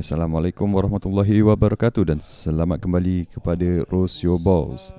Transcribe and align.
Assalamualaikum 0.00 0.64
warahmatullahi 0.64 1.44
wabarakatuh 1.44 2.08
dan 2.08 2.24
selamat 2.24 2.80
kembali 2.80 3.28
kepada 3.36 3.84
Rose 3.92 4.24
Your 4.24 4.40
Balls. 4.40 4.96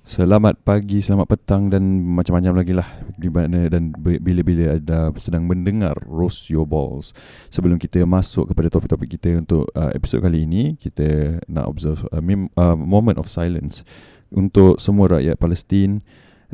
Selamat 0.00 0.56
pagi, 0.64 1.04
selamat 1.04 1.28
petang 1.28 1.68
dan 1.68 1.84
macam-macam 1.84 2.56
lagi 2.56 2.72
lah 2.72 2.88
di 3.20 3.28
mana 3.28 3.68
dan 3.68 3.92
bila-bila 4.00 4.80
ada 4.80 5.12
sedang 5.20 5.44
mendengar 5.44 5.92
Rose 6.08 6.48
Your 6.48 6.64
Balls. 6.64 7.12
Sebelum 7.52 7.76
kita 7.76 8.00
masuk 8.08 8.48
kepada 8.48 8.72
topik-topik 8.72 9.20
kita 9.20 9.44
untuk 9.44 9.68
uh, 9.76 9.92
episod 9.92 10.24
kali 10.24 10.48
ini, 10.48 10.72
kita 10.80 11.36
nak 11.44 11.68
observe 11.68 12.00
a 12.08 12.24
mem- 12.24 12.48
uh, 12.56 12.72
moment 12.72 13.20
of 13.20 13.28
silence 13.28 13.84
untuk 14.32 14.80
semua 14.80 15.20
rakyat 15.20 15.36
Palestin 15.36 16.00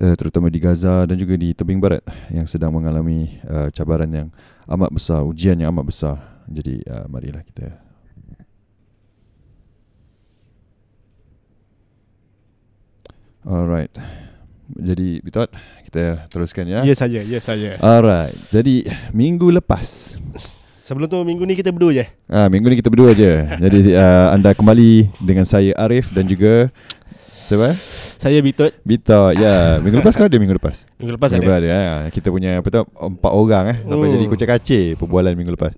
uh, 0.02 0.18
terutama 0.18 0.50
di 0.50 0.58
Gaza 0.58 1.06
dan 1.06 1.14
juga 1.14 1.38
di 1.38 1.54
tebing 1.54 1.78
barat 1.78 2.02
yang 2.34 2.50
sedang 2.50 2.74
mengalami 2.74 3.38
uh, 3.46 3.70
cabaran 3.70 4.10
yang 4.10 4.28
amat 4.74 4.90
besar, 4.90 5.22
ujian 5.22 5.54
yang 5.62 5.70
amat 5.70 5.86
besar. 5.86 6.35
Jadi 6.46 6.82
uh, 6.86 7.06
marilah 7.10 7.42
kita 7.42 7.74
Alright. 13.46 13.94
Jadi 14.74 15.22
Bitot, 15.22 15.46
kita 15.86 16.26
teruskan 16.26 16.66
ya. 16.66 16.82
Ya 16.82 16.94
saya, 16.98 17.22
ya 17.22 17.38
saya. 17.38 17.78
Alright. 17.78 18.34
Jadi 18.50 18.82
minggu 19.14 19.54
lepas. 19.54 20.18
Sebelum 20.74 21.06
tu 21.06 21.18
minggu 21.22 21.46
ni 21.46 21.54
kita 21.54 21.70
berdua 21.70 21.94
je. 21.94 22.06
Ah, 22.26 22.50
minggu 22.50 22.66
ni 22.66 22.78
kita 22.82 22.90
berdua 22.90 23.14
je. 23.14 23.46
Jadi 23.46 23.94
uh, 24.02 24.34
anda 24.34 24.50
kembali 24.50 25.10
dengan 25.22 25.46
saya 25.46 25.70
Arif 25.78 26.10
dan 26.10 26.26
juga 26.26 26.74
siapa? 27.46 27.70
Saya 28.18 28.42
Bitut. 28.42 28.74
Bita. 28.82 29.30
Ya, 29.38 29.78
minggu 29.78 30.02
lepas 30.02 30.18
kau 30.18 30.26
ada 30.26 30.38
minggu 30.38 30.58
lepas. 30.58 30.82
Minggu 30.98 31.14
lepas 31.14 31.30
minggu 31.30 31.46
ada. 31.46 31.62
lepas 31.62 31.62
ada. 31.62 31.68
Ya. 31.70 32.10
Kita 32.10 32.34
punya 32.34 32.58
apa 32.58 32.66
tu 32.66 32.82
empat 32.82 33.32
orang 33.34 33.64
eh. 33.70 33.78
Sampai 33.86 34.06
Hmm. 34.10 34.14
jadi 34.18 34.24
kucing 34.26 34.50
kacir 34.50 34.84
perbualan 34.98 35.38
minggu 35.38 35.54
lepas. 35.54 35.74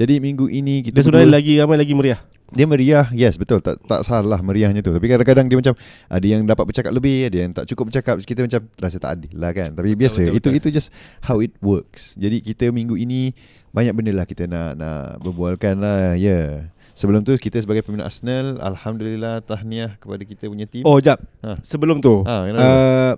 Jadi 0.00 0.16
minggu 0.16 0.48
ini 0.48 0.80
kita 0.80 0.96
Dia 0.96 1.04
sebenarnya 1.04 1.28
berdua- 1.28 1.38
lagi 1.44 1.52
ramai 1.60 1.76
lagi 1.76 1.92
meriah. 1.92 2.20
Dia 2.50 2.66
meriah 2.66 3.06
Yes 3.14 3.38
betul 3.38 3.62
Tak 3.62 3.78
tak 3.86 4.02
salah 4.02 4.42
meriahnya 4.42 4.82
tu 4.82 4.90
Tapi 4.90 5.06
kadang-kadang 5.06 5.46
dia 5.46 5.54
macam 5.54 5.74
Ada 6.10 6.26
yang 6.26 6.42
dapat 6.42 6.66
bercakap 6.66 6.90
lebih 6.90 7.30
Ada 7.30 7.36
yang 7.46 7.50
tak 7.54 7.70
cukup 7.70 7.94
bercakap 7.94 8.18
Kita 8.18 8.42
macam 8.42 8.60
Rasa 8.74 8.98
tak 8.98 9.10
adil 9.14 9.38
lah 9.38 9.54
kan 9.54 9.70
Tapi 9.70 9.94
biasa 9.94 10.26
betul, 10.26 10.34
Itu 10.34 10.48
betul. 10.50 10.58
itu 10.58 10.68
just 10.74 10.90
How 11.22 11.38
it 11.38 11.54
works 11.62 12.18
Jadi 12.18 12.42
kita 12.42 12.74
minggu 12.74 12.98
ini 12.98 13.30
Banyak 13.70 13.94
benda 13.94 14.10
lah 14.10 14.26
kita 14.26 14.50
nak 14.50 14.74
Nak 14.74 15.22
berbualkan 15.22 15.78
lah 15.78 16.18
Ya 16.18 16.26
yeah. 16.26 16.50
Sebelum 16.90 17.22
tu 17.22 17.32
kita 17.38 17.56
sebagai 17.56 17.80
peminat 17.80 18.10
Arsenal 18.10 18.58
Alhamdulillah 18.58 19.40
Tahniah 19.40 19.96
kepada 19.96 20.20
kita 20.20 20.50
punya 20.50 20.66
tim 20.66 20.82
Oh, 20.82 20.98
jap. 20.98 21.22
Ha. 21.40 21.56
Sebelum 21.62 22.02
tu. 22.02 22.26
Ha, 22.26 22.44
kenapa? 22.44 22.60
uh, 22.60 23.12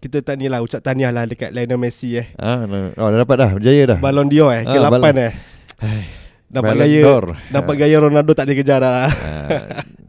kita 0.00 0.24
tahniah 0.24 0.50
lah 0.50 0.60
ucap 0.60 0.80
tahniah 0.80 1.12
lah 1.12 1.24
dekat 1.24 1.52
Lionel 1.52 1.76
Messi 1.76 2.16
eh. 2.16 2.32
Ah, 2.34 2.64
no. 2.64 2.90
Oh 2.96 3.08
dah 3.08 3.20
dapat 3.20 3.36
dah 3.36 3.50
Berjaya 3.52 3.82
dah 3.86 3.98
Ballon 4.00 4.26
d'Or 4.26 4.48
eh, 4.50 4.64
Ah, 4.64 4.72
ke-8 4.74 4.90
Ballon- 4.90 5.20
eh. 5.20 5.32
Dapat 6.50 6.66
Ballon 6.66 6.80
gaya 6.82 7.00
d'Or. 7.00 7.24
Dapat 7.46 7.74
gaya 7.76 7.96
Ronaldo 8.00 8.32
tak 8.32 8.48
dikejar 8.48 8.80
dah. 8.80 9.06
Ah, 9.06 9.08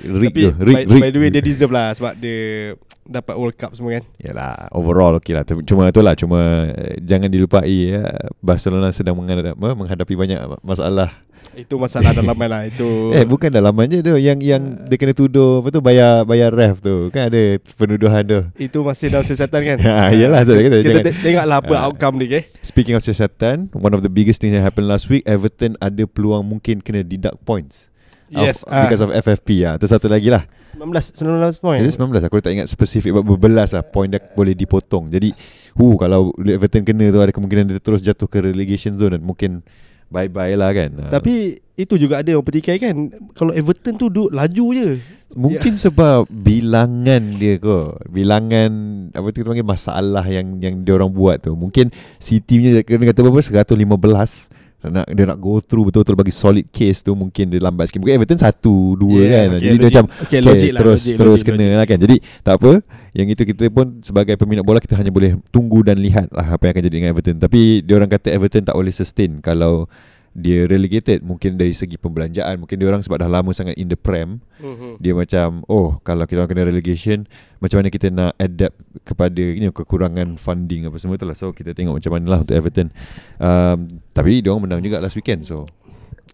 Rig 0.00 0.30
Tapi 0.30 0.42
Rig, 0.56 0.76
by, 0.76 0.82
rig. 0.86 1.00
by 1.00 1.10
the 1.10 1.18
way 1.18 1.30
dia 1.30 1.40
deserve 1.40 1.70
lah 1.70 1.90
sebab 1.90 2.14
dia 2.14 2.72
dapat 3.02 3.34
World 3.34 3.54
Cup 3.54 3.74
semua 3.74 3.90
kan. 3.92 4.04
Yalah 4.16 4.70
overall 4.70 5.18
okey 5.18 5.32
lah 5.32 5.42
Cuma 5.42 5.90
tu 5.90 5.98
lah 5.98 6.14
Cuma 6.14 6.38
eh, 6.68 6.94
Jangan 7.00 7.26
dilupai 7.26 7.66
ya, 7.90 8.06
Barcelona 8.38 8.90
sedang 8.90 9.14
menghadapi, 9.14 9.50
menghadapi 9.52 10.14
banyak 10.14 10.38
masalah 10.60 11.10
Itu 11.52 11.74
masalah 11.74 12.14
dalaman 12.14 12.46
lah 12.46 12.62
itu. 12.64 12.86
Eh 13.16 13.26
bukan 13.26 13.50
dalaman 13.50 13.90
je 13.90 13.98
tu 13.98 14.14
Yang 14.14 14.38
yang 14.44 14.62
dia 14.84 14.94
kena 14.94 15.10
tuduh 15.10 15.58
Apa 15.58 15.68
tu 15.70 15.80
Bayar 15.80 16.22
bayar 16.22 16.54
ref 16.54 16.78
tu 16.78 17.10
Kan 17.10 17.26
ada 17.26 17.42
penuduhan 17.74 18.22
tu 18.22 18.40
Itu 18.54 18.86
masih 18.86 19.10
dalam 19.10 19.26
siasatan 19.26 19.60
kan. 19.64 19.76
Ha, 19.80 19.94
yelah, 20.20 20.46
so 20.46 20.54
kita 20.54 20.78
kita 20.78 21.02
jangan- 21.02 21.04
te- 21.04 21.18
tengoklah 21.20 21.58
apa 21.58 21.74
Ah. 21.74 21.82
outcome 21.84 22.14
dia 22.16 22.28
ke. 22.30 22.40
Speaking 22.62 22.94
of 22.94 23.02
siasatan 23.02 23.74
One 23.74 23.90
of 23.90 24.06
the 24.06 24.12
biggest 24.12 24.38
things 24.38 24.54
that 24.54 24.62
happened 24.62 24.86
last 24.86 25.10
week 25.10 25.26
Everton 25.26 25.74
ada 25.76 26.06
peluang 26.06 26.46
mungkin 26.46 26.78
kena 26.78 27.02
deduct 27.02 27.42
points 27.42 27.89
Yes, 28.30 28.62
of, 28.62 28.70
ah. 28.70 28.86
Because 28.86 29.02
of 29.02 29.10
FFP 29.10 29.66
lah 29.66 29.74
Tu 29.74 29.90
satu 29.90 30.06
lagi 30.06 30.30
lah. 30.30 30.46
19 30.78 30.86
19 30.86 31.58
point. 31.58 31.82
It 31.82 31.90
19 31.98 32.30
Aku 32.30 32.38
tak 32.38 32.54
ingat 32.54 32.70
spesifik 32.70 33.10
berbelas 33.26 33.74
lah 33.74 33.82
Point 33.82 34.14
dia 34.14 34.22
boleh 34.22 34.54
dipotong. 34.54 35.10
Jadi 35.10 35.34
hu 35.74 35.98
Kalau 35.98 36.30
Everton 36.38 36.86
kena 36.86 37.10
tu 37.10 37.18
Ada 37.18 37.34
kemungkinan 37.34 37.66
dia 37.66 37.82
terus 37.82 38.06
jatuh 38.06 38.30
ke 38.30 38.38
relegation 38.38 38.94
zone 38.94 39.18
Dan 39.18 39.26
mungkin 39.26 39.66
Bye-bye 40.10 40.58
lah 40.58 40.74
kan. 40.74 40.90
Ah. 41.06 41.10
Tapi 41.18 41.62
itu 41.78 41.94
juga 41.94 42.18
ada 42.18 42.34
orang 42.34 42.42
petikai 42.42 42.82
kan? 42.82 43.14
Kalau 43.30 43.54
Everton 43.54 43.94
tu 43.94 44.10
duduk 44.10 44.34
laju 44.34 44.66
je. 44.74 44.98
Mungkin 45.38 45.78
Ya. 45.78 45.86
sebab 45.86 46.26
bilangan 46.26 47.38
dia 47.38 47.54
ko 47.62 47.94
Bilangan 48.10 48.70
Apa 49.14 49.30
tu 49.30 49.46
kita 49.46 49.54
panggil 49.54 49.62
masalah 49.62 50.26
yang 50.26 50.58
yang 50.58 50.82
dia 50.82 50.98
orang 50.98 51.14
buat 51.14 51.38
tu. 51.38 51.54
Mungkin 51.54 51.94
City 52.18 52.58
punya 52.58 52.82
kena 52.82 53.06
kata 53.14 53.22
berapa? 53.22 53.38
115 53.38 54.50
nak 54.88 55.04
dia 55.12 55.24
nak 55.28 55.36
go 55.36 55.60
through 55.60 55.92
betul-betul 55.92 56.16
bagi 56.16 56.32
solid 56.32 56.64
case 56.72 57.04
tu 57.04 57.12
mungkin 57.12 57.52
dia 57.52 57.60
lambat 57.60 57.92
sikit. 57.92 58.00
Mungkin 58.00 58.16
Everton 58.16 58.40
satu 58.40 58.96
dua 58.96 59.20
Yeah, 59.20 59.28
kan. 59.28 59.48
okay, 59.52 59.60
Jadi 59.60 59.60
dia 59.60 59.76
logik. 59.76 59.88
macam 59.92 60.04
okay, 60.08 60.24
okay, 60.24 60.40
logik 60.40 60.70
lah, 60.72 60.80
terus 60.80 61.00
logik, 61.04 61.16
terus 61.20 61.30
logik, 61.36 61.44
kena 61.44 61.56
logik. 61.60 61.76
lah 61.76 61.86
kan. 61.86 61.98
Jadi 62.00 62.16
tak 62.40 62.54
apa. 62.56 62.70
Yang 63.10 63.28
itu 63.34 63.42
kita 63.52 63.64
pun 63.68 63.86
sebagai 64.00 64.34
peminat 64.40 64.64
bola 64.64 64.78
kita 64.80 64.94
hanya 64.96 65.12
boleh 65.12 65.36
tunggu 65.50 65.82
dan 65.84 65.98
lihat 66.00 66.30
lah 66.32 66.56
apa 66.56 66.62
yang 66.64 66.72
akan 66.78 66.84
jadi 66.88 66.96
dengan 66.96 67.10
Everton. 67.12 67.36
Tapi 67.36 67.60
dia 67.84 67.94
orang 68.00 68.08
kata 68.08 68.28
Everton 68.32 68.62
tak 68.64 68.76
boleh 68.78 68.92
sustain 68.94 69.42
kalau 69.44 69.84
dia 70.32 70.62
relegated 70.64 71.20
mungkin 71.20 71.54
dari 71.54 71.70
segi 71.70 71.94
pembelanjaan 71.94 72.54
mungkin 72.56 72.74
dia 72.74 72.86
orang 72.86 73.00
sebab 73.00 73.18
dah 73.18 73.28
lama 73.28 73.50
sangat 73.50 73.74
in 73.74 73.86
the 73.86 73.96
prem 73.96 74.38
Mhm. 74.56 74.96
dia 74.96 75.10
macam 75.10 75.66
oh 75.66 75.98
kalau 76.00 76.22
kita 76.22 76.38
orang 76.38 76.50
kena 76.50 76.64
relegation 76.64 77.26
macam 77.58 77.76
mana 77.76 77.88
kita 77.88 78.06
nak 78.08 78.36
adapt 78.36 78.74
kepada 79.02 79.36
you 79.36 79.58
know, 79.60 79.70
kekurangan 79.70 80.36
funding 80.36 80.84
apa 80.84 80.96
semua 80.96 81.14
tu 81.14 81.24
lah 81.24 81.34
so 81.34 81.50
kita 81.50 81.72
tengok 81.72 81.96
macam 81.96 82.12
mana 82.12 82.26
lah 82.28 82.38
untuk 82.40 82.54
Everton 82.54 82.94
um, 83.36 83.78
tapi 84.08 84.38
dia 84.38 84.48
orang 84.48 84.64
menang 84.64 84.80
juga 84.80 84.98
last 84.98 85.14
weekend 85.14 85.42
so 85.42 85.66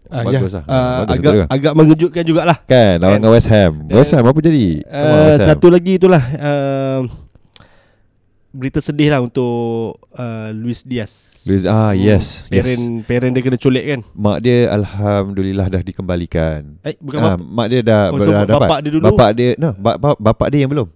Ah, 0.07 0.23
bagus 0.23 0.55
ya. 0.55 0.63
lah. 0.63 0.63
Ah, 0.63 0.97
Bagus 1.03 1.19
agak 1.19 1.31
kan? 1.35 1.47
agak 1.51 1.73
mengejutkan 1.73 2.23
jugalah. 2.23 2.57
kan 2.63 2.95
lawan 2.95 3.11
Kan. 3.11 3.19
dengan 3.19 3.33
West 3.33 3.49
Ham 3.49 3.73
West 3.91 4.11
Ham 4.13 4.23
apa 4.23 4.39
jadi 4.39 4.65
Uh, 4.81 5.03
West 5.03 5.41
Ham. 5.41 5.47
satu 5.49 5.67
lagi 5.67 5.91
itulah 5.95 6.23
uh, 6.31 6.99
berita 8.57 8.81
sedih 8.81 9.07
lah 9.07 9.21
untuk 9.21 9.95
uh, 10.11 10.49
Luis 10.51 10.81
Diaz. 10.81 11.45
Luis, 11.45 11.63
ah 11.63 11.93
Hmm, 11.93 12.01
yes, 12.01 12.49
Parent 12.49 12.81
yes. 12.97 13.05
parent 13.05 13.31
dia 13.31 13.41
kena 13.41 13.55
culik 13.55 13.85
kan? 13.85 13.99
Mak 14.11 14.37
dia 14.41 14.57
alhamdulillah 14.67 15.69
dah 15.69 15.79
dikembalikan. 15.79 16.81
Eh 16.81 16.97
bukan 16.97 17.17
Ah, 17.17 17.25
bapa. 17.33 17.45
mak 17.45 17.67
dia 17.69 17.79
dah, 17.81 18.03
Oh, 18.09 18.17
so 18.17 18.29
dah 18.29 18.43
dapat. 18.43 18.59
bapak 18.59 18.79
dia 18.81 18.91
dulu? 18.91 19.03
Bapak 19.07 19.29
dia, 19.31 19.49
no, 19.55 19.69
ba- 19.73 19.95
ba- 19.95 20.17
bapak 20.17 20.47
dia 20.49 20.65
yang 20.65 20.71
belum. 20.73 20.87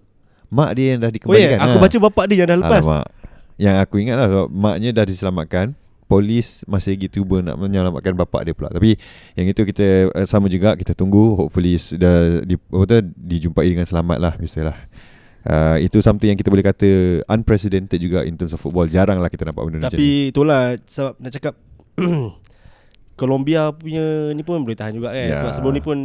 Mak 0.50 0.70
dia 0.74 0.86
yang 0.92 1.00
dah 1.00 1.06
Oh 1.06 1.08
ya, 1.08 1.16
dikembalikan. 1.16 1.58
aku 1.62 1.72
ah. 1.72 1.80
baca 1.80 1.96
bapak 2.02 2.24
dia 2.26 2.36
yang 2.36 2.48
dah 2.50 2.58
lepas. 2.58 2.82
Alamak. 2.84 3.06
Yang 3.56 3.76
aku 3.78 3.94
ingat 3.96 4.16
lah 4.18 4.28
maknya 4.50 4.90
dah 4.92 5.06
diselamatkan. 5.06 5.66
Polis 6.02 6.60
masih 6.68 6.92
lagi 6.92 7.08
cuba 7.08 7.40
nak 7.40 7.56
menyelamatkan 7.56 8.12
bapak 8.12 8.44
dia 8.44 8.52
pula. 8.52 8.68
Tapi 8.68 9.00
yang 9.32 9.48
itu 9.48 9.64
kita 9.64 10.12
uh, 10.12 10.26
sama 10.28 10.44
juga 10.44 10.76
kita 10.76 10.92
tunggu 10.92 11.40
hopefully 11.40 11.72
dah 11.96 12.44
di, 12.44 12.60
apa 12.60 12.84
tu, 12.84 12.96
dijumpai 13.16 13.64
dengan 13.64 13.88
selamat 13.88 14.18
lah 14.20 14.32
biasalah. 14.36 14.76
Uh, 15.42 15.74
itu 15.78 15.98
something 15.98 16.26
yang 16.26 16.38
kita 16.38 16.48
boleh 16.48 16.62
kata 16.62 16.88
unprecedented 17.26 17.98
juga 17.98 18.22
in 18.22 18.34
terms 18.34 18.50
of 18.50 18.58
football. 18.58 18.86
Jarang 18.86 19.18
lah 19.18 19.26
kita 19.26 19.42
nampak 19.42 19.62
benda 19.64 19.82
macam 19.82 19.90
ni. 19.90 19.98
Tapi 19.98 20.08
itulah 20.30 20.62
sebab 20.80 21.12
nak 21.18 21.32
cakap 21.32 21.54
Colombia 23.14 23.70
punya 23.70 24.30
ni 24.30 24.42
pun 24.42 24.58
boleh 24.58 24.74
tahan 24.74 24.94
juga 24.94 25.10
kan. 25.10 25.26
Ya. 25.26 25.36
Sebab 25.36 25.52
sebelum 25.52 25.74
ni 25.74 25.82
pun 25.82 25.98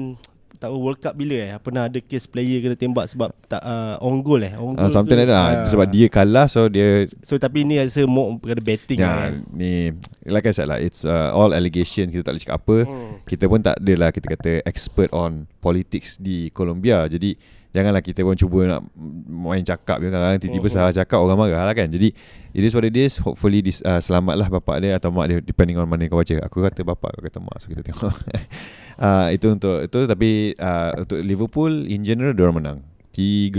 tak 0.58 0.74
tahu 0.74 0.82
World 0.82 0.98
Cup 0.98 1.14
bila 1.14 1.38
eh 1.38 1.54
pernah 1.62 1.86
ada 1.86 2.02
case 2.02 2.26
player 2.26 2.58
kena 2.60 2.74
tembak 2.74 3.06
sebab 3.06 3.30
tak 3.46 3.62
uh, 3.62 4.02
on 4.02 4.26
goal 4.26 4.42
eh. 4.42 4.58
On 4.58 4.74
Uh, 4.74 4.86
goal 4.86 4.90
something 4.92 5.14
ke- 5.14 5.22
like 5.22 5.30
that. 5.30 5.54
Ah. 5.54 5.70
Sebab 5.70 5.86
dia 5.86 6.08
kalah 6.10 6.50
so 6.50 6.66
dia 6.66 7.06
So 7.22 7.38
tapi 7.38 7.62
ni 7.62 7.78
rasa 7.78 8.04
more 8.04 8.42
kepada 8.42 8.58
betting 8.60 8.98
Ya, 8.98 9.06
lah 9.06 9.18
kan. 9.30 9.46
ni 9.54 9.94
like 10.26 10.50
I 10.50 10.54
said 10.54 10.66
lah, 10.66 10.82
it's 10.82 11.06
uh, 11.06 11.30
all 11.30 11.54
allegation. 11.54 12.10
Kita 12.10 12.26
tak 12.26 12.34
boleh 12.34 12.44
cakap 12.44 12.58
apa. 12.60 12.78
Hmm. 12.84 13.14
Kita 13.24 13.46
pun 13.46 13.60
tak 13.62 13.78
adalah 13.78 14.10
kita 14.10 14.28
kata 14.28 14.52
expert 14.66 15.14
on 15.14 15.46
politics 15.62 16.18
di 16.18 16.50
Colombia. 16.50 17.06
Jadi 17.06 17.38
janganlah 17.78 18.02
kita 18.02 18.26
pun 18.26 18.34
cuba 18.34 18.60
nak 18.66 18.82
main 19.30 19.62
cakap 19.62 20.02
je 20.02 20.10
kadang-kadang 20.10 20.42
tiba-tiba 20.42 20.66
Mhm. 20.66 20.74
salah 20.74 20.94
cakap 20.98 21.22
orang 21.22 21.38
marah 21.38 21.70
lah 21.70 21.76
kan. 21.78 21.86
Jadi 21.86 22.10
it 22.58 22.64
is 22.66 22.74
what 22.74 22.82
it 22.82 22.98
is. 22.98 23.22
Hopefully 23.22 23.62
dis, 23.62 23.86
uh, 23.86 24.02
selamatlah 24.02 24.50
bapak 24.50 24.82
dia 24.82 24.98
atau 24.98 25.14
mak 25.14 25.30
dia 25.30 25.38
depending 25.38 25.78
on 25.78 25.86
mana 25.86 26.10
kau 26.10 26.18
baca. 26.18 26.34
Aku 26.50 26.66
kata 26.66 26.82
bapak, 26.82 27.14
aku 27.14 27.30
kata 27.30 27.38
mak. 27.38 27.62
So 27.62 27.70
kita 27.70 27.86
tengok. 27.86 28.10
uh, 29.06 29.30
itu 29.30 29.46
untuk 29.54 29.86
itu 29.86 30.00
tapi 30.10 30.58
uh, 30.58 31.06
untuk 31.06 31.22
Liverpool 31.22 31.86
in 31.86 32.02
general 32.02 32.34
dia 32.34 32.44
orang 32.50 32.58
menang 32.58 32.80
3-0 33.14 33.54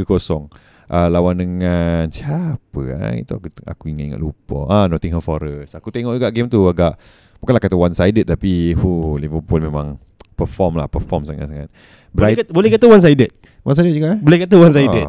uh, 0.90 1.08
lawan 1.10 1.34
dengan 1.38 2.06
siapa 2.10 2.80
ah 2.98 3.14
itu 3.14 3.32
aku 3.34 3.48
aku 3.66 3.84
ingat-ingat 3.90 4.18
lupa 4.18 4.66
ah 4.70 4.84
Nottingham 4.86 5.22
Forest 5.22 5.74
aku 5.74 5.90
tengok 5.90 6.18
juga 6.18 6.30
game 6.30 6.46
tu 6.46 6.62
agak 6.66 6.98
bukanlah 7.38 7.62
kata 7.62 7.76
one 7.78 7.94
sided 7.94 8.26
tapi 8.26 8.74
hu 8.74 9.18
Liverpool 9.18 9.62
memang 9.62 9.98
perform 10.38 10.78
lah 10.78 10.86
perform 10.86 11.26
sangat-sangat 11.26 11.70
Boleh 12.14 12.14
Bright 12.14 12.36
kata, 12.40 12.50
boleh 12.54 12.68
kata 12.72 12.86
one 12.88 13.02
sided. 13.04 13.30
One 13.68 13.76
sided 13.76 13.92
juga 13.92 14.16
eh? 14.16 14.18
Boleh 14.18 14.38
kata 14.40 14.54
one 14.56 14.72
sided. 14.72 15.06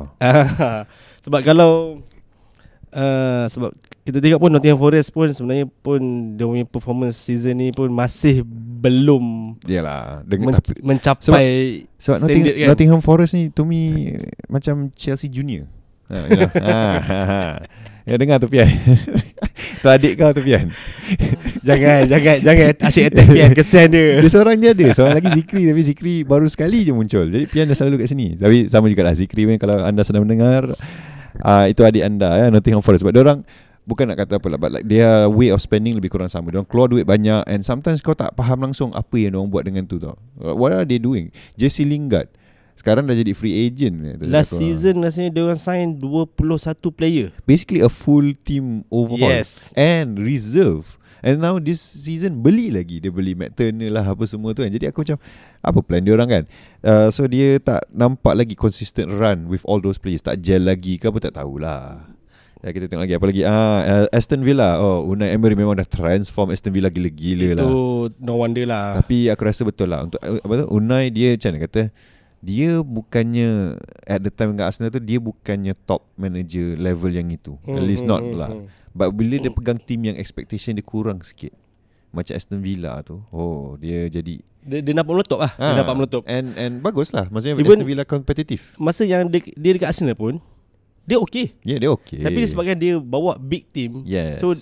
sebab 1.23 1.39
kalau 1.41 2.03
uh, 2.91 3.45
sebab 3.47 3.71
kita 4.03 4.19
tengok 4.19 4.41
pun 4.41 4.49
Nottingham 4.49 4.79
Forest 4.81 5.09
pun 5.13 5.29
sebenarnya 5.29 5.65
pun 5.69 6.01
dia 6.33 6.43
punya 6.43 6.65
performance 6.65 7.15
season 7.15 7.61
ni 7.61 7.69
pun 7.69 7.87
masih 7.87 8.41
belum 8.79 9.55
Yalah 9.69 10.25
men- 10.25 10.27
dengan 10.27 10.57
tapi 10.57 10.71
mencapai 10.81 11.47
sebab 11.95 12.17
standard 12.17 12.25
Nottingham, 12.25 12.55
kan. 12.57 12.67
Nottingham 12.73 13.01
Forest 13.05 13.31
ni 13.37 13.43
to 13.47 13.63
me 13.63 14.11
macam 14.49 14.89
Chelsea 14.91 15.29
Junior 15.29 15.69
Ha, 16.09 16.17
you 16.25 16.37
know. 16.41 16.49
ha, 16.57 16.81
ha, 16.99 17.19
ha. 17.25 17.41
Ya 18.09 18.17
dengar 18.17 18.41
tu 18.41 18.49
Pian. 18.49 18.65
Tu 19.79 19.87
adik 19.87 20.17
kau 20.17 20.33
tu 20.33 20.41
Pian. 20.41 20.65
Jangan 21.67 22.09
Jangan 22.09 22.37
Jangan 22.41 22.65
asyik 22.89 23.05
attack 23.13 23.27
Pian. 23.29 23.51
Kesian 23.53 23.87
dia. 23.93 24.17
Dia 24.17 24.29
seorang 24.33 24.57
je 24.57 24.69
ada. 24.73 24.87
Seorang 24.97 25.15
lagi 25.21 25.29
Zikri 25.37 25.69
Tapi 25.69 25.81
Zikri 25.85 26.15
baru 26.25 26.49
sekali 26.49 26.81
je 26.81 26.91
muncul. 26.91 27.29
Jadi 27.29 27.45
Pian 27.45 27.69
dah 27.69 27.77
selalu 27.77 28.01
kat 28.01 28.09
sini. 28.09 28.33
Tapi 28.33 28.65
sama 28.65 28.89
juga 28.89 29.05
lah 29.05 29.13
Zikri 29.13 29.45
pun 29.45 29.61
Kalau 29.61 29.85
anda 29.85 30.01
sedang 30.01 30.25
mendengar 30.25 30.73
uh, 31.45 31.65
Itu 31.69 31.85
adik 31.85 32.01
anda 32.01 32.33
ya 32.33 32.45
Nottingham 32.49 32.81
Forest. 32.81 33.05
Sebab 33.05 33.13
orang 33.13 33.45
Bukan 33.85 34.09
nak 34.09 34.17
kata 34.25 34.41
apa 34.41 34.47
lah 34.49 34.57
But 34.57 34.71
like 34.73 34.85
Their 34.89 35.29
way 35.29 35.53
of 35.53 35.61
spending 35.61 35.93
Lebih 35.93 36.09
kurang 36.09 36.33
sama. 36.33 36.49
Diorang 36.49 36.65
keluar 36.65 36.89
duit 36.89 37.05
banyak 37.05 37.45
And 37.45 37.61
sometimes 37.61 38.01
kau 38.01 38.17
tak 38.17 38.33
faham 38.33 38.65
langsung 38.65 38.89
Apa 38.97 39.21
yang 39.21 39.37
diorang 39.37 39.53
buat 39.53 39.69
dengan 39.69 39.85
tu 39.85 40.01
tau. 40.01 40.17
What 40.41 40.73
are 40.73 40.87
they 40.87 40.97
doing? 40.97 41.29
Jesse 41.53 41.85
Lingard 41.85 42.31
sekarang 42.79 43.03
dah 43.03 43.13
jadi 43.13 43.35
free 43.35 43.67
agent 43.67 44.23
Last 44.23 44.55
season 44.55 45.03
rasanya 45.03 45.35
dia 45.35 45.43
orang 45.43 45.59
sign 45.59 45.99
21 45.99 46.39
player. 46.95 47.27
Basically 47.43 47.83
a 47.83 47.91
full 47.91 48.31
team 48.39 48.87
overhaul 48.87 49.27
Yes. 49.35 49.75
and 49.75 50.15
reserve. 50.15 50.95
And 51.19 51.43
now 51.43 51.59
this 51.59 51.83
season 51.83 52.39
beli 52.39 52.71
lagi. 52.71 53.03
Dia 53.03 53.11
beli 53.11 53.35
Matt 53.35 53.59
Turner 53.59 53.91
lah 53.91 54.07
Apa 54.07 54.23
semua 54.23 54.55
tu 54.55 54.63
kan. 54.63 54.71
Jadi 54.71 54.87
aku 54.87 55.03
macam 55.03 55.19
Apa 55.59 55.79
plan 55.83 55.99
dia 55.99 56.15
orang 56.15 56.29
kan? 56.31 56.43
Uh, 56.79 57.11
So 57.11 57.27
dia 57.27 57.59
tak 57.59 57.91
nampak 57.91 58.39
lagi 58.39 58.55
Consistent 58.55 59.11
run 59.11 59.51
With 59.51 59.67
all 59.67 59.83
those 59.83 59.99
players. 59.99 60.23
Tak 60.23 60.39
gel 60.39 60.63
lagi 60.63 60.95
ke 60.95 61.11
apa 61.11 61.19
Tak 61.19 61.35
tahulah. 61.35 62.07
Ya, 62.59 62.71
kita 62.71 62.87
tengok 62.87 63.03
lagi. 63.03 63.15
Apa 63.19 63.25
lagi? 63.27 63.41
Ah 63.43 63.79
uh, 63.83 64.07
Aston 64.15 64.47
Villa. 64.47 64.79
Oh 64.79 65.07
Unai 65.07 65.31
Emery 65.31 65.59
memang 65.59 65.75
dah 65.75 65.87
transform 65.87 66.55
Aston 66.55 66.71
Villa 66.71 66.87
gila-gila 66.87 67.55
lah. 67.55 67.67
Itu 67.67 67.79
no 68.19 68.39
wonder 68.39 68.63
lah. 68.63 68.99
tapi 68.99 69.27
aku 69.27 69.43
rasa 69.43 69.67
betul 69.67 69.91
lah. 69.91 70.07
Untuk 70.07 70.19
uh, 70.23 70.39
apa 70.39 70.53
tu? 70.55 70.65
Unai 70.71 71.07
dia 71.07 71.35
macam 71.35 71.51
mana 71.51 71.59
kata 71.67 71.81
dia 72.39 72.79
bukannya 72.79 73.75
at 74.03 74.19
the 74.19 74.29
time 74.29 74.53
dengan 74.53 74.67
Arsenal 74.67 74.89
tu 74.89 74.99
dia 74.99 75.17
bukannya 75.17 75.75
top 75.83 76.07
manager 76.15 76.75
level 76.75 77.11
yang 77.11 77.27
itu. 77.27 77.59
At 77.63 77.83
least 77.83 78.03
not 78.03 78.19
Hmm, 78.19 78.35
lah. 78.35 78.49
hmm. 78.49 78.67
But 78.89 79.11
bila 79.11 79.37
dia 79.37 79.49
pegang 79.49 79.77
team 79.77 80.03
yang 80.03 80.15
expectation 80.15 80.73
dia 80.73 80.81
kurang 80.81 81.19
sikit. 81.19 81.51
Macam 82.09 82.33
Aston 82.33 82.57
Villa 82.57 82.99
tu. 83.01 83.21
Oh, 83.29 83.75
dia 83.75 84.07
jadi 84.07 84.41
Dia, 84.59 84.79
dia 84.81 84.91
nampak 84.91 85.13
meletup 85.13 85.39
lah. 85.39 85.53
Dia 85.53 85.63
Ah, 85.63 85.75
nampak 85.77 85.95
meletup. 85.95 86.23
And 86.25 86.47
and 86.55 86.73
bagus 86.79 87.11
lah. 87.11 87.27
Maksudnya 87.27 87.55
Even- 87.55 87.79
Aston 87.79 87.85
Villa 87.85 88.03
kompetitif. 88.03 88.73
Masa 88.75 89.03
yang 89.03 89.27
dia, 89.27 89.39
dia 89.45 89.71
dekat 89.71 89.89
Arsenal 89.89 90.15
pun 90.15 90.41
dia 91.03 91.17
okay. 91.17 91.57
Ya, 91.61 91.73
yeah, 91.73 91.79
dia 91.81 91.89
okey. 91.89 92.21
Tapi 92.21 92.37
disebabkan 92.39 92.77
dia 92.77 92.97
bawa 92.97 93.33
big 93.35 93.65
team. 93.67 94.05
yes. 94.05 94.37
So 94.37 94.53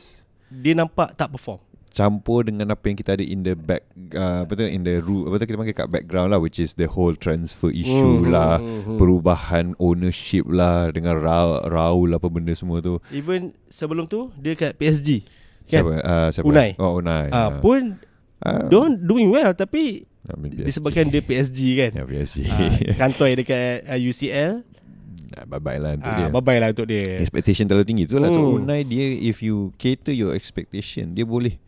dia 0.48 0.72
nampak 0.74 1.12
tak 1.14 1.28
perform. 1.28 1.60
Campur 1.98 2.46
dengan 2.46 2.70
apa 2.70 2.86
yang 2.86 2.94
kita 2.96 3.12
ada 3.12 3.26
in 3.26 3.42
the 3.42 3.52
back 3.52 3.82
uh, 4.12 4.46
apa 4.46 4.54
tu 4.54 4.62
in 4.62 4.82
the 4.82 4.98
root 5.00 5.26
apa 5.26 5.36
tu 5.36 5.46
kita 5.46 5.58
panggil 5.58 5.74
kat 5.76 5.90
background 5.90 6.30
lah 6.30 6.38
which 6.38 6.58
is 6.58 6.74
the 6.74 6.86
whole 6.86 7.12
transfer 7.12 7.68
issue 7.68 7.90
Hmm, 8.20 8.30
lah 8.30 8.56
hmm, 8.56 8.82
hmm. 8.86 8.98
perubahan 8.98 9.74
ownership 9.78 10.46
lah 10.46 10.90
dengan 10.90 11.18
Ra- 11.18 11.66
Raul 11.66 12.14
apa 12.14 12.28
benda 12.28 12.54
semua 12.54 12.78
tu 12.80 13.02
Even 13.10 13.50
sebelum 13.66 14.06
tu 14.06 14.30
dia 14.36 14.54
kat 14.54 14.74
PSG. 14.74 15.26
Kan? 15.66 15.82
siapa 15.82 15.92
uh, 15.98 16.28
siapa 16.30 16.46
Unai. 16.46 16.78
oh 16.78 16.96
Unai 16.96 17.28
Ah 17.28 17.50
pun 17.52 17.98
uh, 18.40 18.70
orang 18.70 18.94
doing 19.00 19.28
well 19.28 19.52
tapi 19.52 20.06
I 20.24 20.36
mean, 20.36 20.54
PSG. 20.54 20.68
disebabkan 20.70 21.06
dia 21.08 21.20
PSG 21.20 21.60
kan. 21.78 21.92
ya 21.94 22.04
PSG 22.04 22.38
Ah, 22.46 22.72
kantoi 22.96 23.34
dekat 23.34 23.84
uh, 23.86 23.98
UCL. 23.98 24.54
Nah, 25.30 25.44
bye 25.46 25.58
bye 25.58 25.76
lah 25.76 25.92
untuk 25.94 26.08
Ah, 26.08 26.18
dia 26.18 26.28
bye 26.30 26.40
bye 26.42 26.58
lah 26.58 26.70
untuk 26.70 26.86
dia. 26.86 27.18
expectation 27.18 27.64
terlalu 27.64 27.84
tinggi 27.86 28.06
tu 28.06 28.16
lah 28.16 28.28
so 28.28 28.40
Hmm. 28.40 28.60
Unai 28.60 28.82
dia 28.82 29.02
if 29.14 29.40
you 29.40 29.72
cater 29.76 30.12
your 30.12 30.32
expectation 30.32 31.12
dia 31.12 31.24
boleh 31.24 31.60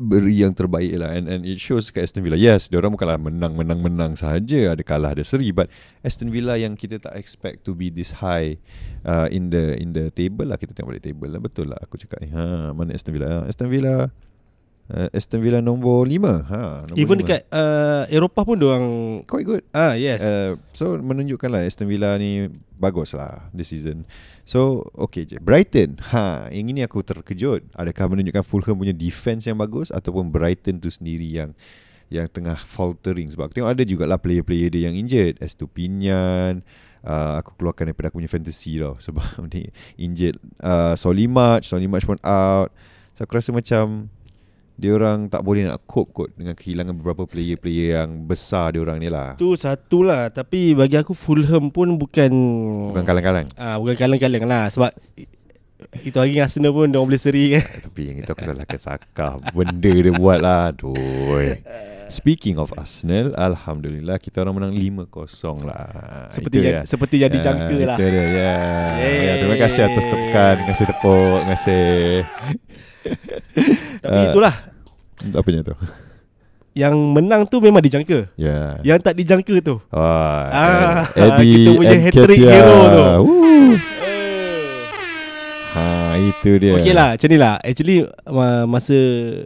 beri 0.00 0.40
yang 0.40 0.56
terbaik 0.56 0.96
lah. 0.96 1.12
And, 1.12 1.28
and 1.28 1.44
it 1.44 1.60
shows 1.60 1.92
kat 1.92 2.08
Aston 2.08 2.24
Villa. 2.24 2.40
Yes 2.40 2.72
dia 2.72 2.80
orang 2.80 2.96
bukanlah 2.96 3.20
menang 3.20 3.52
menang 3.52 3.84
menang 3.84 4.12
sahaja. 4.16 4.72
Ada 4.72 4.80
kalah 4.80 5.12
ada 5.12 5.20
seri. 5.20 5.52
But 5.52 5.68
Aston 6.00 6.32
Villa 6.32 6.56
yang 6.56 6.72
kita 6.72 6.96
tak 6.96 7.20
expect 7.20 7.68
to 7.68 7.76
be 7.76 7.92
this 7.92 8.24
high 8.24 8.56
uh, 9.04 9.28
in 9.28 9.52
the 9.52 9.76
in 9.76 9.92
the 9.92 10.08
table 10.16 10.48
lah. 10.48 10.56
Kita 10.56 10.72
tengok 10.72 10.96
balik 10.96 11.04
table 11.04 11.28
lah. 11.28 11.40
Betul 11.44 11.76
lah 11.76 11.78
aku 11.84 12.00
cakap 12.00 12.24
ni. 12.24 12.32
Ha 12.32 12.72
mana 12.72 12.96
Aston 12.96 13.12
Villa? 13.12 13.44
Aston 13.44 13.68
Villa 13.68 14.08
uh, 14.90 15.08
Aston 15.14 15.40
Villa 15.40 15.62
nombor 15.62 16.06
5 16.06 16.50
ha 16.50 16.84
nombor 16.86 16.98
Even 16.98 17.16
lima. 17.18 17.22
dekat 17.26 17.40
uh, 17.50 18.04
Eropah 18.10 18.44
pun 18.44 18.56
dia 18.58 18.68
orang 18.70 18.88
quite 19.24 19.46
good 19.46 19.62
ah 19.70 19.94
yes. 19.94 20.20
Uh, 20.20 20.58
so 20.74 20.98
menunjukkan 20.98 21.48
lah 21.48 21.62
Aston 21.62 21.86
Villa 21.86 22.18
ni 22.18 22.50
bagus 22.80 23.12
lah 23.12 23.52
this 23.52 23.70
season. 23.70 24.08
So 24.48 24.88
okay 24.96 25.28
je. 25.28 25.36
Brighton, 25.36 26.00
ha, 26.10 26.48
yang 26.48 26.72
ini 26.72 26.80
aku 26.80 27.04
terkejut. 27.04 27.68
Adakah 27.76 28.16
menunjukkan 28.16 28.42
Fulham 28.42 28.80
punya 28.80 28.96
defense 28.96 29.44
yang 29.44 29.60
bagus 29.60 29.92
ataupun 29.92 30.32
Brighton 30.32 30.80
tu 30.80 30.88
sendiri 30.88 31.28
yang 31.28 31.52
yang 32.10 32.26
tengah 32.26 32.58
faltering 32.58 33.30
sebab 33.30 33.46
aku 33.46 33.62
tengok 33.62 33.70
ada 33.70 33.84
jugalah 33.86 34.18
player-player 34.18 34.72
dia 34.72 34.90
yang 34.90 34.98
injured. 34.98 35.38
Estupinian, 35.38 36.64
uh, 37.06 37.38
aku 37.38 37.54
keluarkan 37.54 37.92
daripada 37.92 38.10
aku 38.10 38.18
punya 38.18 38.32
fantasy 38.32 38.80
tau 38.80 38.98
sebab 38.98 39.22
ni 39.54 39.70
injured. 40.00 40.40
Uh, 40.58 40.96
Solimarch, 40.98 41.70
Solimarch 41.70 42.08
pun 42.08 42.18
out. 42.26 42.74
So 43.14 43.28
aku 43.28 43.38
rasa 43.38 43.54
macam 43.54 44.10
dia 44.80 44.90
orang 44.90 45.28
tak 45.28 45.40
boleh 45.40 45.62
nak 45.62 45.84
cope 45.84 46.08
kot 46.10 46.30
dengan 46.32 46.52
kehilangan 46.52 46.94
beberapa 46.94 47.22
player-player 47.22 48.00
yang 48.00 48.24
besar 48.24 48.72
dia 48.72 48.80
orang 48.80 48.96
ni 48.96 49.06
lah. 49.06 49.36
Tu 49.36 49.52
satu 49.52 50.00
lah 50.00 50.28
Tapi 50.28 50.72
bagi 50.72 50.96
aku 50.96 51.12
Fulham 51.12 51.68
pun 51.68 51.94
bukan 51.94 52.32
Bukan 52.88 53.04
kalang-kalang 53.04 53.44
ah, 53.54 53.76
Bukan 53.76 53.92
kaleng-kaleng 53.94 54.42
lah 54.42 54.66
Sebab 54.66 54.88
Itu 56.00 56.16
hari 56.16 56.36
Arsenal 56.36 56.70
pun 56.70 56.86
Dia 56.86 56.96
orang 56.96 57.08
boleh 57.08 57.18
seri 57.18 57.44
kan 57.52 57.64
Tapi 57.82 58.00
yang 58.02 58.16
itu 58.18 58.28
aku 58.28 58.40
salahkan 58.40 58.78
Saka 58.78 59.28
Benda 59.50 59.92
dia 59.92 60.12
buat 60.12 60.38
lah 60.38 60.70
Aduh 60.70 60.96
Speaking 62.08 62.56
of 62.56 62.72
Arsenal 62.72 63.32
Alhamdulillah 63.34 64.16
Kita 64.16 64.40
orang 64.40 64.56
menang 64.56 64.74
5-0 64.74 65.12
lah 65.62 66.26
Seperti 66.28 66.56
Itu 66.56 66.64
yang, 66.64 66.76
dia. 66.76 66.82
seperti 66.84 67.14
jadi 67.18 67.36
Ah, 67.36 67.42
jangka 67.42 67.76
lah 67.82 67.96
Itu 67.96 68.02
dia 68.02 68.16
ya. 68.16 68.24
Yeay. 68.98 69.18
ya 69.20 69.32
Terima 69.38 69.56
kasih 69.58 69.80
atas 69.84 70.04
tepukan 70.04 70.52
Terima 70.56 70.70
kasih 70.70 70.86
tepuk 70.88 71.14
Terima 71.38 71.52
kasih 71.52 71.88
Tapi 74.00 74.12
Ah. 74.12 74.28
itulah 74.28 74.54
Apanya 75.30 75.60
tu? 75.62 75.74
Yang 76.70 76.94
menang 76.96 77.42
tu 77.44 77.58
memang 77.58 77.82
dijangka. 77.82 78.30
Ya. 78.34 78.78
Yang 78.80 78.98
tak 79.02 79.14
dijangka 79.14 79.54
tu. 79.60 79.76
Wah, 79.90 80.46
Ah, 80.48 81.04
Eddie 81.12 81.66
kita 81.66 81.70
punya 81.74 81.96
hat-trick 81.98 82.40
hero 82.40 82.78
tu. 82.86 83.02
Woo. 83.20 83.74
Ha 85.70 85.82
itu 86.18 86.50
dia. 86.58 86.74
Okay 86.74 86.90
lah 86.90 87.14
Macam 87.14 87.28
ni 87.28 87.38
lah. 87.38 87.54
Actually 87.60 88.02
ma- 88.26 88.66
Masa 88.66 88.98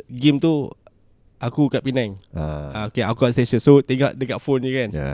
game 0.07 0.39
tu 0.39 0.73
Aku 1.37 1.69
kat 1.69 1.85
Penang. 1.85 2.17
Ha. 2.33 2.45
ah, 2.73 2.83
Okay 2.89 3.05
aku 3.05 3.25
kat 3.25 3.37
station. 3.37 3.61
So 3.61 3.85
tengok 3.85 4.17
dekat 4.17 4.41
phone 4.41 4.65
je 4.65 4.73
kan. 4.73 4.89
Ya. 4.91 5.09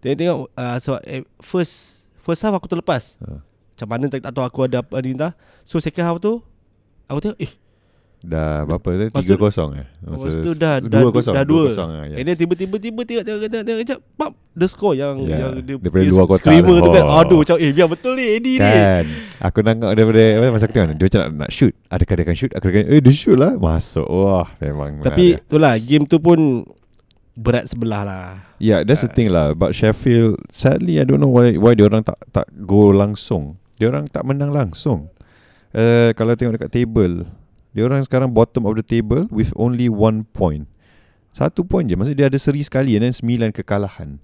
Tengok-tengok 0.00 0.38
uh, 0.50 0.76
Sebab 0.78 1.00
eh, 1.04 1.22
First 1.38 1.74
First 2.18 2.42
half 2.42 2.54
aku 2.54 2.66
terlepas. 2.66 3.18
Ha. 3.22 3.38
Macam 3.42 3.86
mana 3.86 4.04
tak, 4.06 4.22
tak 4.22 4.32
tahu 4.32 4.44
aku 4.44 4.60
ada 4.64 4.82
apa 4.82 4.98
ni 4.98 5.14
entah. 5.14 5.34
So 5.62 5.78
second 5.78 6.02
half 6.04 6.18
tu 6.18 6.42
Aku 7.06 7.18
tengok 7.20 7.38
Eh 7.38 7.52
Dah 8.26 8.66
berapa 8.66 9.06
tu- 9.06 9.38
kosong 9.38 9.70
eh? 9.76 9.86
Lepas 10.02 10.34
tu 10.34 10.50
dah 10.52 10.82
dah, 10.82 10.98
Dua 10.98 11.10
kosong 11.10 11.30
dah 11.32 11.44
dua. 11.44 11.70
kosong 11.70 11.88
ah, 11.88 12.10
And 12.10 12.24
then 12.24 12.34
tiba-tiba 12.34 12.74
tiba 12.76 13.00
tengok 13.00 13.22
tengok 13.22 13.40
tengok 13.40 13.64
tengok 13.64 13.80
kejap 13.80 13.98
pam 14.14 14.30
the 14.52 14.66
score 14.66 14.92
yang 14.92 15.14
Ya, 15.22 15.46
yang 15.46 15.52
dia 15.60 15.78
daripada 15.78 16.02
dia 16.02 16.10
luar 16.10 16.26
kotak 16.26 16.42
screamer 16.42 16.76
tu. 16.76 16.90
kan. 16.90 17.04
Oh. 17.04 17.20
Aduh 17.22 17.38
macam 17.40 17.56
eh 17.56 17.70
biar 17.70 17.86
betul 17.86 18.12
ni 18.12 18.24
Eddie 18.28 18.56
ni. 18.56 18.66
Kan 18.66 19.04
Aku 19.38 19.58
nangkap 19.60 19.90
daripada 19.92 20.22
Masa 20.48 20.64
aku 20.64 20.74
tengok 20.74 20.88
Dia 20.92 21.06
macam 21.06 21.20
nak, 21.20 21.30
nak 21.38 21.50
shoot 21.50 21.72
Adakah 21.86 22.12
dia 22.12 22.24
akan 22.24 22.36
shoot 22.36 22.52
Aku 22.52 22.66
akan 22.66 22.82
Eh 22.84 22.98
dia 22.98 23.12
shoot 23.12 23.36
lah 23.36 23.52
Masuk 23.54 24.06
Wah 24.06 24.48
memang 24.58 24.88
Tapi 25.00 25.24
menarik. 25.32 25.46
itulah 25.46 25.74
game 25.78 26.04
tu 26.04 26.18
pun 26.18 26.38
berat 27.32 27.64
sebelah 27.64 28.02
lah. 28.02 28.26
Yeah 28.56 28.80
that's 28.80 29.00
the 29.00 29.08
thing 29.08 29.28
lah 29.28 29.52
But 29.52 29.70
Sheffield 29.70 30.40
Sadly 30.48 30.96
I 30.96 31.04
don't 31.04 31.20
know 31.20 31.28
why 31.28 31.54
Why 31.54 31.76
dia 31.76 31.84
orang 31.84 32.00
tak 32.00 32.18
tak 32.26 32.50
go 32.58 32.90
langsung 32.90 33.54
Dia 33.76 33.86
orang 33.86 34.08
tak 34.08 34.24
menang 34.24 34.50
langsung 34.50 35.12
uh, 35.70 36.10
Kalau 36.10 36.32
tengok 36.32 36.56
dekat 36.56 36.72
table 36.74 37.28
Dia 37.76 37.84
orang 37.84 38.00
sekarang 38.00 38.32
bottom 38.32 38.64
of 38.64 38.72
the 38.72 38.82
table 38.82 39.28
With 39.28 39.52
only 39.54 39.86
one 39.86 40.24
point 40.26 40.64
Satu 41.30 41.60
point 41.60 41.84
je 41.84 41.92
Maksudnya 41.92 42.18
dia 42.18 42.28
ada 42.28 42.40
seri 42.40 42.64
sekali 42.64 42.96
And 42.96 43.04
then 43.04 43.12
sembilan 43.12 43.52
kekalahan 43.52 44.16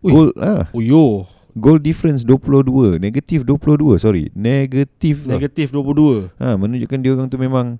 Ui. 0.00 0.08
Goal 0.08 0.28
ah, 0.36 0.72
Oh 0.72 0.80
yo, 0.80 1.28
Goal 1.52 1.76
difference 1.78 2.24
22 2.24 2.96
Negatif 2.96 3.44
22 3.44 3.60
Sorry 3.98 4.32
Negatif 4.32 5.22
tau. 5.22 5.30
negatif 5.30 5.68
22. 5.68 6.32
ha, 6.34 6.56
Menunjukkan 6.56 6.98
dia 6.98 7.12
orang 7.12 7.28
tu 7.28 7.36
memang 7.36 7.76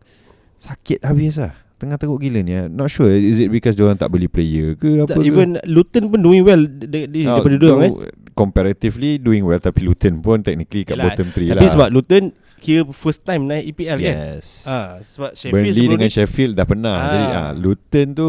Sakit 0.54 1.00
habis 1.00 1.36
lah 1.36 1.56
Tengah 1.74 1.96
teruk 1.96 2.20
gila 2.20 2.38
ni 2.38 2.52
ah. 2.52 2.68
Not 2.68 2.86
sure 2.86 3.08
Is 3.10 3.40
it 3.40 3.48
because 3.48 3.74
dia 3.74 3.82
orang 3.82 3.96
tak 3.96 4.08
beli 4.08 4.28
player 4.28 4.76
ke 4.76 5.02
apa 5.02 5.10
Tak, 5.10 5.16
ke? 5.18 5.24
even 5.24 5.56
Luton 5.64 6.06
pun 6.06 6.20
doing 6.20 6.44
well 6.44 6.60
de- 6.60 7.08
de- 7.08 7.24
Ah, 7.24 7.40
daripada 7.40 7.56
dia 7.56 7.66
orang 7.66 7.80
kan. 7.80 7.90
tu 7.90 7.98
Comparatively 8.34 9.16
doing 9.16 9.42
well 9.42 9.56
Tapi 9.56 9.80
Luton 9.80 10.20
pun 10.20 10.38
technically 10.38 10.82
kat 10.82 10.94
Yelah, 10.94 11.06
bottom 11.08 11.28
3 11.28 11.48
lah 11.48 11.54
Tapi 11.56 11.66
sebab 11.66 11.88
Luton 11.88 12.22
kira 12.64 12.80
first 12.90 13.20
time 13.20 13.44
naik 13.44 13.68
EPL 13.70 14.00
kan. 14.00 14.14
Yes 14.32 14.64
Ah, 14.64 14.96
sebab 15.04 15.36
Sheffield 15.36 15.52
Burnley 15.54 15.76
sebelum 15.76 15.92
dengan 15.92 16.08
ni, 16.08 16.16
Sheffield 16.16 16.52
dah 16.54 16.64
pernah 16.64 16.96
Ah. 16.96 17.04
Jadi 17.06 17.26
ah, 17.30 17.52
Luton 17.52 18.06
tu 18.10 18.28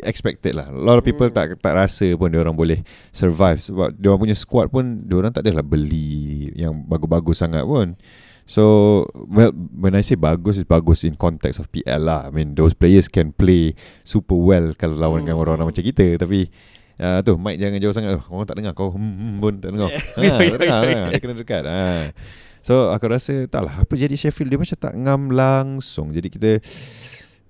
Expected 0.00 0.56
lah 0.56 0.66
A 0.66 0.74
lot 0.74 0.96
of 0.96 1.04
people 1.04 1.24
Hmm. 1.24 1.36
tak 1.36 1.60
tak 1.60 1.74
rasa 1.74 2.08
pun 2.16 2.32
Dia 2.32 2.40
orang 2.40 2.56
boleh 2.56 2.80
survive 3.10 3.60
Sebab 3.60 3.92
dia 3.92 4.08
orang 4.08 4.22
punya 4.24 4.34
squad 4.34 4.66
pun 4.66 5.04
Dia 5.04 5.14
orang 5.14 5.30
tak 5.30 5.44
adalah 5.44 5.60
beli 5.60 6.48
Yang 6.50 6.80
bagus-bagus 6.84 7.36
sangat 7.38 7.62
pun 7.62 7.92
So 8.44 8.64
well 9.26 9.52
when 9.74 9.92
I 9.92 10.00
say 10.00 10.16
bagus 10.16 10.56
is 10.56 10.66
bagus 10.66 11.00
in 11.00 11.16
context 11.16 11.56
of 11.58 11.72
PL 11.72 11.96
lah. 11.98 12.28
I 12.28 12.30
mean 12.30 12.52
those 12.52 12.72
players 12.72 13.08
can 13.08 13.32
play 13.32 13.72
super 14.02 14.36
well 14.36 14.72
kalau 14.72 15.00
lawan 15.00 15.24
dengan 15.24 15.40
Hmm. 15.40 15.48
orang-orang 15.48 15.72
macam 15.72 15.80
kita 15.80 16.20
tapi 16.20 16.52
uh, 16.96 17.24
tu 17.24 17.40
Mike 17.40 17.56
jangan 17.56 17.80
jauh 17.80 17.96
sangat. 17.96 18.10
Oh, 18.14 18.36
orang 18.36 18.44
tak 18.44 18.60
dengar 18.60 18.76
kau 18.76 18.92
hmm, 18.92 19.00
hmm 19.00 19.34
pun 19.40 19.52
tak 19.56 19.72
dengar. 19.72 19.88
ha, 19.88 20.20
tak 20.52 20.60
dengar, 20.60 20.80
ha, 20.84 21.16
kena 21.16 21.34
dekat. 21.34 21.62
Ha. 21.64 21.80
So 22.64 22.88
aku 22.88 23.12
rasa 23.12 23.44
taklah 23.44 23.84
apa 23.84 23.92
jadi 23.92 24.16
Sheffield 24.16 24.48
dia 24.48 24.56
macam 24.56 24.78
tak 24.80 24.94
ngam 24.96 25.22
langsung. 25.36 26.16
Jadi 26.16 26.32
kita 26.32 26.50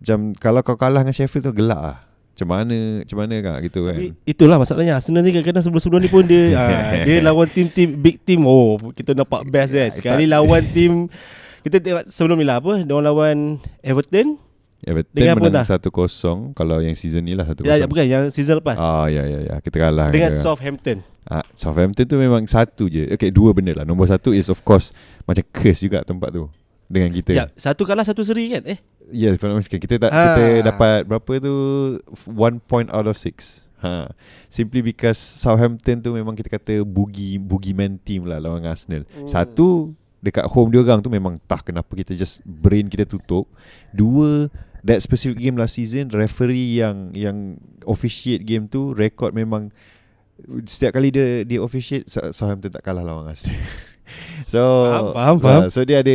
macam 0.02 0.18
kalau 0.34 0.60
kau 0.66 0.74
kalah 0.74 1.06
dengan 1.06 1.14
Sheffield 1.14 1.46
tu 1.46 1.54
gelak 1.54 1.78
lah. 1.78 1.98
Macam 2.34 2.50
mana 2.50 3.06
macam 3.06 3.16
mana 3.22 3.34
kan 3.38 3.54
gitu 3.62 3.80
kan. 3.86 3.98
Itulah 4.26 4.58
masalahnya 4.58 4.98
Arsenal 4.98 5.22
ni 5.22 5.30
kadang-kadang 5.30 5.62
sebelum-sebelum 5.62 6.02
ni 6.02 6.10
pun 6.10 6.26
dia 6.26 6.50
ah, 6.58 7.06
dia 7.06 7.22
lawan 7.22 7.46
tim-tim 7.46 7.94
big 7.94 8.18
team 8.26 8.42
oh 8.42 8.74
kita 8.90 9.14
nampak 9.14 9.46
best 9.46 9.78
kan. 9.78 9.90
Sekali 10.02 10.26
lawan 10.26 10.66
tim 10.74 11.06
kita 11.62 11.78
tengok 11.78 12.10
sebelum 12.10 12.42
ni 12.42 12.46
lah 12.50 12.58
apa 12.58 12.82
dia 12.82 12.98
lawan 12.98 13.62
Everton. 13.86 14.42
Everton 14.84 15.12
Dengan 15.16 15.34
menang 15.40 15.64
dah? 15.64 15.80
1-0 15.80 16.52
kalau 16.52 16.76
yang 16.84 16.96
season 16.96 17.24
ni 17.24 17.32
lah 17.32 17.48
1-0. 17.48 17.64
Ya, 17.64 17.80
ya 17.80 17.86
bukan 17.88 18.04
yang 18.04 18.24
season 18.28 18.60
lepas. 18.60 18.76
Ah 18.76 19.08
ya 19.08 19.24
ya 19.24 19.38
ya 19.48 19.54
kita 19.64 19.76
kalah 19.80 20.12
dengan 20.12 20.30
kita. 20.30 20.44
Southampton. 20.44 20.98
Ah, 21.24 21.40
Southampton 21.56 22.04
tu 22.04 22.16
memang 22.20 22.44
satu 22.44 22.84
je. 22.86 23.08
Okay, 23.16 23.32
dua 23.32 23.56
benda 23.56 23.72
lah. 23.72 23.84
Nombor 23.88 24.06
satu 24.06 24.36
is 24.36 24.52
of 24.52 24.60
course 24.60 24.92
macam 25.24 25.40
curse 25.50 25.80
juga 25.80 26.04
tempat 26.04 26.30
tu 26.30 26.46
dengan 26.84 27.08
kita. 27.08 27.32
Ya, 27.32 27.44
satu 27.56 27.88
kalah 27.88 28.04
satu 28.04 28.20
seri 28.20 28.52
kan? 28.52 28.62
Eh, 28.68 28.78
Ya, 29.12 29.28
yeah, 29.28 29.36
if 29.36 29.44
I'm 29.44 29.52
not 29.52 29.60
mistaken, 29.60 29.84
kita 29.84 30.00
tak, 30.00 30.08
Ah. 30.16 30.32
kita 30.32 30.44
dapat 30.64 31.04
berapa 31.04 31.32
tu 31.36 31.54
one 32.24 32.56
point 32.56 32.88
out 32.88 33.04
of 33.04 33.20
six. 33.20 33.68
Ha. 33.84 34.08
Simply 34.48 34.80
because 34.80 35.20
Southampton 35.20 36.00
tu 36.00 36.16
memang 36.16 36.32
kita 36.32 36.48
kata 36.48 36.80
boogie 36.88 37.36
boogeyman 37.36 38.00
team 38.00 38.24
lah 38.24 38.40
lawan 38.40 38.64
Arsenal. 38.64 39.04
Hmm. 39.12 39.28
Satu 39.28 39.92
dekat 40.24 40.48
home 40.48 40.72
dia 40.72 40.80
orang 40.80 41.04
tu 41.04 41.12
memang 41.12 41.36
tak 41.44 41.68
kenapa 41.68 41.92
kita 41.92 42.16
just 42.16 42.40
brain 42.48 42.88
kita 42.88 43.04
tutup. 43.04 43.44
Dua 43.92 44.48
that 44.84 45.00
specific 45.00 45.40
game 45.40 45.56
last 45.56 45.80
season 45.80 46.12
referee 46.12 46.78
yang 46.78 47.10
yang 47.16 47.56
officiate 47.88 48.44
game 48.44 48.68
tu 48.68 48.92
record 48.92 49.32
memang 49.32 49.72
setiap 50.68 51.00
kali 51.00 51.08
dia 51.14 51.42
dia 51.46 51.58
officiate 51.62 52.04
Southampton 52.10 52.68
tak 52.68 52.84
kalah 52.84 53.00
lawan 53.06 53.30
Arsenal. 53.30 53.56
so 54.52 54.60
Faham, 54.60 55.06
faham, 55.16 55.36
faham. 55.40 55.62
ah, 55.64 55.68
so 55.72 55.80
dia 55.86 56.04
ada 56.04 56.14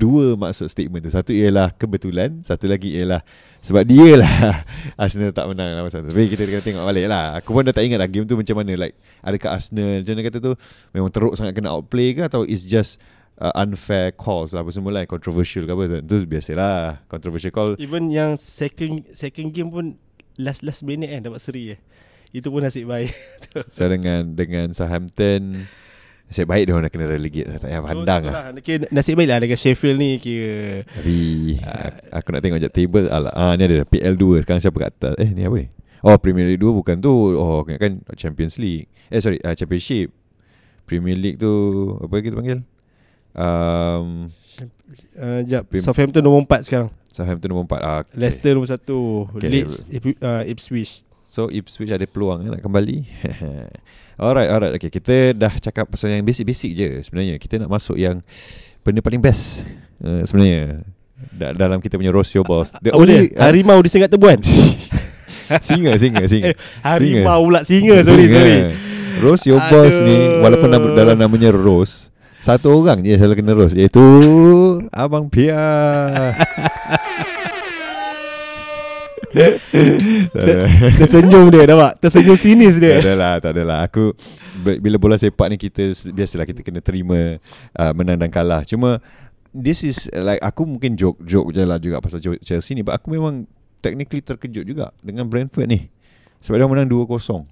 dua 0.00 0.32
maksud 0.38 0.68
statement 0.70 1.04
tu. 1.04 1.12
Satu 1.12 1.32
ialah 1.34 1.72
kebetulan, 1.76 2.40
satu 2.40 2.64
lagi 2.70 2.96
ialah 2.96 3.20
sebab 3.60 3.84
dia 3.84 4.16
lah 4.16 4.64
Arsenal 5.02 5.32
tak 5.34 5.44
menang 5.50 5.76
lawan 5.76 5.90
Southampton. 5.90 6.14
Tapi 6.16 6.30
kita 6.32 6.42
kena 6.48 6.62
tengok 6.62 6.84
balik 6.84 7.06
lah. 7.10 7.24
Aku 7.40 7.52
pun 7.52 7.64
dah 7.64 7.74
tak 7.74 7.84
ingat 7.84 7.98
lah 8.00 8.08
game 8.08 8.24
tu 8.24 8.36
macam 8.36 8.54
mana 8.60 8.72
like 8.76 8.96
adakah 9.24 9.56
Arsenal 9.56 10.00
macam 10.04 10.12
mana 10.14 10.22
kata 10.28 10.38
tu 10.40 10.52
memang 10.94 11.10
teruk 11.10 11.34
sangat 11.36 11.52
kena 11.56 11.68
outplay 11.74 12.12
ke 12.16 12.22
atau 12.28 12.44
it's 12.44 12.64
just 12.64 13.00
uh, 13.40 13.52
unfair 13.56 14.12
calls 14.12 14.52
lah. 14.52 14.62
Apa 14.62 14.70
semua 14.70 14.92
lah 14.92 15.08
controversial 15.08 15.64
ke 15.64 15.72
apa 15.72 15.84
tu. 15.88 15.96
Tu 16.04 16.16
biasalah 16.28 17.02
controversial 17.08 17.50
call. 17.50 17.74
Even 17.80 18.12
yang 18.12 18.36
second 18.36 19.08
second 19.16 19.50
game 19.56 19.72
pun 19.72 19.96
last 20.36 20.60
last 20.62 20.84
minute 20.84 21.08
kan 21.10 21.24
dapat 21.24 21.40
seri 21.40 21.74
eh. 21.74 21.80
Itu 22.30 22.52
pun 22.54 22.62
nasib 22.62 22.86
baik. 22.86 23.10
So 23.74 23.90
dengan 23.90 24.38
dengan 24.38 24.70
Southampton 24.70 25.66
Nasib 26.30 26.46
baik 26.46 26.70
dia 26.70 26.78
orang 26.78 26.86
dah 26.86 26.92
kena 26.94 27.10
relegate 27.10 27.50
dah 27.50 27.58
Tak 27.58 27.66
payah 27.66 27.82
pandang 27.82 28.22
so, 28.22 28.30
lah. 28.30 28.42
Kira 28.62 28.86
nasib 28.94 29.18
baik 29.18 29.28
lah 29.34 29.38
dengan 29.42 29.58
Sheffield 29.58 29.98
ni 29.98 30.10
kira. 30.22 30.86
Tapi 30.86 31.18
Ah. 31.66 31.90
aku, 32.22 32.30
nak 32.30 32.40
tengok 32.46 32.62
je 32.62 32.70
table 32.70 33.10
Alah, 33.10 33.34
ah, 33.34 33.52
Ni 33.58 33.66
ada 33.66 33.82
PL2 33.82 34.46
Sekarang 34.46 34.62
siapa 34.62 34.78
kat 34.78 34.90
atas? 34.94 35.14
Eh 35.18 35.34
ni 35.34 35.42
apa 35.42 35.58
ni? 35.58 35.66
Oh 36.06 36.14
Premier 36.22 36.46
League 36.46 36.62
2 36.62 36.70
bukan 36.70 36.96
tu. 37.02 37.34
Oh 37.34 37.66
kan 37.66 37.98
Champions 38.14 38.62
League. 38.62 38.86
Eh 39.10 39.18
sorry 39.18 39.42
uh, 39.42 39.58
Championship. 39.58 40.14
Premier 40.86 41.18
League 41.18 41.42
tu 41.42 41.50
Apa 41.98 42.22
kita 42.22 42.38
panggil 42.38 42.62
um, 43.32 44.30
uh, 45.14 45.40
jap, 45.44 45.66
Prim- 45.66 45.82
Southampton 45.82 46.20
nombor 46.20 46.44
4 46.46 46.66
sekarang. 46.66 46.88
Southampton 47.06 47.48
nombor 47.48 47.66
4 47.66 47.80
ah, 47.80 47.98
okay. 48.00 48.14
Leicester 48.16 48.52
nombor 48.52 48.70
1, 48.70 49.36
Okay. 49.36 49.48
Leeds, 49.48 49.74
Ip- 49.88 50.20
uh, 50.20 50.42
Ipswich. 50.44 51.02
So 51.22 51.46
Ipswich 51.46 51.88
ada 51.88 52.02
peluang 52.04 52.42
nak 52.44 52.58
kembali 52.58 53.06
Alright 54.18 54.50
alright 54.50 54.74
Okay 54.74 54.90
kita 54.90 55.30
dah 55.30 55.54
cakap 55.54 55.86
pasal 55.86 56.10
yang 56.10 56.26
basic-basic 56.26 56.70
je 56.72 56.88
Sebenarnya 57.00 57.38
kita 57.38 57.54
nak 57.56 57.70
masuk 57.70 57.94
yang 57.94 58.18
Benda 58.82 58.98
paling 58.98 59.22
best 59.22 59.62
uh, 60.00 60.26
Sebenarnya 60.26 60.82
da- 61.30 61.54
Dalam 61.54 61.78
kita 61.78 61.94
punya 61.94 62.10
Roast 62.10 62.34
Your 62.34 62.42
Boss 62.42 62.74
The 62.74 62.90
Apa 62.90 62.98
dia? 62.98 62.98
only 62.98 63.18
uh, 63.30 63.46
Harimau 63.46 63.78
di 63.78 63.86
Sengat 63.86 64.10
Tebuan. 64.10 64.42
Singa 65.66 65.94
singa 65.96 66.26
singa 66.26 66.50
Eh, 66.50 66.56
Harimau 66.82 67.46
pula 67.46 67.62
singa, 67.62 68.02
sorry 68.02 68.26
Singa. 68.26 68.34
sorry. 68.36 68.58
Roast 69.18 69.44
Your 69.44 69.62
Boss 69.64 69.94
Aduh. 69.96 70.06
ni 70.06 70.16
Walaupun 70.40 70.66
dalam 70.92 71.14
namanya 71.14 71.50
Roast 71.50 72.09
Satu 72.40 72.72
orang 72.72 73.04
je 73.04 73.20
selalu 73.20 73.36
kena 73.36 73.52
roast 73.52 73.76
Iaitu 73.76 74.00
Abang 74.88 75.28
Pia 75.28 75.60
Tersenyum 80.98 81.54
dia 81.54 81.62
nampak. 81.68 82.02
Tersenyum 82.02 82.34
sinis 82.34 82.76
Tak 82.76 82.82
dia. 82.82 82.98
adalah, 82.98 83.38
tak 83.38 83.50
adalah. 83.54 83.78
Aku 83.86 84.10
bila 84.60 84.98
bola 84.98 85.14
sepak 85.16 85.54
ni 85.54 85.56
kita 85.56 85.94
biasalah 86.10 86.44
kita 86.44 86.60
kena 86.66 86.82
terima 86.82 87.38
uh, 87.78 87.92
menang 87.94 88.18
dan 88.18 88.30
kalah. 88.32 88.66
Cuma 88.66 88.98
this 89.54 89.86
is 89.86 90.10
uh, 90.10 90.22
like 90.26 90.42
aku 90.42 90.66
mungkin 90.66 90.98
joke 90.98 91.22
joke 91.22 91.54
je 91.54 91.62
lah 91.62 91.78
juga 91.78 92.02
pasal 92.02 92.18
Chelsea 92.42 92.74
ni, 92.74 92.82
but 92.82 92.98
aku 92.98 93.14
memang 93.14 93.46
technically 93.80 94.20
terkejut 94.20 94.66
juga 94.66 94.90
dengan 95.00 95.30
Brentford 95.30 95.70
ni. 95.70 95.86
Sebab 96.42 96.56
dia 96.56 96.66
menang 96.66 96.88
2-0. 96.88 97.46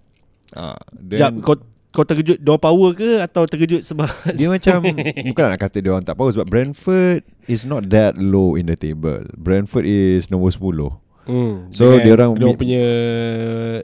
Ah, 0.57 0.75
Jap, 1.13 1.31
dan 1.37 1.45
kau 1.45 1.57
kau 1.89 2.05
terkejut 2.05 2.37
dia 2.37 2.55
power 2.55 2.91
ke 2.93 3.19
atau 3.19 3.45
terkejut 3.45 3.81
sebab 3.81 4.07
dia 4.39 4.47
macam 4.47 4.85
bukan 5.25 5.45
nak 5.49 5.59
kata 5.59 5.81
dia 5.81 5.91
orang 5.91 6.05
tak 6.05 6.15
power 6.15 6.29
sebab 6.29 6.45
Brentford 6.45 7.25
is 7.49 7.65
not 7.65 7.89
that 7.89 8.15
low 8.15 8.55
in 8.55 8.69
the 8.69 8.77
table. 8.77 9.25
Brentford 9.35 9.85
is 9.85 10.29
nombor 10.29 10.53
10. 10.53 11.01
Hmm, 11.29 11.69
So, 11.69 12.01
dia 12.01 12.17
orang 12.17 12.37
dia 12.37 12.57
punya 12.57 12.85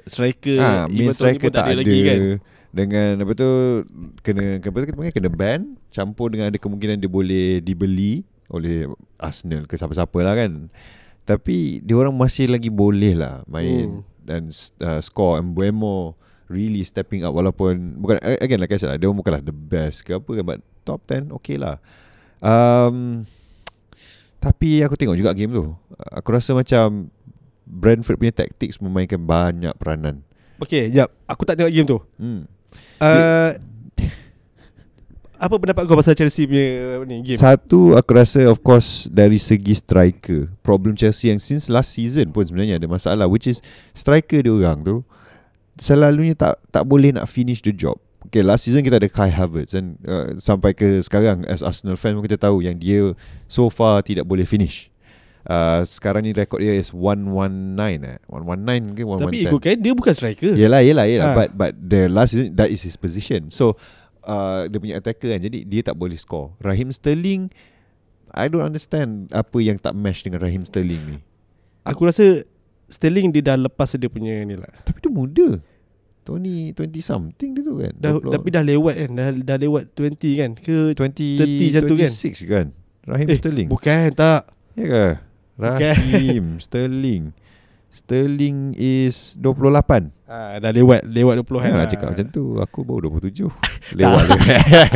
striker 0.04 0.56
Ah, 0.56 0.84
main 0.88 1.12
striker 1.12 1.48
pun 1.48 1.52
tak 1.52 1.66
ada, 1.68 1.76
lagi 1.76 1.98
kan. 2.00 2.18
Dengan 2.74 3.22
apa 3.22 3.32
tu 3.32 3.50
kena 4.20 4.58
apa 4.58 4.74
tu 4.74 4.86
kita 4.88 4.96
panggil 4.96 5.14
kena 5.14 5.30
ban 5.30 5.60
campur 5.88 6.32
dengan 6.32 6.50
ada 6.50 6.58
kemungkinan 6.58 6.98
dia 6.98 7.06
boleh 7.06 7.60
dibeli 7.60 8.24
oleh 8.50 8.90
Arsenal 9.16 9.64
ke 9.64 9.76
siapa-siapa 9.76 10.18
lah 10.20 10.34
kan. 10.34 10.72
Tapi 11.24 11.80
dia 11.80 11.94
orang 11.94 12.12
masih 12.12 12.50
lagi 12.50 12.68
boleh 12.68 13.14
lah 13.14 13.40
main 13.46 13.88
Hmm. 13.88 14.02
dan 14.24 14.42
uh, 14.80 15.00
score 15.00 15.40
Mbuemo 15.40 16.16
really 16.54 16.86
stepping 16.86 17.26
up 17.26 17.34
walaupun 17.34 17.98
bukan 17.98 18.22
again 18.38 18.62
like 18.62 18.70
I 18.70 18.78
said 18.78 18.94
lah, 18.94 18.98
dia 18.98 19.10
bukanlah 19.10 19.42
the 19.42 19.50
best 19.50 20.06
ke 20.06 20.14
apa 20.14 20.30
kan 20.30 20.44
but 20.46 20.58
top 20.86 21.02
10 21.10 21.34
okay 21.34 21.58
lah. 21.58 21.82
Um, 22.38 23.26
tapi 24.38 24.84
aku 24.84 24.94
tengok 24.94 25.16
juga 25.18 25.34
game 25.34 25.50
tu. 25.50 25.74
Aku 26.14 26.28
rasa 26.30 26.54
macam 26.54 27.10
Brentford 27.64 28.20
punya 28.20 28.34
tactics 28.44 28.76
memainkan 28.78 29.18
banyak 29.18 29.72
peranan. 29.80 30.20
Okay, 30.60 30.92
jap. 30.92 31.10
Aku 31.24 31.48
tak 31.48 31.56
tengok 31.56 31.72
game 31.72 31.88
tu. 31.88 31.98
Hmm. 32.20 32.44
Uh, 33.00 33.56
apa 35.34 35.54
pendapat 35.60 35.82
kau 35.84 35.98
pasal 35.98 36.14
Chelsea 36.14 36.46
punya 36.46 37.00
ni 37.04 37.20
game? 37.20 37.40
Satu 37.40 37.98
aku 37.98 38.10
rasa 38.14 38.46
of 38.48 38.62
course 38.62 39.10
dari 39.10 39.36
segi 39.36 39.76
striker. 39.76 40.52
Problem 40.62 40.94
Chelsea 40.94 41.32
yang 41.32 41.40
since 41.42 41.66
last 41.68 41.96
season 41.96 42.30
pun 42.30 42.46
sebenarnya 42.46 42.78
ada 42.78 42.86
masalah 42.86 43.26
which 43.26 43.50
is 43.50 43.58
striker 43.92 44.40
dia 44.40 44.52
orang 44.52 44.80
tu 44.80 44.96
selalunya 45.78 46.34
tak 46.34 46.60
tak 46.70 46.84
boleh 46.86 47.14
nak 47.14 47.26
finish 47.26 47.62
the 47.62 47.74
job. 47.74 47.98
Okay, 48.24 48.40
last 48.40 48.64
season 48.64 48.80
kita 48.80 48.96
ada 48.96 49.10
Kai 49.10 49.28
Havertz 49.28 49.76
dan 49.76 50.00
uh, 50.08 50.32
sampai 50.40 50.72
ke 50.72 50.98
sekarang 51.04 51.44
as 51.44 51.60
Arsenal 51.60 52.00
fan 52.00 52.16
kita 52.24 52.40
tahu 52.40 52.64
yang 52.64 52.72
dia 52.74 53.12
so 53.44 53.68
far 53.68 54.00
tidak 54.00 54.24
boleh 54.24 54.48
finish. 54.48 54.88
Uh, 55.44 55.84
sekarang 55.84 56.24
ni 56.24 56.32
rekod 56.32 56.56
dia 56.56 56.72
is 56.72 56.88
119 56.88 57.76
eh. 58.00 58.16
119 58.32 58.96
ke 58.96 59.04
110. 59.04 59.28
Tapi 59.28 59.38
ikutkan 59.44 59.76
dia 59.76 59.92
bukan 59.92 60.14
striker. 60.16 60.52
Yelah 60.56 60.80
yelah 60.80 61.04
yelah 61.04 61.28
Ha. 61.28 61.36
But 61.36 61.48
but 61.52 61.72
the 61.76 62.08
last 62.08 62.32
season 62.32 62.56
That 62.56 62.72
is 62.72 62.80
his 62.80 62.96
position 62.96 63.52
So 63.52 63.76
uh, 64.24 64.64
Dia 64.72 64.80
punya 64.80 64.96
attacker 64.96 65.36
kan 65.36 65.44
Jadi 65.44 65.68
dia 65.68 65.84
tak 65.84 66.00
boleh 66.00 66.16
score 66.16 66.56
Raheem 66.64 66.88
Sterling 66.88 67.52
I 68.32 68.48
don't 68.48 68.64
understand 68.64 69.28
Apa 69.36 69.60
yang 69.60 69.76
tak 69.76 69.92
match 69.92 70.24
Dengan 70.24 70.40
Raheem 70.40 70.64
Sterling 70.64 71.02
ni 71.04 71.16
Aku 71.84 72.08
rasa 72.08 72.40
Sterling 72.88 73.32
dia 73.32 73.40
dah 73.40 73.56
lepas 73.56 73.96
dia 73.96 74.12
punya 74.12 74.44
ni 74.44 74.60
lah. 74.60 74.68
Muda 75.14 75.62
Tony 76.20 76.72
20 76.72 76.90
something 76.98 77.52
dia 77.52 77.62
tu 77.62 77.78
kan 77.78 77.92
Dah, 77.94 78.16
20 78.16 78.32
tapi 78.32 78.48
dah 78.48 78.64
lewat 78.64 78.94
kan. 78.96 79.10
Dah, 79.12 79.28
dah 79.30 79.56
lewat 79.56 79.82
20 79.92 80.40
kan. 80.40 80.50
Ke 80.56 80.76
20 80.90 81.04
30 81.38 81.70
macam 81.70 81.82
tu 81.84 81.94
kan? 81.94 82.10
26 82.10 82.42
kan 82.44 82.66
Raheem 83.04 83.28
Eh, 83.28 83.36
Sterling 83.36 83.68
bukan 83.68 84.08
tak. 84.10 84.42
Ya 84.72 84.84
ke 84.84 85.04
Raheem 85.54 86.44
Sterling 86.64 87.24
Sterling 87.86 88.74
is 88.74 89.38
28 89.38 90.10
Ah, 90.24 90.56
dah 90.56 90.72
lewat 90.72 91.06
lewat 91.06 91.34
20 91.38 91.46
kan. 91.46 91.62
Jangan 91.62 91.78
nak 91.78 91.88
cakap 91.88 92.08
macam 92.10 92.26
tu 92.26 92.44
Aku 92.58 92.80
baru 92.82 93.06
27 93.12 93.46
Lewat 94.00 94.24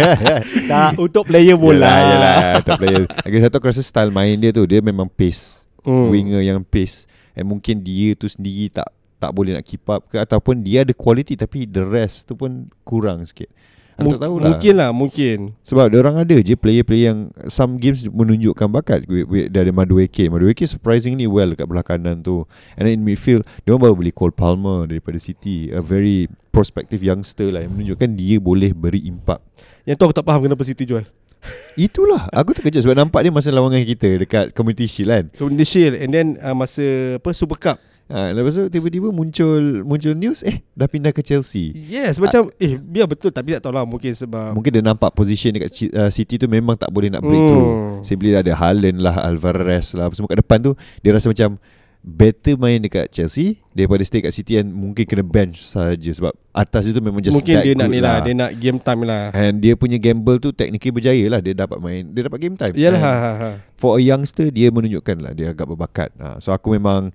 Tak 0.72 0.98
untuk 0.98 1.22
player 1.24 1.54
bola. 1.54 1.86
Yelah, 1.86 2.00
yelah 2.08 2.36
Top 2.64 2.80
player 2.80 3.06
Lagi 3.06 3.38
satu 3.38 3.54
aku 3.54 3.68
rasa 3.68 3.82
style 3.82 4.10
main 4.10 4.34
dia 4.34 4.50
tu 4.50 4.64
Dia 4.64 4.80
memang 4.80 5.06
pace 5.06 5.62
Hmm. 5.78 6.10
Winger 6.10 6.42
yang 6.42 6.60
pace 6.60 7.06
And 7.32 7.46
mungkin 7.46 7.78
dia 7.78 8.12
tu 8.12 8.26
sendiri 8.26 8.66
tak 8.68 8.90
tak 9.18 9.34
boleh 9.34 9.58
nak 9.58 9.66
keep 9.66 9.84
up 9.90 10.06
ke 10.06 10.16
Ataupun 10.16 10.62
dia 10.62 10.86
ada 10.86 10.94
quality 10.94 11.34
Tapi 11.34 11.66
the 11.66 11.82
rest 11.82 12.30
tu 12.30 12.38
pun 12.38 12.70
kurang 12.86 13.26
sikit. 13.26 13.50
Aku 13.98 14.14
tak 14.14 14.30
tahulah. 14.30 14.54
Mungkin 14.54 14.74
lah, 14.78 14.90
mungkin. 14.94 15.38
Sebab 15.66 15.90
dia 15.90 15.98
orang 15.98 16.22
ada 16.22 16.38
je 16.38 16.54
player-player 16.54 17.10
yang 17.10 17.34
Some 17.50 17.82
games 17.82 18.06
menunjukkan 18.06 18.70
bakat 18.70 19.02
Dia 19.50 19.66
ada 19.66 19.74
Madueke 19.74 20.30
Madueke 20.30 20.70
surprisingly 20.70 21.26
well 21.26 21.50
Dekat 21.50 21.66
belah 21.66 21.82
kanan 21.82 22.22
tu. 22.22 22.46
And 22.78 22.86
then 22.86 22.94
in 22.94 23.02
midfield 23.02 23.42
Dia 23.66 23.74
orang 23.74 23.90
baru 23.90 23.98
beli 23.98 24.14
Cole 24.14 24.30
Palmer 24.30 24.86
Daripada 24.86 25.18
City 25.18 25.74
A 25.74 25.82
very 25.82 26.30
prospective 26.54 27.02
youngster 27.02 27.50
lah 27.50 27.66
Yang 27.66 27.72
menunjukkan 27.74 28.08
dia 28.14 28.36
boleh 28.38 28.70
beri 28.70 29.02
impact 29.02 29.42
Yang 29.82 29.98
tu 29.98 30.02
aku 30.06 30.14
tak 30.14 30.26
faham 30.30 30.46
kenapa 30.46 30.62
City 30.62 30.86
jual. 30.86 31.02
Itulah 31.74 32.30
Aku 32.30 32.54
terkejut 32.54 32.86
sebab 32.86 33.02
nampak 33.02 33.26
dia 33.26 33.34
masa 33.34 33.50
lawangan 33.50 33.82
kita 33.82 34.14
Dekat 34.22 34.54
Community 34.54 34.86
Shield 34.86 35.10
kan. 35.10 35.24
Community 35.34 35.66
Shield 35.66 35.98
And 35.98 36.10
then 36.14 36.26
uh, 36.38 36.54
Masa 36.54 37.18
apa 37.18 37.34
Super 37.34 37.58
Cup 37.58 37.82
ha, 38.08 38.30
Lepas 38.30 38.52
tu 38.54 38.64
tiba-tiba 38.68 39.08
muncul 39.08 39.80
Muncul 39.82 40.12
news 40.12 40.40
Eh 40.42 40.64
dah 40.72 40.84
pindah 40.84 41.10
ke 41.10 41.20
Chelsea. 41.20 41.70
Yes 41.74 42.16
macam 42.16 42.48
Eh 42.56 42.74
biar 42.74 43.04
betul 43.04 43.28
Tapi 43.28 43.54
tak 43.54 43.64
tahu 43.64 43.72
lah 43.72 43.84
Mungkin 43.84 44.10
sebab 44.10 44.52
Mungkin 44.52 44.70
dia 44.70 44.82
nampak 44.82 45.12
position 45.12 45.52
dekat 45.52 45.70
Ci- 45.70 45.90
uh, 45.90 46.08
City 46.08 46.36
tu 46.36 46.44
Memang 46.44 46.74
tak 46.74 46.88
boleh 46.88 47.08
nak 47.08 47.20
breakthrough 47.20 47.70
Hmm. 47.98 48.00
Simply 48.00 48.30
ada 48.32 48.50
Haaland 48.50 48.98
lah 48.98 49.18
Alvarez 49.20 49.92
lah 49.92 50.08
Semua 50.10 50.26
kat 50.26 50.38
depan 50.38 50.58
tu 50.60 50.72
Dia 50.98 51.10
rasa 51.10 51.26
macam 51.26 51.58
Better 51.98 52.54
main 52.54 52.78
dekat 52.78 53.10
Chelsea 53.10 53.58
Daripada 53.68 54.00
stay 54.00 54.22
kat 54.22 54.30
City 54.30 54.54
And 54.54 54.70
mungkin 54.70 55.02
kena 55.02 55.20
bench 55.20 55.60
saja 55.60 56.06
Sebab 56.08 56.30
atas 56.48 56.86
itu 56.86 57.02
memang 57.02 57.18
just 57.18 57.34
Mungkin 57.34 57.58
dia 57.58 57.74
nak 57.74 57.90
ni 57.90 57.98
lah 57.98 58.22
Dia 58.22 58.32
nak 58.32 58.54
game 58.54 58.78
time 58.78 59.02
lah. 59.02 59.34
And 59.34 59.58
dia 59.58 59.74
punya 59.74 59.98
gamble 59.98 60.38
tu 60.38 60.54
Technically 60.54 60.94
berjaya 60.94 61.26
lah 61.28 61.40
Dia 61.40 61.58
dapat 61.58 61.76
main 61.76 62.06
Dia 62.06 62.30
dapat 62.30 62.38
game 62.38 62.54
time. 62.54 62.70
Yalah 62.72 62.96
And 62.96 63.04
ha, 63.04 63.32
ha. 63.34 63.50
For 63.74 63.98
a 63.98 64.00
youngster 64.00 64.46
Dia 64.48 64.70
menunjukkan 64.70 65.16
lah 65.18 65.32
Dia 65.32 65.50
agak 65.50 65.66
berbakat. 65.66 66.14
Ha, 66.16 66.38
So 66.38 66.54
aku 66.54 66.70
memang 66.72 67.10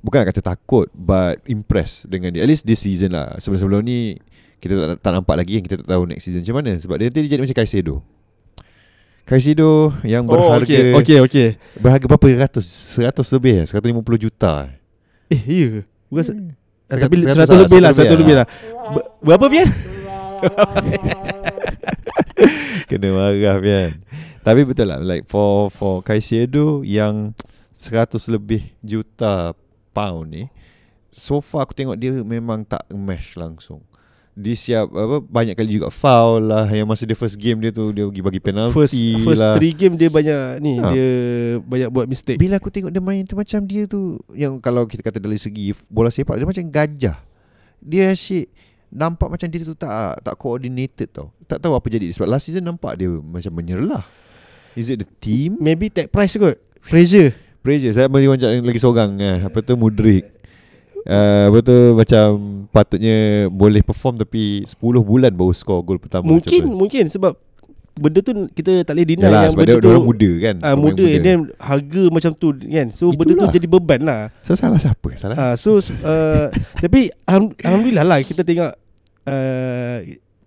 Bukan 0.00 0.22
kata 0.22 0.40
takut 0.40 0.86
But 0.90 1.40
impressed 1.44 2.04
dengan 2.04 2.30
dia. 2.30 2.40
At 2.40 2.46
least 2.46 2.62
this 2.62 2.80
season 2.80 3.10
lah. 3.10 3.34
Sebelum-sebelum 3.36 3.80
ni 3.80 4.16
Kita 4.56 4.94
tak, 4.94 4.96
tak 5.00 5.10
nampak 5.12 5.34
lagi 5.36 5.58
Kita 5.58 5.76
tak 5.76 5.86
tahu 5.86 6.02
next 6.04 6.22
season 6.22 6.40
macam 6.40 6.54
mana. 6.58 6.70
Sebab 6.74 6.94
dia 6.94 7.04
nanti 7.06 7.18
dia 7.18 7.28
jadi 7.30 7.40
macam 7.40 7.56
Kaisedo 7.56 7.94
Kaisedo 9.22 9.92
Yang 10.02 10.22
Oh 10.24 10.30
berharga 10.30 10.60
okay 10.60 10.82
Okay 10.96 11.16
okay 11.18 11.48
Berharga 11.74 12.04
berapa? 12.06 12.26
Ratus 12.40 12.64
Seratus 12.66 13.26
lebih 13.30 13.52
eh? 13.58 13.64
150 13.64 14.18
juta 14.18 14.66
eh? 14.66 14.70
Eh 15.30 15.40
ya 15.46 15.66
ke? 15.70 15.80
Bukan 16.08 16.22
se- 16.22 16.34
Hmm. 16.34 16.50
Eh, 16.90 16.98
Tapi 16.98 17.14
Seratus- 17.16 17.34
seratus 17.38 17.56
lebih 17.60 17.78
lah 17.78 17.90
seratus 17.90 18.02
Seratus 18.02 18.18
lebih 18.18 18.34
lah. 18.34 18.46
Ber- 18.90 19.08
Berapa 19.22 19.44
Pian? 19.46 19.68
Kena 22.88 23.08
marah 23.10 23.58
kan 23.60 23.90
Tapi 24.40 24.60
betul 24.64 24.86
lah 24.88 24.98
Like 24.98 25.24
for 25.24 25.68
for 25.68 26.00
Kaisedo 26.00 26.80
Yang 26.82 27.34
100 27.78 28.30
lebih 28.30 28.62
juta 28.80 29.52
pound 29.90 30.30
ni 30.30 30.44
So 31.10 31.42
far 31.42 31.66
aku 31.66 31.74
tengok 31.74 31.98
dia 31.98 32.14
memang 32.22 32.62
tak 32.62 32.86
mesh 32.94 33.34
langsung. 33.34 33.82
Dia 34.38 34.54
siap 34.54 34.94
apa 34.94 35.18
banyak 35.18 35.58
kali 35.58 35.82
juga 35.82 35.90
foul 35.90 36.46
lah. 36.46 36.70
Yang 36.70 36.86
masa 36.86 37.02
dia 37.02 37.18
first 37.18 37.34
game 37.34 37.58
dia 37.58 37.74
tu 37.74 37.90
dia 37.90 38.06
pergi 38.06 38.22
bagi 38.22 38.40
penalty 38.40 38.72
First 38.72 38.94
first 39.26 39.42
lah. 39.42 39.58
three 39.58 39.74
game 39.74 39.98
dia 39.98 40.06
banyak 40.06 40.62
ni 40.62 40.78
Ha. 40.78 40.94
Dia 40.94 41.08
banyak 41.60 41.88
buat 41.90 42.06
mistake. 42.06 42.38
Bila 42.38 42.62
aku 42.62 42.70
tengok 42.70 42.94
dia 42.94 43.02
main 43.02 43.26
tu 43.26 43.34
macam 43.34 43.58
dia 43.66 43.90
tu 43.90 44.22
Yang 44.32 44.62
kalau 44.62 44.86
kita 44.86 45.02
kata 45.02 45.18
dari 45.18 45.34
segi 45.34 45.74
bola 45.90 46.14
sepak 46.14 46.38
Dia 46.38 46.46
macam 46.46 46.64
gajah. 46.70 47.18
Dia 47.82 48.02
asyik 48.14 48.46
Nampak 48.94 49.28
macam 49.34 49.46
dia 49.50 49.66
tu 49.66 49.74
tak 49.74 50.22
tak 50.22 50.34
coordinated 50.38 51.10
tau. 51.10 51.34
Tak 51.50 51.58
tahu 51.58 51.74
apa 51.74 51.86
jadi 51.90 52.06
Sebab 52.14 52.30
last 52.30 52.46
season 52.46 52.62
nampak 52.62 53.02
dia 53.02 53.10
macam 53.10 53.50
menyerlah. 53.50 54.06
Is 54.78 54.86
it 54.94 55.02
the 55.02 55.10
team? 55.18 55.58
Maybe 55.58 55.90
tag 55.90 56.06
price 56.14 56.38
kot. 56.38 56.54
Pressure 56.86 57.49
Pressure 57.60 57.92
Saya 57.92 58.06
bagi 58.08 58.26
wancak 58.26 58.50
lagi 58.60 58.80
seorang 58.80 59.10
eh. 59.16 59.38
Apa 59.44 59.60
tu 59.60 59.76
Mudrik 59.76 60.24
uh, 61.04 61.44
Apa 61.48 61.58
tu 61.60 61.76
Macam 61.92 62.26
Patutnya 62.68 63.16
Boleh 63.46 63.80
perform 63.80 64.16
Tapi 64.16 64.64
10 64.64 64.76
bulan 65.00 65.30
baru 65.30 65.52
score 65.52 65.82
Gol 65.82 66.00
pertama 66.00 66.24
Mungkin 66.24 66.64
macam. 66.64 66.78
Mungkin 66.78 67.04
sebab 67.06 67.32
Benda 68.00 68.24
tu 68.24 68.32
kita 68.48 68.80
tak 68.80 68.96
boleh 68.96 69.06
deny 69.12 69.28
Yalah, 69.28 69.42
yang 69.44 69.52
sebab 69.52 69.60
benda 69.60 69.74
dia, 69.76 69.82
tu 69.82 69.88
orang 69.92 70.06
muda 70.08 70.30
kan 70.40 70.54
Ah 70.64 70.72
Pemain 70.72 70.84
muda 70.88 71.04
and 71.04 71.20
then 71.20 71.38
harga 71.60 72.02
macam 72.08 72.30
tu 72.32 72.48
kan. 72.56 72.86
So 72.96 73.12
benda 73.12 73.32
Itulah. 73.36 73.50
tu 73.50 73.56
jadi 73.60 73.68
beban 73.68 74.00
lah. 74.00 74.20
So 74.40 74.56
salah 74.56 74.80
siapa? 74.80 75.08
Salah 75.20 75.36
Ah 75.36 75.52
so 75.52 75.76
uh, 75.76 76.48
tapi 76.82 77.12
alham- 77.28 77.52
alhamdulillah 77.60 78.06
lah 78.06 78.18
kita 78.24 78.40
tengok 78.40 78.72
uh, 79.26 79.96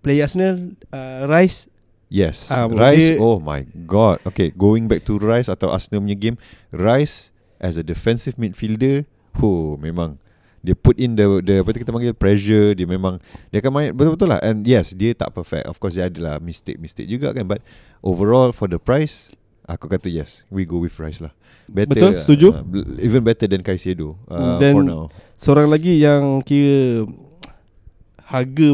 player 0.02 0.26
Arsenal 0.26 0.72
uh, 0.90 1.30
Rice 1.30 1.70
Yes. 2.06 2.48
Ah, 2.48 2.66
Rice 2.66 3.14
dia- 3.14 3.18
Oh 3.18 3.38
my 3.38 3.64
god. 3.84 4.20
Okay 4.24 4.50
going 4.50 4.86
back 4.86 5.02
to 5.02 5.16
Rice 5.16 5.46
Atau 5.46 5.68
Arsenal 5.68 6.00
punya 6.00 6.14
game 6.14 6.36
Rice 6.70 7.32
As 7.56 7.74
a 7.74 7.82
defensive 7.82 8.36
midfielder 8.36 9.08
Oh 9.36 9.74
memang. 9.76 10.20
Dia 10.60 10.72
put 10.72 10.96
in 10.96 11.12
the, 11.12 11.26
the 11.40 11.60
Apa 11.60 11.70
tu 11.70 11.80
kita 11.80 11.90
panggil 11.90 12.12
Pressure 12.12 12.72
Dia 12.72 12.84
memang 12.84 13.18
Dia 13.48 13.58
akan 13.58 13.70
main 13.70 13.90
Betul-betul 13.90 14.28
lah. 14.28 14.40
And 14.40 14.62
yes 14.62 14.92
Dia 14.92 15.12
tak 15.12 15.32
perfect. 15.32 15.64
Of 15.64 15.76
course 15.76 15.94
dia 15.94 16.06
adalah 16.06 16.38
Mistake-mistake 16.38 17.04
juga 17.06 17.30
kan 17.30 17.44
But 17.44 17.60
Overall 18.00 18.50
for 18.50 18.66
the 18.66 18.76
price 18.76 19.28
Aku 19.64 19.86
kata 19.86 20.06
yes 20.06 20.44
We 20.48 20.62
go 20.62 20.78
with 20.78 20.96
Rice 20.96 21.18
lah. 21.18 21.32
Better 21.64 22.12
Betul, 22.12 22.12
setuju. 22.16 22.46
uh, 22.54 22.64
Even 22.98 23.20
better 23.20 23.44
than 23.44 23.60
Caicedo 23.60 24.20
uh, 24.26 24.56
Then- 24.56 24.76
For 24.76 24.84
now. 24.84 25.04
seorang 25.34 25.66
lagi 25.66 25.98
yang 25.98 26.40
kira 26.40 27.08
harga 28.22 28.68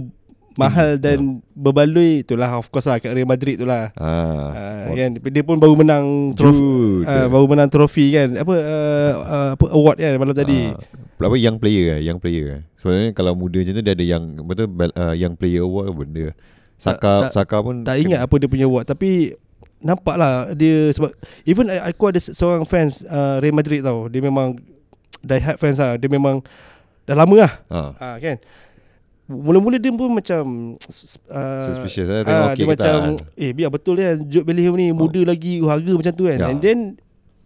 mahal 0.52 0.90
Hmm, 0.90 1.00
dan 1.00 1.18
berbaloi 1.52 2.22
itulah 2.22 2.50
of 2.52 2.66
course 2.68 2.84
lah 2.84 2.96
kat 2.96 3.10
Real 3.10 3.24
Madrid 3.24 3.54
tu 3.54 3.64
lah. 3.64 3.94
Ah, 3.94 4.88
Uh, 4.88 4.96
kan 4.96 5.10
dia 5.20 5.42
pun 5.42 5.56
baru 5.56 5.74
menang 5.74 6.34
trofi 6.34 6.62
uh, 7.02 7.26
baru 7.28 7.46
menang 7.46 7.68
trofi 7.68 8.10
kan 8.10 8.34
apa 8.34 8.54
uh, 8.54 9.12
uh, 9.16 9.48
apa 9.54 9.64
award 9.68 9.96
kan 9.96 10.12
malam 10.16 10.34
tadi. 10.34 10.68
Ah, 10.68 10.80
apa 11.20 11.36
young 11.36 11.56
player 11.56 11.96
eh, 11.96 12.00
young 12.02 12.16
player 12.16 12.46
eh. 12.50 12.60
Sebenarnya 12.74 13.12
kalau 13.12 13.32
muda 13.32 13.56
macam 13.56 13.72
tu 13.72 13.82
dia 13.82 13.92
ada 13.92 14.04
yang 14.04 14.24
betul 14.42 14.66
uh, 14.72 15.14
young 15.14 15.34
player 15.34 15.62
award 15.62 15.92
benda. 15.92 16.34
Saka 16.74 17.28
tak- 17.28 17.32
Saka 17.36 17.56
pun 17.60 17.84
Tak 17.84 17.96
ingat 17.96 18.18
apa 18.18 18.34
dia 18.34 18.48
punya 18.48 18.64
award 18.64 18.84
tapi 18.84 19.36
nampak 19.80 20.16
lah 20.16 20.32
dia 20.50 20.90
sebab 20.90 21.08
even 21.44 21.68
aku 21.70 22.02
ada 22.06 22.18
se- 22.18 22.32
seorang 22.32 22.64
fans 22.64 23.04
uh, 23.04 23.38
Real 23.38 23.52
Madrid 23.52 23.80
tau. 23.80 24.08
Dia 24.08 24.18
memang 24.18 24.56
die 25.20 25.38
hard 25.38 25.56
fans 25.56 25.76
lah. 25.76 25.94
Dia 25.94 26.08
memang 26.08 26.40
dah 27.04 27.14
lama 27.14 27.36
lah. 27.38 27.52
Ah, 27.68 27.90
Ah 27.94 28.16
kan. 28.16 28.40
Mula-mula 29.30 29.78
dia 29.78 29.94
pun 29.94 30.10
macam 30.10 30.42
uh, 31.30 31.62
suspicious 31.62 32.10
eh. 32.10 32.26
Ah, 32.26 32.26
Tengok 32.26 32.34
dia 32.34 32.50
okey 32.50 32.64
ke 32.66 32.70
macam 32.74 32.94
tak. 33.14 33.26
Eh 33.38 33.50
biar 33.54 33.70
betul 33.70 33.94
kan 34.02 34.18
Jude 34.26 34.42
Bellingham 34.42 34.74
ni 34.74 34.90
Muda 34.90 35.22
lagi 35.22 35.62
Harga 35.62 35.92
macam 35.94 36.12
tu 36.12 36.24
kan 36.26 36.38
Ya. 36.42 36.46
And 36.50 36.58
then 36.58 36.78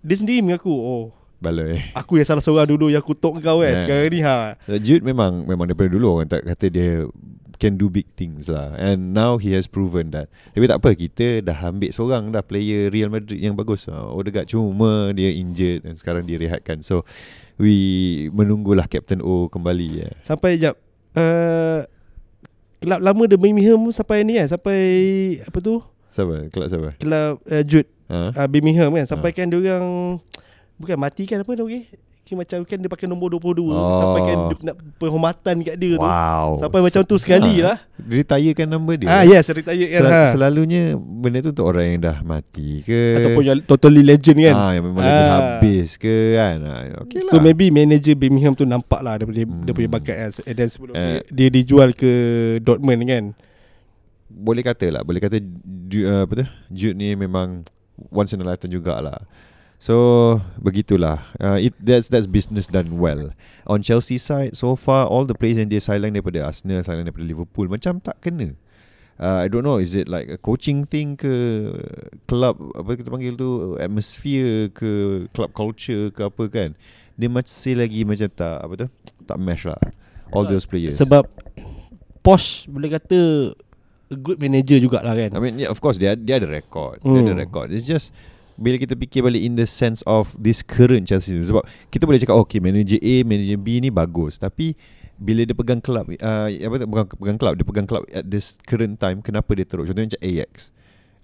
Dia 0.00 0.16
sendiri 0.16 0.40
mengaku 0.40 0.72
Oh 0.72 1.12
Baloi. 1.44 1.76
Aku 1.92 2.16
yang 2.16 2.24
salah 2.24 2.40
seorang 2.40 2.72
dulu 2.72 2.88
Yang 2.88 3.04
kutuk 3.04 3.36
kau 3.38 3.60
kan 3.60 3.68
Ya. 3.68 3.80
Sekarang 3.84 4.08
ni 4.08 4.20
ha 4.24 4.56
Jude 4.80 5.04
memang 5.04 5.44
memang 5.44 5.68
daripada 5.68 5.92
dulu 5.92 6.16
orang 6.16 6.28
tak 6.32 6.48
kata 6.48 6.66
dia 6.72 7.04
can 7.58 7.78
do 7.78 7.86
big 7.88 8.04
things 8.18 8.50
lah 8.50 8.74
and 8.76 9.14
now 9.14 9.38
he 9.38 9.54
has 9.54 9.64
proven 9.70 10.10
that. 10.12 10.26
Tapi 10.52 10.66
tak 10.68 10.84
apa 10.84 10.90
kita 10.92 11.40
dah 11.40 11.56
ambil 11.70 11.90
seorang 11.94 12.28
dah 12.28 12.42
player 12.44 12.90
Real 12.92 13.08
Madrid 13.08 13.40
yang 13.40 13.54
bagus. 13.56 13.86
Ah, 13.88 14.10
Odegaard 14.10 14.50
cuma 14.50 15.14
dia 15.16 15.32
injured 15.32 15.86
dan 15.86 15.94
sekarang 15.96 16.26
direhatkan. 16.26 16.82
So 16.84 17.06
we 17.56 18.28
menunggulah 18.34 18.84
Captain 18.90 19.22
O 19.22 19.46
kembali 19.48 19.88
ya. 20.02 20.10
Sampai 20.26 20.58
jap 20.60 20.76
uh, 21.14 21.80
Kelab 22.78 23.00
lama 23.00 23.22
dia 23.24 23.38
Birmingham 23.38 23.80
Sampai 23.90 24.22
ni 24.22 24.36
kan 24.36 24.46
Sampai 24.46 24.78
Apa 25.42 25.58
tu 25.58 25.80
Siapa? 26.10 26.46
Kelab 26.52 26.68
siapa? 26.68 26.90
Kelab 26.98 27.40
uh, 27.42 27.64
Jude 27.64 27.88
Ha? 28.04 28.36
uh, 28.36 28.48
Birmingham 28.48 28.92
kan 28.92 29.06
Sampai 29.08 29.32
Ha. 29.32 29.36
kan 29.36 29.46
dia 29.48 29.58
orang 29.74 30.20
Bukan 30.76 30.96
mati 30.98 31.24
kan 31.24 31.40
apa 31.40 31.50
dia 31.50 31.64
okay? 31.64 31.82
Kira 32.24 32.40
macam 32.40 32.64
kan 32.64 32.76
dia 32.76 32.88
pakai 32.88 33.04
nombor 33.04 33.28
22 33.30 33.68
Oh. 33.68 33.94
Sampai 33.94 34.20
kan 34.24 34.36
dia 34.48 34.56
nak 34.64 34.76
penghormatan 34.96 35.54
kat 35.60 35.76
dia 35.76 35.94
tu 35.94 36.02
Wow. 36.02 36.56
Sampai 36.56 36.80
macam 36.80 37.00
tu 37.02 37.16
sekali 37.16 37.60
Ha. 37.60 37.62
lah 37.62 37.76
Retirekan 37.94 38.64
number 38.66 38.96
dia. 38.96 39.06
Ah 39.06 39.22
yes 39.22 39.44
retired 39.46 39.88
kan 39.90 40.00
Sel- 40.00 40.08
ha. 40.10 40.22
Selalunya 40.26 40.82
benda 40.96 41.38
tu 41.38 41.52
untuk 41.52 41.66
orang 41.66 41.84
yang 41.86 42.00
dah 42.02 42.16
mati 42.20 42.80
ke 42.80 43.20
Ataupun 43.20 43.42
yang 43.44 43.58
totally 43.62 44.00
legend 44.00 44.40
kan 44.42 44.54
ah, 44.54 44.72
yang 44.72 44.84
memang 44.84 45.02
legend 45.02 45.26
Ah. 45.26 45.36
habis 45.36 45.88
ke 45.94 46.14
kan 46.34 46.56
ah, 46.60 46.80
okay 46.98 47.20
lah 47.20 47.28
So 47.28 47.38
maybe 47.38 47.68
manager 47.68 48.14
Birmingham 48.14 48.52
tu 48.52 48.64
nampak 48.64 48.98
lah 48.98 49.14
dia, 49.14 49.24
dia, 49.26 49.44
dia 49.44 49.46
Hmm. 49.46 49.68
punya 49.70 49.90
bakat 49.90 50.16
kan 50.16 50.30
And 50.42 50.54
then 50.54 50.68
sebelum 50.68 50.94
Eh. 50.96 51.20
dia, 51.20 51.20
dia 51.30 51.48
dijual 51.52 51.92
ke 51.92 52.10
Dortmund 52.58 53.04
kan 53.04 53.24
boleh 54.26 54.64
kata 54.64 54.90
lah 54.90 55.02
boleh 55.02 55.20
kata 55.20 55.38
uh, 55.38 56.24
apa 56.24 56.32
tu 56.34 56.44
Jude 56.68 56.96
ni 56.96 57.14
memang 57.14 57.62
once 58.08 58.32
in 58.32 58.40
a 58.40 58.44
lifetime 58.44 58.72
jugalah 58.72 59.22
so 59.84 59.96
begitulah 60.56 61.20
uh, 61.44 61.60
it 61.60 61.76
that's 61.76 62.08
that's 62.08 62.24
business 62.24 62.64
done 62.64 62.96
well 62.96 63.36
on 63.68 63.84
Chelsea 63.84 64.16
side 64.16 64.56
so 64.56 64.72
far 64.72 65.04
all 65.04 65.28
the 65.28 65.36
players 65.36 65.60
yang 65.60 65.68
dia 65.68 65.76
sideline 65.84 66.16
daripada 66.16 66.48
Arsenal 66.48 66.80
sideline 66.80 67.04
daripada 67.04 67.28
Liverpool 67.28 67.68
macam 67.68 68.00
tak 68.00 68.16
kena 68.24 68.56
Uh, 69.14 69.38
I 69.38 69.46
don't 69.46 69.62
know 69.62 69.78
Is 69.78 69.94
it 69.94 70.10
like 70.10 70.26
a 70.26 70.34
coaching 70.34 70.90
thing 70.90 71.14
ke 71.14 71.30
Club 72.26 72.58
Apa 72.74 72.98
kita 72.98 73.14
panggil 73.14 73.38
tu 73.38 73.78
Atmosphere 73.78 74.74
ke 74.74 74.90
Club 75.30 75.54
culture 75.54 76.10
ke 76.10 76.26
apa 76.26 76.50
kan 76.50 76.74
Dia 77.14 77.30
masih 77.30 77.78
lagi 77.78 78.02
macam 78.02 78.26
tak 78.26 78.58
Apa 78.58 78.74
tu 78.74 78.86
Tak 79.22 79.38
mesh 79.38 79.70
lah 79.70 79.78
All 80.34 80.42
those 80.42 80.66
players 80.66 80.98
Sebab 80.98 81.30
Posh 82.26 82.66
boleh 82.66 82.90
kata 82.98 83.54
A 84.10 84.18
good 84.18 84.42
manager 84.42 84.82
jugalah 84.82 85.14
kan 85.14 85.30
I 85.30 85.38
mean, 85.38 85.62
yeah, 85.62 85.70
of 85.70 85.78
course 85.78 85.94
dia 85.94 86.18
dia 86.18 86.42
ada 86.42 86.50
record. 86.50 86.98
Dia 87.06 87.22
ada 87.22 87.38
Hmm. 87.38 87.42
record. 87.46 87.70
It's 87.70 87.86
just 87.86 88.10
bila 88.54 88.78
kita 88.78 88.94
fikir 88.94 89.20
balik 89.26 89.42
in 89.42 89.58
the 89.58 89.66
sense 89.66 90.00
of 90.06 90.30
this 90.38 90.62
current 90.62 91.10
Chelsea 91.10 91.34
sebab 91.42 91.66
kita 91.90 92.06
boleh 92.06 92.22
cakap 92.22 92.38
okay 92.38 92.62
manager 92.62 92.98
A, 93.02 93.26
manager 93.26 93.58
B 93.58 93.82
ni 93.82 93.90
bagus. 93.90 94.38
Tapi 94.38 94.78
bila 95.18 95.46
dia 95.46 95.54
pegang 95.54 95.78
club 95.78 96.10
uh, 96.10 96.48
apa 96.50 96.74
tu 96.74 96.86
bukan 96.90 97.04
pegang 97.06 97.38
club 97.38 97.54
dia 97.54 97.66
pegang 97.66 97.86
club 97.86 98.02
at 98.10 98.26
this 98.26 98.58
current 98.66 98.98
time 98.98 99.22
kenapa 99.22 99.50
dia 99.54 99.66
teruk? 99.66 99.86
Contohnya 99.86 100.14
macam 100.14 100.22
Ajax. 100.22 100.74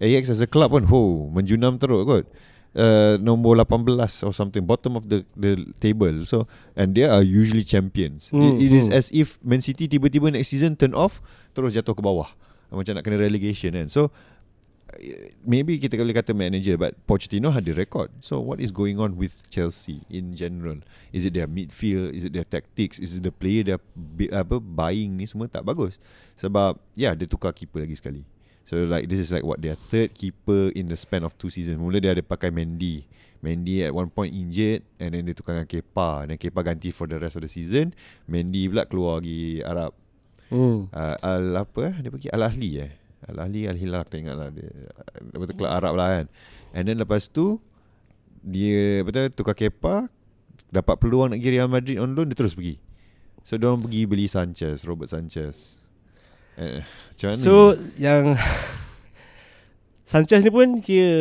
Ajax 0.00 0.22
as 0.30 0.40
a 0.42 0.48
club 0.48 0.70
pun 0.70 0.86
ho 0.86 1.30
menjunam 1.30 1.78
teruk 1.78 2.02
kot. 2.06 2.26
Uh, 2.70 3.18
nombor 3.18 3.58
18 3.58 4.22
or 4.22 4.30
something 4.30 4.62
bottom 4.62 4.94
of 4.94 5.10
the 5.10 5.26
the 5.34 5.58
table. 5.82 6.22
So 6.22 6.46
and 6.78 6.94
they 6.94 7.06
are 7.06 7.22
usually 7.22 7.66
champions. 7.66 8.30
Hmm, 8.30 8.58
it, 8.58 8.70
it 8.70 8.72
is 8.74 8.86
hmm. 8.90 8.98
as 8.98 9.10
if 9.10 9.42
Man 9.42 9.58
City 9.58 9.90
tiba-tiba 9.90 10.30
next 10.30 10.54
season 10.54 10.78
turn 10.78 10.94
off 10.94 11.18
terus 11.50 11.74
jatuh 11.74 11.98
ke 11.98 12.02
bawah. 12.02 12.30
Macam 12.70 12.94
nak 12.94 13.02
kena 13.02 13.18
relegation 13.18 13.74
kan. 13.74 13.90
So 13.90 14.14
maybe 15.46 15.78
kita 15.78 15.98
boleh 15.98 16.16
kata 16.16 16.32
manager 16.34 16.74
but 16.78 16.94
Pochettino 17.06 17.52
had 17.54 17.66
the 17.66 17.74
record. 17.76 18.10
So 18.20 18.40
what 18.40 18.58
is 18.58 18.74
going 18.74 18.98
on 18.98 19.14
with 19.14 19.46
Chelsea 19.50 20.02
in 20.10 20.34
general? 20.34 20.82
Is 21.14 21.26
it 21.26 21.34
their 21.34 21.46
midfield? 21.46 22.14
Is 22.14 22.26
it 22.26 22.32
their 22.32 22.46
tactics? 22.46 22.98
Is 22.98 23.18
it 23.18 23.22
the 23.26 23.34
player 23.34 23.62
dia 23.62 23.76
apa 24.34 24.58
buying 24.58 25.18
ni 25.18 25.26
semua 25.26 25.46
tak 25.46 25.66
bagus? 25.66 25.98
Sebab 26.40 26.78
yeah, 26.98 27.14
dia 27.14 27.26
tukar 27.28 27.54
keeper 27.54 27.82
lagi 27.82 27.98
sekali. 27.98 28.22
So 28.68 28.86
like 28.86 29.10
this 29.10 29.18
is 29.18 29.34
like 29.34 29.42
what 29.42 29.58
their 29.58 29.74
third 29.74 30.14
keeper 30.14 30.70
in 30.78 30.86
the 30.86 30.98
span 30.98 31.26
of 31.26 31.34
two 31.34 31.50
seasons. 31.50 31.80
Mula 31.80 31.98
dia 31.98 32.14
ada 32.14 32.22
pakai 32.22 32.54
Mendy. 32.54 33.02
Mendy 33.40 33.82
at 33.82 33.96
one 33.96 34.12
point 34.12 34.36
injured 34.36 34.84
and 35.00 35.16
then 35.16 35.24
dia 35.24 35.32
tukar 35.32 35.56
dengan 35.56 35.66
Kepa 35.66 36.28
dan 36.28 36.36
Kepa 36.36 36.60
ganti 36.60 36.92
for 36.92 37.08
the 37.08 37.16
rest 37.16 37.40
of 37.40 37.42
the 37.42 37.50
season. 37.50 37.96
Mendy 38.28 38.68
pula 38.68 38.84
keluar 38.86 39.24
lagi 39.24 39.64
Arab. 39.64 39.96
Hmm. 40.50 40.90
Uh, 40.90 41.16
al 41.24 41.64
apa 41.64 41.78
eh? 41.88 41.94
Dia 42.04 42.10
pergi 42.10 42.28
Al 42.30 42.42
Ahli 42.44 42.70
eh. 42.78 42.99
Al 43.30 43.38
Ahli 43.46 43.66
Al 43.70 43.78
Hilal 43.78 44.02
tak 44.06 44.20
ingat 44.20 44.36
lah 44.36 44.48
dia 44.50 44.68
betul 45.34 45.54
kelab 45.56 45.72
Arab 45.78 45.94
lah 45.94 46.08
kan. 46.20 46.26
And 46.74 46.84
then 46.86 46.98
lepas 46.98 47.30
tu 47.30 47.62
dia 48.40 49.04
betul 49.06 49.30
tukar 49.32 49.54
kepa 49.54 50.10
dapat 50.70 50.96
peluang 51.02 51.34
nak 51.34 51.38
pergi 51.42 51.50
Real 51.54 51.70
Madrid 51.70 51.96
on 51.98 52.14
loan 52.14 52.30
dia 52.30 52.38
terus 52.38 52.54
pergi. 52.54 52.78
So 53.42 53.56
dia 53.56 53.72
orang 53.72 53.82
pergi 53.82 54.02
beli 54.06 54.26
Sanchez, 54.30 54.84
Robert 54.86 55.10
Sanchez. 55.10 55.82
Eh, 56.60 56.84
macam 56.84 57.26
mana? 57.32 57.40
So 57.40 57.74
yang 57.96 58.36
Sanchez 60.10 60.42
ni 60.42 60.50
pun 60.50 60.82
kira 60.82 61.14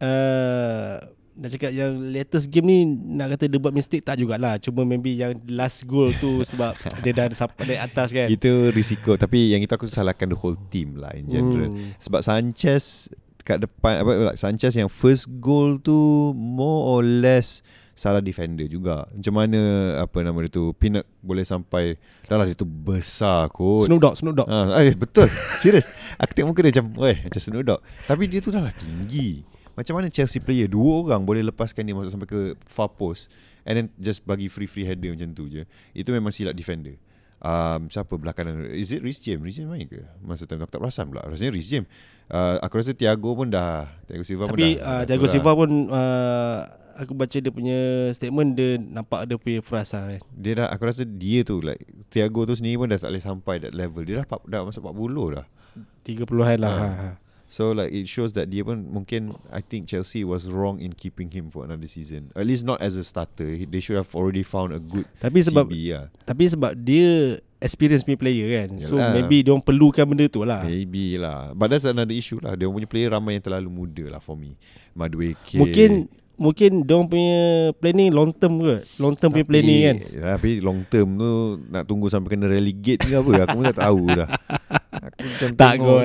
uh, 0.00 0.94
nak 1.40 1.56
cakap 1.56 1.72
yang 1.72 1.96
latest 2.12 2.52
game 2.52 2.68
ni 2.68 2.78
nak 3.16 3.32
kata 3.32 3.48
dia 3.48 3.56
buat 3.56 3.72
mistake 3.72 4.04
tak 4.04 4.20
jugalah. 4.20 4.60
Cuma 4.60 4.84
maybe 4.84 5.16
yang 5.16 5.40
last 5.48 5.88
goal 5.88 6.12
tu 6.20 6.44
sebab 6.44 6.76
dia 7.04 7.16
dah 7.16 7.32
sampai 7.32 7.64
dari 7.64 7.80
atas 7.80 8.12
kan. 8.12 8.28
Itu 8.28 8.68
risiko. 8.68 9.16
Tapi 9.16 9.56
yang 9.56 9.64
itu 9.64 9.72
aku 9.72 9.88
salahkan 9.88 10.28
the 10.28 10.36
whole 10.36 10.60
team 10.68 11.00
lah 11.00 11.16
in 11.16 11.24
general. 11.32 11.72
Hmm. 11.72 11.96
sebab 11.96 12.20
Sanchez 12.20 13.08
kat 13.40 13.64
depan 13.64 14.04
apa 14.04 14.36
Sanchez 14.36 14.76
yang 14.76 14.92
first 14.92 15.32
goal 15.40 15.80
tu 15.80 16.30
more 16.36 16.92
or 16.92 17.00
less 17.00 17.64
salah 17.96 18.20
defender 18.20 18.68
juga. 18.68 19.08
Macam 19.08 19.32
mana 19.32 19.60
apa 19.96 20.20
nama 20.20 20.36
dia 20.44 20.52
tu 20.52 20.76
Pinnock 20.76 21.08
boleh 21.24 21.44
sampai 21.48 21.96
dah 22.28 22.36
lah 22.36 22.44
dia 22.44 22.52
tu 22.52 22.68
besar 22.68 23.48
kot. 23.48 23.88
Snoop 23.88 23.96
Dogg 23.96 24.20
Snoop 24.20 24.36
Dogg. 24.36 24.48
Ha, 24.48 24.76
eh, 24.84 24.92
betul. 24.92 25.32
Serius. 25.64 25.88
Aku 26.20 26.36
tengok 26.36 26.52
muka 26.52 26.60
dia 26.68 26.72
macam 26.76 27.00
weh 27.00 27.16
macam 27.16 27.40
Snoop 27.40 27.64
Dogg. 27.64 27.80
Tapi 28.04 28.28
dia 28.28 28.44
tu 28.44 28.52
dah 28.52 28.60
lah 28.60 28.76
tinggi 28.76 29.59
macam 29.78 29.94
mana 29.98 30.06
Chelsea 30.10 30.42
player 30.42 30.66
Dua 30.66 31.06
orang 31.06 31.22
boleh 31.22 31.46
lepaskan 31.46 31.86
dia 31.86 31.94
Masuk 31.94 32.12
sampai 32.12 32.28
ke 32.28 32.40
far 32.62 32.90
post 32.90 33.30
And 33.64 33.74
then 33.76 33.86
just 34.00 34.24
bagi 34.24 34.48
free-free 34.48 34.88
header 34.88 35.12
macam 35.12 35.36
tu 35.36 35.44
je. 35.50 35.68
Itu 35.92 36.12
memang 36.16 36.32
silap 36.32 36.56
defender. 36.56 36.96
Um, 37.40 37.88
Siapa 37.88 38.20
belakangan? 38.20 38.68
Is 38.72 38.92
it 38.92 39.00
Rhys 39.00 39.20
James? 39.20 39.40
Rhys 39.40 39.56
James 39.56 39.70
main 39.72 39.88
ke? 39.88 40.04
Masa 40.20 40.44
time 40.44 40.64
aku 40.64 40.76
tak 40.76 40.80
perasan 40.80 41.08
pula. 41.08 41.24
Rasanya 41.24 41.52
Rhys 41.52 41.68
James. 41.68 41.88
Uh, 42.30 42.60
Aku 42.62 42.78
rasa 42.78 42.92
Thiago 42.92 43.32
pun 43.32 43.48
dah. 43.48 43.88
Thiago 44.08 44.24
Silva 44.24 44.44
Tapi, 44.48 44.52
pun 44.52 44.58
dah. 44.58 44.64
Tapi 44.76 44.76
uh, 44.84 45.02
Thiago 45.08 45.26
Silva 45.28 45.50
pun 45.56 45.70
uh, 45.90 46.58
Aku 47.00 47.16
baca 47.16 47.32
dia 47.32 47.48
punya 47.48 48.12
statement 48.12 48.58
Dia 48.58 48.76
nampak 48.76 49.24
dia 49.24 49.40
punya 49.40 49.64
frasa 49.64 50.04
kan 50.04 50.20
Dia 50.36 50.52
dah 50.60 50.68
Aku 50.68 50.84
rasa 50.84 51.08
dia 51.08 51.40
tu 51.46 51.64
like 51.64 51.80
Thiago 52.12 52.44
tu 52.44 52.52
sendiri 52.52 52.76
pun 52.76 52.92
dah 52.92 53.00
tak 53.00 53.08
boleh 53.14 53.24
sampai 53.24 53.54
that 53.62 53.74
level. 53.74 54.02
Dia 54.04 54.22
dah, 54.22 54.26
dah 54.46 54.60
masuk 54.66 54.84
40 54.84 55.38
dah. 55.38 55.46
30-an 56.02 56.58
lah 56.60 56.70
uh. 56.70 56.82
ha. 56.82 57.10
So 57.50 57.74
like 57.74 57.90
it 57.90 58.06
shows 58.06 58.30
that 58.38 58.46
dia 58.46 58.62
pun 58.62 58.86
mungkin 58.86 59.34
I 59.50 59.58
think 59.58 59.90
Chelsea 59.90 60.22
was 60.22 60.46
wrong 60.46 60.78
in 60.78 60.94
keeping 60.94 61.34
him 61.34 61.50
for 61.50 61.66
another 61.66 61.90
season. 61.90 62.30
At 62.38 62.46
least 62.46 62.62
not 62.62 62.78
as 62.78 62.94
a 62.94 63.02
starter. 63.02 63.58
They 63.66 63.82
should 63.82 63.98
have 63.98 64.14
already 64.14 64.46
found 64.46 64.70
a 64.70 64.78
good 64.78 65.10
tapi 65.18 65.42
sebab, 65.42 65.66
CB 65.66 65.74
lah. 65.90 66.04
Tapi 66.22 66.46
sebab 66.46 66.78
dia 66.78 67.42
experience 67.58 68.06
punya 68.06 68.22
player 68.22 68.46
kan. 68.54 68.78
Yalah. 68.78 68.86
So 68.86 68.94
maybe 68.94 69.42
dia 69.42 69.50
orang 69.50 69.66
perlukan 69.66 70.06
benda 70.06 70.30
tu 70.30 70.46
lah. 70.46 70.62
Maybe 70.62 71.18
lah. 71.18 71.50
But 71.58 71.74
that's 71.74 71.90
another 71.90 72.14
issue 72.14 72.38
lah. 72.38 72.54
Dia 72.54 72.70
punya 72.70 72.86
player 72.86 73.10
ramai 73.10 73.42
yang 73.42 73.42
terlalu 73.42 73.66
muda 73.66 74.14
lah 74.14 74.22
for 74.22 74.38
me. 74.38 74.54
Madueke. 74.94 75.58
Mungkin 75.58 76.06
mungkin 76.38 76.86
dia 76.86 77.02
punya 77.02 77.40
planning 77.82 78.14
long 78.14 78.30
term 78.30 78.62
ke? 78.62 78.86
Long 79.02 79.18
term 79.18 79.34
tapi, 79.34 79.42
punya 79.42 79.46
planning 79.50 79.80
kan. 79.82 79.96
Tapi 80.38 80.50
long 80.62 80.86
term 80.86 81.18
tu 81.18 81.30
nak 81.66 81.82
tunggu 81.82 82.06
sampai 82.06 82.30
kena 82.38 82.46
relegate 82.46 83.02
ke 83.02 83.10
apa? 83.10 83.42
Aku 83.42 83.58
pun 83.58 83.64
tak 83.74 83.82
tahu 83.82 84.06
dah. 84.06 84.30
Aku 84.90 85.54
tak 85.60 85.78
go. 85.78 86.02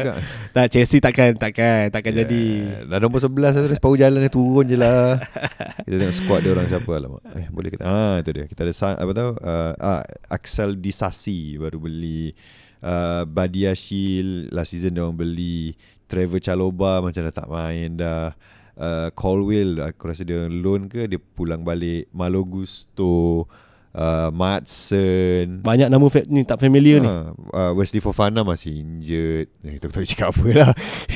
Tak 0.53 0.65
Chelsea 0.69 1.01
takkan 1.01 1.33
takkan 1.33 1.89
takkan 1.89 2.13
yeah. 2.13 2.21
jadi. 2.21 2.43
Dah 2.85 2.99
nombor 3.01 3.17
11 3.17 3.65
terus 3.65 3.81
pau 3.81 3.97
jalan 3.97 4.21
dia 4.21 4.29
turun 4.29 4.65
je 4.69 4.77
lah. 4.77 5.17
kita 5.85 5.95
tengok 5.97 6.15
squad 6.15 6.39
dia 6.45 6.51
orang 6.53 6.67
siapa 6.69 6.93
lah. 7.01 7.09
Eh 7.33 7.49
boleh 7.49 7.69
kita. 7.73 7.83
Ah 7.83 8.21
itu 8.21 8.29
dia. 8.29 8.45
Kita 8.45 8.61
ada 8.61 8.73
apa 9.01 9.11
tahu 9.11 9.31
uh, 9.41 9.73
ah 9.81 10.01
Axel 10.29 10.77
Disasi 10.77 11.57
baru 11.57 11.81
beli 11.81 12.37
uh, 12.85 13.25
Badia 13.25 13.73
Shield 13.73 14.53
last 14.53 14.77
season 14.77 14.93
dia 14.93 15.01
orang 15.01 15.17
beli 15.17 15.73
Trevor 16.05 16.37
Chaloba 16.37 17.01
macam 17.01 17.25
dah 17.25 17.33
tak 17.33 17.49
main 17.49 17.97
dah. 17.97 18.37
Uh, 18.75 19.07
Colwell 19.15 19.79
aku 19.79 20.11
rasa 20.11 20.27
dia 20.27 20.51
loan 20.51 20.91
ke 20.91 21.07
dia 21.07 21.15
pulang 21.15 21.63
balik 21.63 22.11
Malo 22.11 22.43
Gusto 22.43 23.47
uh, 23.95 24.29
Madsen. 24.35 25.63
Banyak 25.63 25.87
nama 25.87 26.05
fa- 26.11 26.27
ni 26.27 26.43
tak 26.43 26.59
familiar 26.59 26.99
uh, 26.99 27.03
ni. 27.03 27.09
Uh, 27.55 27.71
Wesley 27.79 28.03
Fofana 28.03 28.43
masih 28.43 28.83
injured. 28.83 29.47
Eh, 29.63 29.79
Kita 29.79 29.89
tak 29.89 30.03
boleh 30.03 30.09
cakap 30.11 30.27
apa 30.35 30.47
lah. 30.51 30.71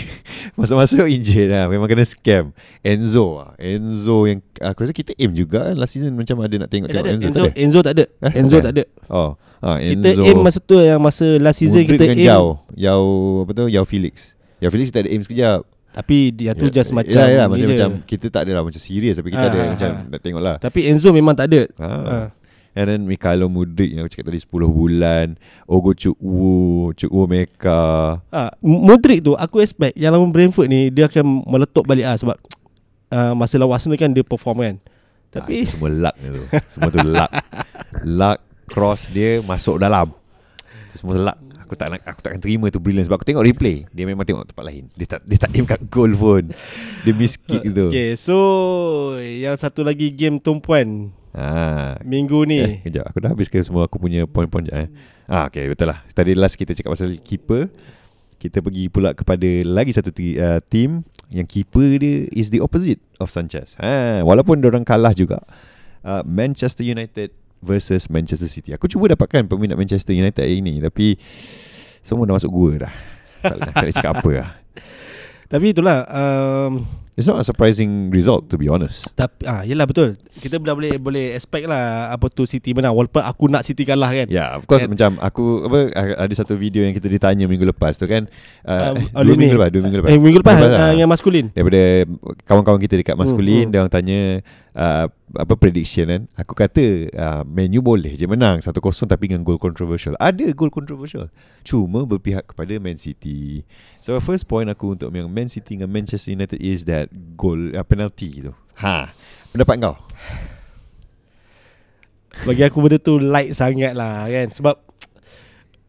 Masuk-masuk 0.59 1.05
injured 1.11 1.51
lah. 1.51 1.67
Memang 1.67 1.91
kena 1.91 2.07
scam. 2.07 2.55
Enzo 2.79 3.43
lah. 3.43 3.51
Enzo 3.59 4.25
yang 4.25 4.39
Aku 4.59 4.83
rasa 4.83 4.95
kita 4.95 5.15
aim 5.15 5.31
juga 5.31 5.71
Last 5.71 5.95
season 5.95 6.15
macam 6.19 6.43
ada 6.43 6.55
nak 6.59 6.69
tengok, 6.71 6.91
eh, 6.91 6.95
tengok 6.95 7.11
Enzo, 7.11 7.27
Enzo, 7.27 7.43
tak 7.43 7.55
Enzo 7.55 7.79
tak 7.83 7.93
ada. 7.95 8.05
Eh, 8.23 8.33
Enzo 8.39 8.57
tak 8.59 8.73
ada. 8.75 8.83
Oh, 9.11 9.31
ah, 9.63 9.77
Enzo, 9.79 9.99
Kita 9.99 10.09
aim 10.23 10.37
masa 10.39 10.59
tu 10.63 10.75
Yang 10.79 11.01
masa 11.03 11.27
last 11.39 11.57
season 11.59 11.83
Mudrik 11.83 11.99
kita 11.99 12.03
aim 12.11 12.19
Yao. 12.23 12.47
Yao 12.75 13.03
Apa 13.43 13.51
tu? 13.55 13.65
Yao 13.67 13.83
Felix. 13.83 14.39
Yao 14.63 14.71
Felix 14.71 14.91
kita 14.91 15.07
ada 15.07 15.11
aim 15.11 15.23
sekejap. 15.23 15.63
Tapi 15.89 16.29
dia 16.29 16.53
tu 16.53 16.69
ya, 16.69 16.79
just 16.79 16.93
macam 16.93 17.17
ya, 17.17 17.43
ya, 17.43 17.43
macam, 17.49 17.67
macam 17.73 17.89
kita 18.05 18.29
tak 18.29 18.45
ada 18.45 18.61
lah 18.61 18.63
macam 18.63 18.77
serius 18.77 19.17
tapi 19.17 19.33
kita 19.33 19.41
ha, 19.41 19.49
ada 19.49 19.57
ha, 19.59 19.69
macam 19.73 19.89
ha. 19.89 20.01
nak 20.05 20.19
tengok 20.21 20.41
lah. 20.45 20.55
Tapi 20.61 20.79
Enzo 20.85 21.09
memang 21.09 21.33
tak 21.33 21.49
ada. 21.49 21.61
Ha. 21.81 21.89
ha. 21.89 22.17
And 22.79 22.87
then 22.87 23.01
Mikhailo 23.03 23.51
Mudrik 23.51 23.91
yang 23.91 24.07
aku 24.07 24.15
cakap 24.15 24.31
tadi 24.31 24.39
10 24.39 24.71
bulan 24.71 25.27
Ogo 25.67 25.91
Chukwu 25.91 26.95
Chukwu 26.95 27.27
Meka 27.27 28.23
ah, 28.31 28.55
Mudrik 28.63 29.19
tu 29.19 29.35
aku 29.35 29.59
expect 29.59 29.99
Yang 29.99 30.15
lawan 30.15 30.31
Brentford 30.31 30.71
ni 30.71 30.87
Dia 30.87 31.11
akan 31.11 31.43
meletup 31.43 31.83
balik 31.83 32.07
ah 32.07 32.15
Sebab 32.15 32.39
uh, 33.11 33.35
Masa 33.35 33.59
lawan 33.59 33.75
Arsenal 33.75 33.99
kan 33.99 34.15
Dia 34.15 34.23
perform 34.23 34.63
kan. 34.63 34.75
Tapi 35.27 35.67
ah, 35.67 35.75
Semua 35.75 35.91
luck 35.91 36.15
tu. 36.23 36.31
Semua 36.71 36.87
tu 36.87 37.03
luck. 37.03 37.31
Luck 38.07 38.39
Cross 38.71 39.11
dia 39.11 39.43
Masuk 39.43 39.75
dalam. 39.75 40.15
Itu 40.87 41.03
semua 41.03 41.19
luck. 41.19 41.37
Aku 41.69 41.77
tak 41.77 41.93
nak, 41.93 42.01
aku 42.01 42.25
takkan 42.25 42.41
terima 42.41 42.65
tu 42.73 42.81
brilliant 42.81 43.05
sebab 43.05 43.21
aku 43.21 43.29
tengok 43.29 43.45
replay. 43.45 43.85
Dia 43.93 44.09
memang 44.09 44.25
tengok 44.25 44.49
tempat 44.49 44.65
lain. 44.65 44.89
Dia 44.97 45.05
tak 45.05 45.21
dia 45.21 45.37
tak 45.37 45.53
aim 45.53 45.69
kat 45.69 45.77
goal 45.85 46.17
pun. 46.17 46.49
Dia 47.05 47.13
miss 47.13 47.37
kick 47.37 47.61
tu. 47.61 47.93
Okay 47.93 48.17
so 48.17 48.33
yang 49.21 49.53
satu 49.53 49.85
lagi 49.85 50.09
game 50.09 50.41
tumpuan 50.41 51.13
Ha. 51.33 52.01
Minggu 52.01 52.45
ni. 52.49 52.57
Eh, 52.57 52.75
kejap. 52.85 53.09
Aku 53.13 53.21
dah 53.21 53.31
habiskan 53.33 53.61
semua 53.61 53.85
aku 53.85 54.01
punya 54.01 54.25
poin-poin 54.25 54.65
je. 54.65 54.73
Eh. 54.73 54.87
Ah, 55.29 55.45
okay, 55.45 55.69
betul 55.69 55.93
lah. 55.93 56.01
Tadi 56.09 56.33
last 56.33 56.57
kita 56.57 56.73
cakap 56.73 56.97
pasal 56.97 57.13
keeper. 57.21 57.69
Kita 58.39 58.63
pergi 58.63 58.87
pula 58.87 59.11
kepada 59.11 59.45
lagi 59.67 59.91
satu 59.91 60.09
uh, 60.15 60.63
team 60.71 61.03
yang 61.29 61.45
keeper 61.45 61.99
dia 61.99 62.25
is 62.31 62.49
the 62.49 62.63
opposite 62.63 62.97
of 63.19 63.29
Sanchez. 63.29 63.75
Ha, 63.77 64.23
walaupun 64.23 64.63
orang 64.63 64.87
kalah 64.87 65.11
juga. 65.13 65.43
Uh, 66.01 66.23
Manchester 66.23 66.87
United 66.87 67.35
versus 67.59 68.07
Manchester 68.07 68.47
City. 68.47 68.71
Aku 68.71 68.87
cuba 68.87 69.11
dapatkan 69.11 69.45
peminat 69.45 69.75
Manchester 69.75 70.15
United 70.15 70.39
hari 70.39 70.63
ni 70.63 70.79
tapi 70.79 71.19
semua 71.99 72.23
dah 72.23 72.39
masuk 72.39 72.49
gua 72.49 72.87
dah. 72.87 72.93
Tak 73.43 73.55
nak 73.59 73.91
cakap 73.91 74.13
apa 74.19 74.31
lah. 74.31 74.51
Tapi 75.51 75.73
itulah 75.73 76.05
um, 76.05 76.85
It's 77.19 77.27
not 77.27 77.35
a 77.35 77.43
surprising 77.43 78.07
result 78.15 78.47
to 78.47 78.55
be 78.55 78.71
honest. 78.71 79.11
Tapi 79.11 79.43
ah 79.43 79.67
yalah 79.67 79.83
betul. 79.83 80.15
Kita 80.39 80.55
dah 80.55 80.71
boleh 80.71 80.95
boleh 80.95 81.35
expect 81.35 81.67
lah 81.67 82.15
apa 82.15 82.31
tu 82.31 82.47
City 82.47 82.71
menang 82.71 82.95
walaupun 82.95 83.19
aku 83.19 83.51
nak 83.51 83.67
City 83.67 83.83
kalah 83.83 84.07
kan. 84.07 84.31
Yeah, 84.31 84.55
of 84.55 84.63
course 84.63 84.87
kan? 84.87 84.95
macam 84.95 85.19
aku 85.19 85.67
apa 85.67 85.91
ada 86.15 86.31
satu 86.31 86.55
video 86.55 86.87
yang 86.87 86.95
kita 86.95 87.11
ditanya 87.11 87.43
minggu 87.51 87.67
lepas 87.67 87.99
tu 87.99 88.07
kan. 88.07 88.31
Uh, 88.63 88.95
uh, 89.11 89.19
dua 89.27 89.35
minggu 89.35 89.59
lepas, 89.59 89.67
dua 89.67 89.81
minggu 89.83 89.97
lepas. 89.99 90.09
Eh 90.15 90.15
minggu 90.15 90.39
lepas, 90.39 90.55
lepas 90.63 90.71
uh, 90.79 90.93
yang 90.95 91.11
maskulin. 91.11 91.51
Daripada 91.51 92.07
kawan-kawan 92.47 92.79
kita 92.79 92.95
dekat 93.03 93.19
maskulin 93.19 93.51
hmm, 93.51 93.63
hmm. 93.67 93.71
dia 93.75 93.79
orang 93.83 93.91
tanya 93.91 94.19
uh, 94.79 95.05
apa 95.35 95.53
prediction 95.59 96.07
kan. 96.07 96.21
Aku 96.39 96.55
kata 96.55 97.11
uh, 97.11 97.41
Man 97.43 97.75
U 97.75 97.83
boleh 97.83 98.15
je 98.15 98.23
menang 98.23 98.63
1-0 98.63 98.71
tapi 99.05 99.27
dengan 99.27 99.43
goal 99.43 99.59
controversial. 99.59 100.15
Ada 100.17 100.55
goal 100.55 100.71
controversial. 100.71 101.27
Cuma 101.67 102.07
berpihak 102.07 102.55
kepada 102.55 102.79
Man 102.79 102.95
City. 102.95 103.67
So 103.99 104.15
first 104.23 104.47
point 104.47 104.71
aku 104.71 104.95
untuk 104.95 105.11
yang 105.11 105.27
Man 105.27 105.51
City 105.51 105.75
dengan 105.75 105.91
Manchester 105.91 106.31
United 106.31 106.57
is 106.63 106.87
that 106.87 107.11
goal 107.35 107.75
uh, 107.75 107.83
penalty 107.83 108.39
tu. 108.39 108.55
Ha. 108.79 109.11
Pendapat 109.51 109.75
kau? 109.83 109.95
Bagi 112.47 112.63
aku 112.63 112.79
benda 112.79 112.97
tu 113.01 113.19
light 113.19 113.51
sangat 113.51 113.91
lah 113.91 114.23
kan 114.31 114.47
sebab 114.47 114.88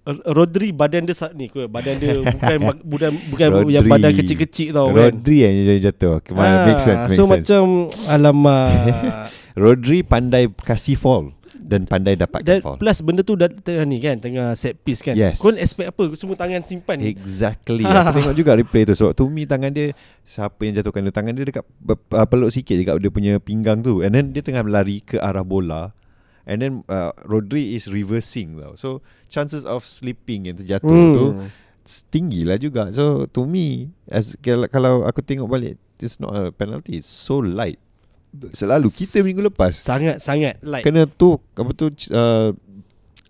Rodri 0.07 0.73
badan 0.73 1.05
dia 1.05 1.13
ni 1.31 1.47
ke 1.47 1.69
badan 1.69 2.01
dia 2.01 2.25
bukan 2.25 2.57
bukan 2.83 3.11
bukan 3.29 3.49
Rodri. 3.53 3.77
yang 3.77 3.85
badan 3.85 4.17
kecil-kecil 4.17 4.73
tau 4.73 4.89
kan. 4.91 5.13
Rodri 5.13 5.45
yang 5.45 5.55
jatuh. 5.79 6.25
Kemana 6.25 6.57
ha, 6.57 6.67
make 6.67 6.81
sense 6.81 7.05
make 7.07 7.15
So 7.15 7.25
sense. 7.25 7.33
macam 7.45 7.63
alamak 8.09 8.69
Rodri 9.61 10.01
pandai 10.01 10.49
kasih 10.49 10.97
fall 10.97 11.37
dan 11.61 11.87
pandai 11.87 12.19
dapatkan 12.19 12.43
Dan 12.43 12.59
foul. 12.59 12.83
plus 12.83 12.99
benda 12.99 13.23
tu 13.23 13.39
dah 13.39 13.47
tengah 13.47 13.87
ni 13.87 14.03
kan 14.03 14.19
Tengah 14.19 14.59
set 14.59 14.75
piece 14.83 15.07
kan 15.07 15.15
Yes. 15.15 15.39
Kau 15.39 15.55
expect 15.55 15.95
apa 15.95 16.03
Semua 16.19 16.35
tangan 16.35 16.59
simpan 16.61 16.99
Exactly 16.99 17.87
Aku 17.87 18.11
tengok 18.11 18.35
juga 18.35 18.59
replay 18.59 18.83
tu 18.83 18.91
Sebab 18.91 19.15
to 19.15 19.31
me 19.31 19.47
tangan 19.47 19.71
dia 19.71 19.95
Siapa 20.27 20.59
yang 20.61 20.75
jatuhkan 20.75 21.07
dia 21.07 21.15
Tangan 21.15 21.31
dia 21.31 21.47
dekat 21.47 21.63
Peluk 22.27 22.51
sikit 22.51 22.75
dekat 22.75 22.99
dia 22.99 23.13
punya 23.13 23.33
pinggang 23.39 23.79
tu 23.79 24.03
And 24.03 24.11
then 24.11 24.35
dia 24.35 24.43
tengah 24.43 24.67
lari 24.67 24.99
ke 24.99 25.15
arah 25.15 25.47
bola 25.47 25.95
And 26.43 26.57
then 26.59 26.73
uh, 26.87 27.13
Rodri 27.23 27.75
is 27.75 27.87
reversing 27.87 28.57
tau 28.57 28.75
So 28.75 28.89
chances 29.27 29.63
of 29.63 29.83
slipping 29.83 30.47
yang 30.47 30.57
terjatuh 30.57 30.89
Hmm. 30.89 31.13
tu 31.13 31.25
Tinggi 32.07 32.47
lah 32.47 32.55
juga 32.55 32.89
So 32.91 33.27
to 33.27 33.43
me 33.43 33.91
as 34.07 34.37
Kalau, 34.41 35.03
aku 35.03 35.21
tengok 35.21 35.47
balik 35.47 35.75
It's 35.99 36.17
not 36.17 36.33
a 36.33 36.49
penalty 36.49 36.99
It's 36.99 37.11
so 37.11 37.39
light 37.39 37.77
Selalu 38.53 38.89
kita 38.89 39.21
minggu 39.21 39.43
lepas 39.45 39.75
Sangat-sangat 39.75 40.63
like 40.63 40.87
Kena 40.87 41.05
tu 41.05 41.37
Apa 41.53 41.75
tu 41.75 41.91
uh, 42.15 42.55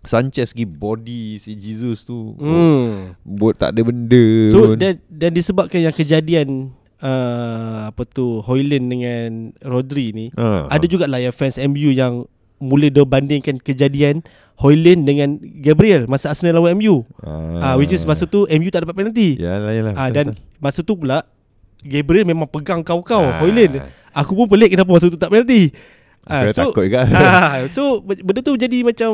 Sanchez 0.01 0.49
pergi 0.49 0.65
body 0.65 1.23
si 1.37 1.53
Jesus 1.53 2.01
tu 2.01 2.37
hmm. 2.37 3.17
Buat 3.21 3.57
tak 3.57 3.69
ada 3.73 3.81
benda 3.81 4.25
So 4.49 4.73
pun. 4.73 4.77
dan, 4.77 5.01
dan 5.09 5.33
disebabkan 5.33 5.81
yang 5.81 5.93
kejadian 5.93 6.69
uh, 7.01 7.89
Apa 7.89 8.05
tu 8.05 8.45
Hoyland 8.45 8.87
dengan 8.87 9.29
Rodri 9.61 10.13
ni 10.13 10.25
ha. 10.37 10.69
Ada 10.69 10.85
juga 10.85 11.09
lah 11.09 11.17
yang 11.17 11.33
fans 11.33 11.57
MU 11.57 11.89
yang 11.89 12.25
Mula 12.61 12.87
dia 12.87 13.01
bandingkan 13.01 13.57
kejadian 13.57 14.21
Hoyland 14.55 15.03
dengan 15.03 15.35
Gabriel 15.41 16.05
Masa 16.05 16.29
Arsenal 16.29 16.61
lawan 16.61 16.77
MU 16.77 17.01
ah. 17.25 17.73
uh, 17.73 17.75
Which 17.75 17.91
is 17.91 18.05
masa 18.05 18.29
tu 18.29 18.45
MU 18.45 18.69
tak 18.69 18.85
dapat 18.85 18.93
penalti 18.95 19.41
Yalah 19.41 19.73
yalah 19.73 19.93
Ah 19.97 20.07
betul, 20.07 20.15
dan 20.15 20.25
masa 20.61 20.79
tu 20.85 20.93
pula 20.93 21.25
Gabriel 21.81 22.29
memang 22.29 22.45
pegang 22.45 22.85
kau-kau 22.85 23.25
Ah. 23.25 23.41
Hoyland. 23.41 23.81
Aku 24.13 24.37
pun 24.37 24.45
pelik 24.45 24.77
kenapa 24.77 24.91
masa 24.91 25.09
tu 25.09 25.17
tak 25.17 25.33
penalti. 25.33 25.73
Aku 26.21 26.53
takut 26.53 26.85
juga 26.85 27.01
ah, 27.17 27.65
so 27.73 27.97
benda 28.05 28.45
tu 28.45 28.53
jadi 28.53 28.85
macam 28.85 29.09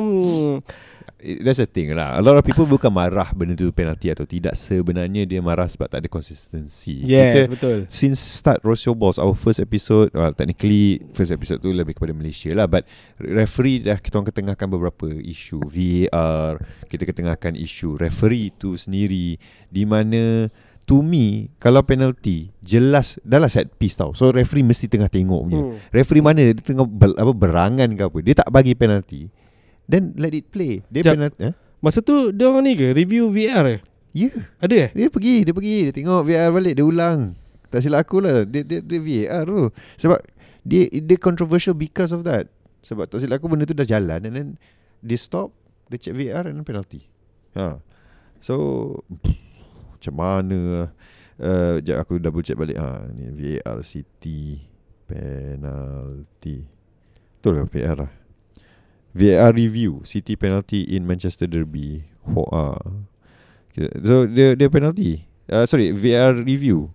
That's 1.17 1.58
the 1.58 1.65
thing 1.65 1.97
lah. 1.97 2.13
A 2.13 2.21
lot 2.21 2.38
of 2.38 2.45
people 2.45 2.69
bukan 2.69 2.93
marah 2.93 3.34
Benda 3.34 3.58
tu 3.58 3.73
penalti 3.73 4.13
atau 4.13 4.30
tidak. 4.30 4.53
Sebenarnya 4.53 5.25
dia 5.25 5.41
marah 5.41 5.65
Sebab 5.65 5.89
tak 5.89 6.06
ada 6.06 6.10
consistency. 6.13 7.01
Yes 7.01 7.49
Kita 7.49 7.49
betul. 7.49 7.77
Since 7.89 8.21
start 8.21 8.62
Rossio 8.62 8.93
Balls 8.93 9.17
Our 9.17 9.34
first 9.34 9.58
episode 9.58 10.13
Well 10.13 10.38
technically 10.38 11.01
First 11.17 11.34
episode 11.34 11.65
tu 11.65 11.73
lebih 11.73 11.97
kepada 11.97 12.13
Malaysia 12.13 12.53
lah 12.53 12.69
But 12.69 12.86
Referee 13.17 13.89
dah 13.89 13.97
Kita 13.97 14.21
orang 14.21 14.30
ketengahkan 14.30 14.67
beberapa 14.69 15.10
isu. 15.10 15.65
VAR 15.65 16.62
Kita 16.86 17.03
ketengahkan 17.10 17.58
isu 17.58 17.97
Referee 17.97 18.53
tu 18.53 18.77
sendiri 18.77 19.41
Di 19.73 19.89
mana 19.89 20.53
To 20.86 21.01
me 21.01 21.49
Kalau 21.58 21.82
penalty 21.82 22.53
Jelas 22.62 23.17
Dah 23.25 23.41
lah 23.41 23.49
set 23.49 23.73
piece 23.82 23.97
tau. 23.97 24.13
So 24.13 24.30
referee 24.30 24.62
mesti 24.62 24.86
tengah 24.86 25.10
tengok 25.10 25.41
punya. 25.49 25.62
Hmm. 25.65 25.82
Referee 25.89 26.21
mana? 26.21 26.41
Dia 26.53 26.62
tengah 26.62 26.86
ber, 26.86 27.17
apa, 27.17 27.34
berangan 27.34 27.89
ke 27.89 28.03
apa? 28.06 28.17
Dia 28.21 28.36
tak 28.38 28.53
bagi 28.53 28.77
penalty 28.77 29.46
Then 29.88 30.13
let 30.19 30.36
it 30.36 30.52
play 30.52 30.84
Dia 30.91 31.02
Jap. 31.02 31.15
penalty 31.15 31.39
eh? 31.39 31.54
Masa 31.80 32.04
tu 32.04 32.36
dia 32.36 32.52
orang 32.52 32.67
ni 32.67 32.76
ke 32.76 32.91
review 32.91 33.32
VR 33.32 33.80
eh? 33.80 33.80
Ya 34.12 34.28
yeah. 34.28 34.36
Ada 34.60 34.76
eh? 34.76 34.89
Dia 34.93 35.08
pergi 35.08 35.47
Dia 35.47 35.54
pergi 35.56 35.78
Dia 35.89 35.93
tengok 35.95 36.21
VAR 36.28 36.52
balik 36.52 36.76
Dia 36.76 36.86
ulang 36.86 37.32
Tak 37.71 37.80
silap 37.80 38.04
aku 38.04 38.19
lah 38.19 38.43
Dia, 38.43 38.67
dia, 38.67 38.84
dia 38.84 39.00
VAR 39.00 39.47
tu 39.47 39.71
Sebab 39.95 40.19
dia, 40.67 40.84
dia 40.91 41.17
controversial 41.17 41.71
because 41.71 42.12
of 42.12 42.28
that 42.28 42.52
Sebab 42.84 43.08
tak 43.08 43.23
silap 43.23 43.39
aku 43.39 43.47
Benda 43.47 43.63
tu 43.63 43.78
dah 43.78 43.88
jalan 43.88 44.19
And 44.28 44.36
then 44.36 44.47
Dia 45.00 45.15
stop 45.15 45.56
Dia 45.88 45.95
check 45.95 46.19
VAR 46.19 46.52
And 46.52 46.60
then 46.60 46.67
penalty 46.67 47.08
ha. 47.56 47.80
So 48.43 48.56
pff, 49.08 49.39
Macam 49.95 50.13
mana 50.19 50.91
uh, 51.39 51.80
Sekejap 51.80 51.97
aku 52.04 52.13
double 52.19 52.43
check 52.43 52.60
balik 52.60 52.76
ha, 52.76 53.08
Ni 53.15 53.32
VAR 53.32 53.80
City 53.88 54.60
Penalty 55.08 56.67
Betul 57.39 57.63
lah 57.63 57.67
VAR 57.71 57.97
lah 58.04 58.27
VAR 59.17 59.49
review 59.58 60.06
City 60.06 60.38
penalty 60.38 60.86
in 60.86 61.10
Manchester 61.10 61.49
Derby 61.49 62.06
Ho, 62.30 62.43
ah. 62.53 62.77
So 64.03 64.25
dia 64.25 64.58
dia 64.58 64.67
penalty. 64.73 65.30
Uh, 65.47 65.63
sorry, 65.69 65.93
VR 65.93 66.34
review. 66.36 66.91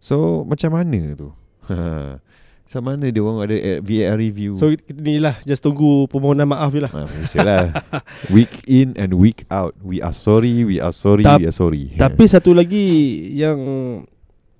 So 0.00 0.46
macam 0.46 0.72
mana 0.72 1.12
tu? 1.12 1.34
macam 2.64 2.82
mana 2.86 3.10
dia 3.10 3.20
orang 3.20 3.44
ada 3.44 3.56
VR 3.82 4.16
review? 4.16 4.54
So 4.56 4.72
ni 4.94 5.18
lah 5.20 5.36
Just 5.42 5.60
tunggu 5.66 6.06
permohonan 6.08 6.48
maaf 6.48 6.70
je 6.72 6.80
lah 6.86 6.92
ah, 6.94 7.04
biasalah. 7.04 7.62
week 8.34 8.64
in 8.64 8.96
and 8.96 9.18
week 9.18 9.44
out. 9.52 9.76
We 9.82 10.00
are 10.00 10.14
sorry, 10.14 10.64
we 10.64 10.78
are 10.78 10.94
sorry, 10.94 11.26
Tap- 11.26 11.42
we 11.42 11.50
are 11.50 11.54
sorry. 11.54 11.92
Tapi 11.98 12.24
satu 12.30 12.54
lagi 12.56 12.86
Yang 13.34 13.60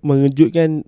Mengejutkan 0.01 0.85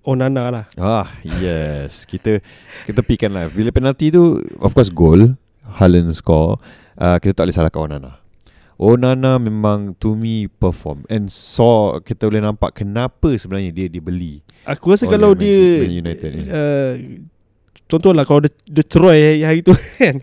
Onana 0.00 0.48
lah 0.48 0.64
ah, 0.80 1.08
yes. 1.22 2.08
Kita 2.08 2.40
kita 2.88 3.04
tepikan 3.04 3.36
lah. 3.36 3.52
Bila 3.52 3.68
penalty 3.68 4.08
tu 4.08 4.40
of 4.58 4.72
course 4.72 4.88
goal, 4.88 5.36
Haaland 5.76 6.08
score, 6.16 6.56
uh, 6.96 7.20
kita 7.20 7.36
tak 7.36 7.44
boleh 7.48 7.56
salahkan 7.56 7.80
Onana. 7.84 8.12
Onana 8.80 9.36
memang 9.36 9.92
to 10.00 10.16
me 10.16 10.48
perform 10.48 11.04
and 11.12 11.28
saw 11.28 12.00
kita 12.00 12.24
boleh 12.24 12.40
nampak 12.40 12.80
kenapa 12.80 13.28
sebenarnya 13.36 13.76
dia 13.76 13.86
dibeli. 13.92 14.40
Aku 14.64 14.88
rasa 14.88 15.04
kalau 15.04 15.36
Man 15.36 15.44
dia 15.44 15.60
Man 15.84 15.92
United 15.92 16.30
ni. 16.32 16.42
uh, 16.48 16.92
Contohlah 17.90 18.22
kalau 18.22 18.40
dia, 18.46 18.54
dia 18.70 18.84
ceroy 18.86 19.42
hari 19.42 19.66
tu 19.66 19.74
kan 19.98 20.22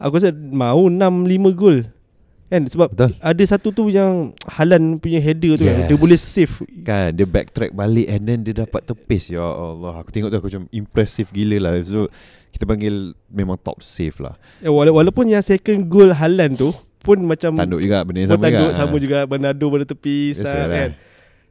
Aku 0.00 0.16
rasa 0.16 0.32
mau 0.32 0.88
6-5 0.88 1.52
gol 1.52 1.84
Kan 2.48 2.64
sebab 2.64 2.88
Betul. 2.88 3.12
ada 3.14 3.42
satu 3.44 3.68
tu 3.70 3.84
yang 3.86 4.32
Halan 4.46 4.96
punya 4.96 5.18
header 5.18 5.54
tu 5.54 5.62
Yes. 5.62 5.76
yes. 5.76 5.86
Dia 5.86 5.96
boleh 5.96 6.16
save 6.16 6.54
Kan 6.80 7.12
dia 7.12 7.24
backtrack 7.24 7.70
balik 7.70 8.08
And 8.08 8.24
then 8.24 8.40
dia 8.40 8.56
dapat 8.58 8.82
tepis 8.82 9.28
Ya 9.28 9.44
Allah 9.44 9.92
Aku 9.94 10.08
tengok 10.08 10.28
tu 10.28 10.36
aku 10.36 10.48
macam 10.48 10.64
Impressive 10.70 11.28
gila 11.28 11.60
lah 11.60 11.72
So 11.82 12.08
Kita 12.48 12.64
panggil 12.64 13.12
Memang 13.28 13.56
top 13.56 13.80
save 13.80 14.16
lah 14.18 14.32
ya, 14.58 14.68
wala- 14.68 14.90
Walaupun 14.90 15.28
yang 15.28 15.40
second 15.40 15.84
goal 15.86 16.08
Halan 16.10 16.56
tu 16.56 16.72
Pun 16.98 17.20
macam 17.20 17.52
Tanduk 17.52 17.78
juga 17.78 18.00
Benda 18.02 18.18
yang 18.18 18.30
sama 18.30 18.42
tanduk 18.42 18.56
juga 18.64 18.74
sama 18.74 18.90
Ha. 18.90 18.98
juga 18.98 19.18
Bernardo 19.24 19.66
pada 19.68 19.84
tepi 19.86 20.18
Biasa 20.30 20.40
sah, 20.42 20.56
lah. 20.58 20.66
kan 20.74 20.90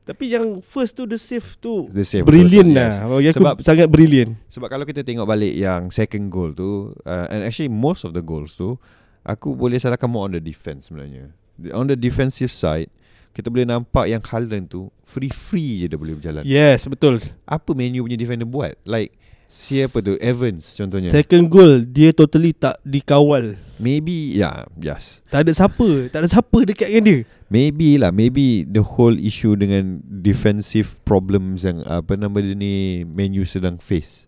Tapi 0.04 0.26
yang 0.28 0.46
first 0.60 0.92
tu 0.92 1.06
The 1.06 1.16
save 1.16 1.48
tu 1.58 1.86
The 1.88 2.02
save 2.02 2.26
Brilliant 2.26 2.74
betul, 2.74 2.82
lah 2.82 2.90
yes. 3.22 3.32
Aku 3.32 3.38
Sebab- 3.38 3.58
sangat 3.62 3.86
brilliant 3.86 4.34
Sebab 4.50 4.66
kalau 4.68 4.82
kita 4.84 5.06
tengok 5.06 5.24
balik 5.24 5.54
Yang 5.54 5.94
second 5.94 6.26
goal 6.28 6.52
tu 6.52 6.90
uh, 7.04 7.26
And 7.30 7.46
actually 7.46 7.70
most 7.70 8.02
of 8.02 8.12
the 8.12 8.20
goals 8.20 8.58
tu 8.58 8.82
Aku 9.28 9.60
boleh 9.60 9.76
salahkan 9.76 10.08
more 10.08 10.24
on 10.24 10.32
the 10.32 10.40
defense 10.40 10.88
sebenarnya. 10.88 11.36
On 11.76 11.84
the 11.84 11.98
defensive 11.98 12.54
side 12.54 12.88
Kita 13.34 13.50
boleh 13.50 13.66
nampak 13.66 14.08
yang 14.08 14.22
Haaland 14.24 14.72
tu 14.72 14.88
Free-free 15.04 15.84
je 15.84 15.86
dia 15.90 15.98
boleh 16.00 16.16
berjalan. 16.16 16.46
Yes 16.48 16.88
betul. 16.88 17.20
Apa 17.44 17.76
menu 17.76 18.08
punya 18.08 18.16
defender 18.16 18.48
buat? 18.48 18.78
Like 18.88 19.18
Siapa 19.48 20.04
tu? 20.04 20.20
Evans 20.20 20.76
contohnya. 20.76 21.08
Second 21.12 21.48
goal 21.52 21.84
Dia 21.88 22.12
totally 22.14 22.52
tak 22.52 22.80
dikawal. 22.86 23.58
Maybe 23.82 24.38
Yeah 24.38 24.70
Yes. 24.80 25.26
Tak 25.28 25.44
ada 25.44 25.52
siapa 25.52 26.08
Tak 26.14 26.24
ada 26.24 26.30
siapa 26.30 26.58
dekat 26.64 26.88
dengan 26.88 27.04
dia. 27.04 27.20
Maybe 27.50 27.98
lah 27.98 28.14
Maybe 28.14 28.64
the 28.64 28.86
whole 28.86 29.18
issue 29.18 29.58
dengan 29.58 30.04
Defensive 30.06 31.00
problems 31.04 31.66
yang 31.66 31.82
Apa 31.84 32.16
nama 32.16 32.38
dia 32.38 32.54
ni 32.54 33.02
Menu 33.04 33.44
sedang 33.44 33.82
face 33.82 34.27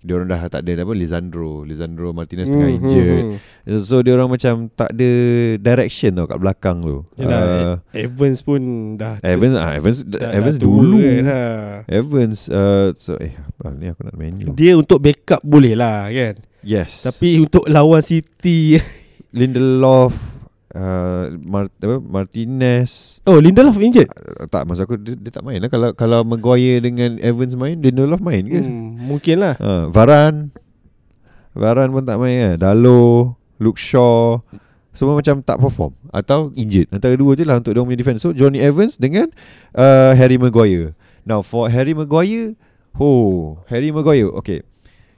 Dia 0.00 0.12
orang 0.14 0.28
dah 0.28 0.42
tak 0.46 0.62
ada 0.62 0.82
apa 0.82 0.92
Lisandro. 0.92 1.62
Lisandro 1.62 2.10
Martinez 2.10 2.46
tengah 2.46 2.66
Hmm, 2.66 2.78
injured. 2.78 3.24
hmm, 3.24 3.38
hmm. 3.66 3.80
So 3.80 4.00
dia 4.00 4.12
orang 4.12 4.28
macam 4.28 4.68
Tak 4.68 4.92
ada 4.92 5.10
direction 5.56 6.14
tau 6.14 6.26
Kat 6.26 6.38
belakang 6.38 6.78
tu. 6.78 7.02
Yelah, 7.16 7.40
uh, 7.42 7.74
Evans 7.90 8.38
pun 8.40 8.60
dah 8.94 9.18
Evans 9.18 9.54
ah 9.54 9.74
Evans 9.74 9.98
dah, 10.02 10.30
Evans 10.30 10.56
dah 10.56 10.62
dulu. 10.62 10.98
kan, 11.00 11.24
ha. 11.24 11.40
Evans 11.86 12.38
uh, 12.46 12.94
so, 12.94 13.16
Eh 13.16 13.34
apa 13.34 13.72
ni? 13.72 13.88
Aku 13.88 14.04
nak 14.04 14.14
menu 14.14 14.52
Dia 14.52 14.74
untuk 14.74 15.00
backup 15.00 15.40
boleh 15.40 15.72
lah 15.72 16.06
kan? 16.06 16.38
Yes. 16.60 17.02
Tapi 17.02 17.38
untuk 17.38 17.66
lawan 17.66 17.98
City 17.98 18.78
Lindelof 19.36 20.35
uh, 20.76 21.32
Mart, 21.40 21.72
apa, 21.80 21.96
Martinez. 21.98 23.18
Oh 23.24 23.40
Lindelof 23.40 23.80
injured? 23.80 24.06
Uh, 24.12 24.44
Tak 24.46 24.68
maksud 24.68 24.84
aku 24.84 25.00
dia, 25.00 25.16
dia 25.16 25.32
tak 25.32 25.42
main 25.42 25.58
lah. 25.58 25.72
Kalau 25.72 25.96
kalau 25.96 26.20
Maguire 26.22 26.84
dengan 26.84 27.16
Evans 27.18 27.56
main 27.56 27.80
Lindelof 27.80 28.20
main 28.20 28.44
ke? 28.44 28.60
Hmm, 28.60 29.00
Mungkin 29.08 29.36
lah. 29.40 29.54
Ha, 29.56 29.88
Varan 29.88 30.52
Varan 31.56 31.88
pun 31.88 32.04
tak 32.04 32.20
main 32.20 32.36
kan 32.36 32.54
Dalo 32.60 33.32
Luke 33.56 33.80
Shaw. 33.80 34.44
Semua 34.92 35.16
macam 35.16 35.40
tak 35.40 35.56
perform. 35.60 35.92
Atau 36.12 36.52
injured. 36.56 36.88
Antara 36.92 37.16
dua 37.16 37.32
je 37.36 37.44
lah 37.44 37.60
Untuk 37.60 37.72
dia 37.72 37.80
punya 37.80 37.96
defense 37.96 38.20
So 38.24 38.36
Johnny 38.36 38.60
Evans 38.60 39.00
Dengan 39.00 39.32
uh, 39.72 40.12
Harry 40.12 40.36
Maguire. 40.36 40.92
Now 41.24 41.40
for 41.40 41.66
Harry 41.72 41.96
Maguire 41.96 42.54
Oh 42.96 43.60
Harry 43.68 43.90
Maguire 43.90 44.30
Okay 44.40 44.60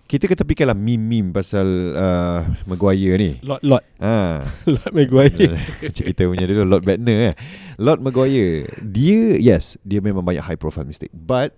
Kita 0.08 0.24
ketepikan 0.24 0.72
lah 0.72 0.78
Meme-meme 0.78 1.36
pasal 1.36 1.92
uh, 1.92 2.40
Maguire 2.64 3.20
ni 3.20 3.32
Lot 3.44 3.60
Lot 3.60 3.84
ha. 4.00 4.40
Lot 4.74 4.90
Maguire 4.96 5.60
Cerita 5.96 6.24
punya 6.24 6.48
dulu 6.48 6.64
Lord 6.64 6.88
Bedner 6.88 7.32
eh. 7.32 7.34
Lord 7.76 8.00
Maguire 8.00 8.72
Dia 8.80 9.36
Yes 9.36 9.76
Dia 9.84 10.00
memang 10.00 10.24
banyak 10.24 10.40
high 10.40 10.56
profile 10.56 10.88
mistake 10.88 11.12
But 11.12 11.52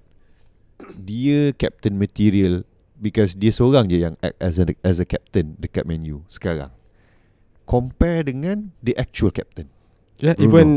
Dia 0.99 1.55
captain 1.55 1.95
material 1.95 2.67
Because 2.99 3.39
dia 3.39 3.55
seorang 3.55 3.87
je 3.87 4.03
yang 4.03 4.19
act 4.19 4.35
as 4.43 4.59
a, 4.59 4.67
as 4.83 4.99
a 4.99 5.07
captain 5.07 5.55
Dekat 5.55 5.87
Man 5.87 6.03
U 6.03 6.27
Sekarang 6.27 6.75
Compare 7.71 8.35
dengan 8.35 8.75
The 8.83 8.99
actual 8.99 9.31
captain 9.31 9.71
yeah, 10.19 10.35
Bruno. 10.35 10.51
Even 10.51 10.69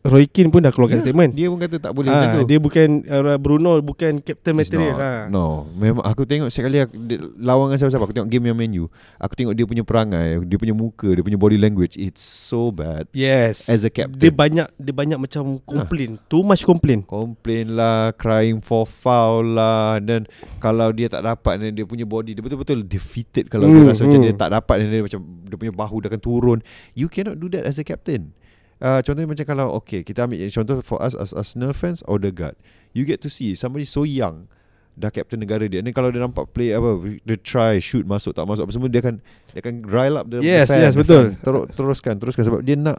Roy 0.00 0.24
Keane 0.24 0.48
pun 0.48 0.64
dah 0.64 0.72
keluarkan 0.72 0.96
Ya, 0.96 1.04
statement. 1.04 1.36
Dia 1.36 1.46
pun 1.46 1.60
kata 1.60 1.76
tak 1.76 1.92
boleh 1.92 2.08
macam 2.08 2.24
Ah, 2.24 2.34
tu 2.34 2.48
dia 2.48 2.56
bukan 2.56 2.88
uh, 3.04 3.36
Bruno 3.36 3.76
bukan 3.78 4.16
captain 4.18 4.56
It's 4.56 4.66
material. 4.66 4.96
not. 4.96 5.04
Ha. 5.04 5.12
No 5.28 5.68
Memang 5.70 6.00
aku 6.00 6.24
tengok 6.24 6.48
sekali 6.48 6.80
aku, 6.80 6.96
dia, 6.98 7.20
Lawangan 7.36 7.76
siapa-siapa 7.76 8.00
Aku 8.02 8.14
tengok 8.14 8.26
game 8.26 8.48
yang 8.48 8.56
menu 8.56 8.88
Aku 9.16 9.36
tengok 9.36 9.52
dia 9.52 9.62
punya 9.62 9.84
perangai 9.84 10.40
Dia 10.40 10.56
punya 10.56 10.72
muka 10.72 11.04
Dia 11.06 11.20
punya 11.20 11.36
body 11.36 11.60
language 11.60 11.94
It's 11.94 12.24
so 12.24 12.72
bad 12.72 13.12
Yes. 13.12 13.68
As 13.68 13.84
a 13.84 13.92
captain. 13.92 14.16
Dia 14.16 14.32
banyak 14.32 14.72
dia 14.72 14.94
banyak 14.96 15.18
macam 15.20 15.60
complain. 15.60 16.16
Too 16.26 16.40
much 16.40 16.64
complain. 16.64 17.04
Complain 17.04 17.68
lah 17.70 18.16
Crying 18.16 18.64
for 18.64 18.88
foul 18.88 19.52
lah 19.52 20.00
Dan 20.00 20.24
Kalau 20.58 20.96
dia 20.96 21.12
tak 21.12 21.22
dapat 21.22 21.60
dan 21.60 21.76
Dia 21.76 21.84
punya 21.84 22.08
body 22.08 22.32
Dia 22.32 22.40
betul-betul 22.40 22.82
defeated 22.82 23.52
Kalau 23.52 23.68
Hmm, 23.68 23.84
dia 23.84 23.92
rasa 23.92 24.08
macam 24.08 24.16
hmm. 24.16 24.26
dia 24.26 24.34
tak 24.34 24.50
dapat 24.50 24.74
Dan 24.80 24.86
dia 24.88 25.04
macam 25.04 25.20
Dia 25.44 25.56
punya 25.60 25.74
bahu 25.76 25.96
dia 26.00 26.08
akan 26.08 26.22
turun 26.24 26.58
You 26.96 27.06
cannot 27.06 27.36
do 27.36 27.52
that 27.52 27.68
as 27.68 27.76
a 27.76 27.84
captain 27.84 28.32
uh, 28.80 29.00
Contohnya 29.04 29.28
macam 29.28 29.46
kalau 29.46 29.66
Okay 29.84 30.02
kita 30.02 30.26
ambil 30.26 30.42
contoh 30.50 30.80
For 30.82 30.98
us 31.00 31.14
as 31.14 31.36
Arsenal 31.36 31.72
fans 31.72 32.02
Odegaard 32.10 32.56
You 32.96 33.06
get 33.06 33.22
to 33.22 33.30
see 33.30 33.54
Somebody 33.54 33.86
so 33.86 34.02
young 34.02 34.50
Dah 34.98 35.08
captain 35.08 35.38
negara 35.38 35.64
dia. 35.70 35.80
Dan 35.80 35.94
kalau 35.94 36.10
dia 36.10 36.20
nampak 36.20 36.50
play 36.50 36.74
apa 36.74 36.98
Dia 37.22 37.38
try 37.40 37.78
shoot 37.78 38.04
Masuk 38.04 38.34
tak 38.34 38.44
masuk 38.44 38.66
Apa 38.68 38.72
semua 38.74 38.90
Dia 38.90 39.00
akan 39.00 39.22
Dia 39.54 39.60
akan 39.62 39.74
rile 39.86 40.16
up 40.18 40.26
the, 40.28 40.42
Yes, 40.42 40.66
the 40.66 40.76
fan, 40.76 40.80
yes, 40.82 40.92
the 40.92 41.00
betul. 41.00 41.24
fan. 41.24 41.40
Terus, 41.40 41.64
Teruskan 41.78 42.14
Teruskan. 42.18 42.42
Sebab 42.50 42.60
dia 42.66 42.76
nak 42.76 42.98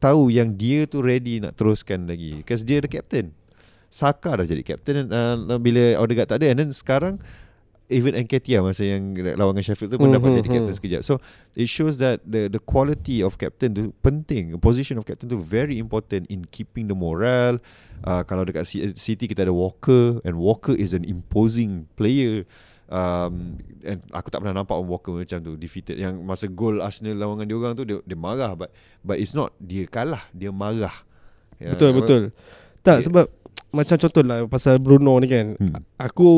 Tahu 0.00 0.32
yang 0.32 0.54
dia 0.54 0.84
tu 0.88 1.04
ready 1.04 1.44
Nak 1.44 1.56
teruskan 1.60 2.08
lagi. 2.08 2.40
Because 2.40 2.64
dia 2.64 2.80
the 2.80 2.88
captain. 2.88 3.36
Saka 3.90 4.38
dah 4.38 4.46
jadi 4.46 4.62
captain 4.62 5.10
uh, 5.10 5.58
bila 5.58 5.98
Odegaard 5.98 6.30
tak 6.30 6.38
ada. 6.40 6.46
And 6.54 6.58
then 6.62 6.70
sekarang 6.70 7.18
even 7.90 8.14
Nketiah 8.14 8.62
masa 8.62 8.86
yang 8.86 9.02
lawan 9.34 9.52
dengan 9.52 9.66
Sheffield 9.66 9.90
tu 9.90 9.98
pun 9.98 10.06
Hmm, 10.06 10.16
dapat 10.16 10.28
hmm, 10.30 10.38
jadi 10.38 10.48
captain 10.48 10.66
hmm. 10.66 10.78
sekejap. 10.78 11.00
So 11.02 11.18
it 11.52 11.66
shows 11.66 11.98
that 11.98 12.22
the 12.22 12.46
the 12.46 12.58
quality 12.58 13.20
of 13.20 13.34
captain 13.34 13.70
tu 13.70 13.82
penting. 14.00 14.54
Position 14.56 14.96
of 14.96 15.04
captain 15.04 15.26
tu 15.26 15.36
very 15.36 15.76
important 15.76 16.24
in 16.26 16.46
keeping 16.46 16.86
the 16.86 16.94
morale. 16.94 17.58
Uh, 18.00 18.22
kalau 18.22 18.42
dekat 18.42 18.64
C- 18.64 18.94
City 18.94 19.26
kita 19.26 19.42
ada 19.42 19.52
Walker 19.52 20.22
and 20.22 20.38
Walker 20.38 20.72
is 20.72 20.90
an 20.90 21.02
imposing 21.02 21.84
player. 21.94 22.46
Um, 22.86 23.62
and 23.82 24.02
aku 24.10 24.30
tak 24.30 24.42
pernah 24.42 24.56
nampak 24.56 24.74
Walker 24.80 25.14
macam 25.14 25.38
tu 25.38 25.54
defeated 25.54 25.94
yang 25.94 26.18
masa 26.20 26.46
gol 26.46 26.82
Arsenal 26.82 27.14
lawan 27.14 27.38
dengan 27.38 27.46
dia 27.46 27.56
orang 27.56 27.72
tu 27.72 27.84
dia, 27.84 28.02
dia 28.02 28.18
marah 28.18 28.50
but 28.52 28.74
but 29.00 29.14
it's 29.14 29.30
not 29.30 29.54
dia 29.58 29.86
kalah 29.86 30.26
dia 30.32 30.50
marah 30.50 31.06
Ya, 31.54 31.70
Betul 31.70 31.92
apa- 31.92 31.98
betul. 32.02 32.22
Tak 32.80 32.96
dia- 32.98 33.06
sebab 33.06 33.26
macam 33.70 33.96
contoh 33.96 34.22
lah 34.22 34.44
pasal 34.46 34.78
Bruno 34.78 35.14
ni 35.18 35.26
kan. 35.26 35.54
Hmm. 35.54 35.78
Aku 35.96 36.28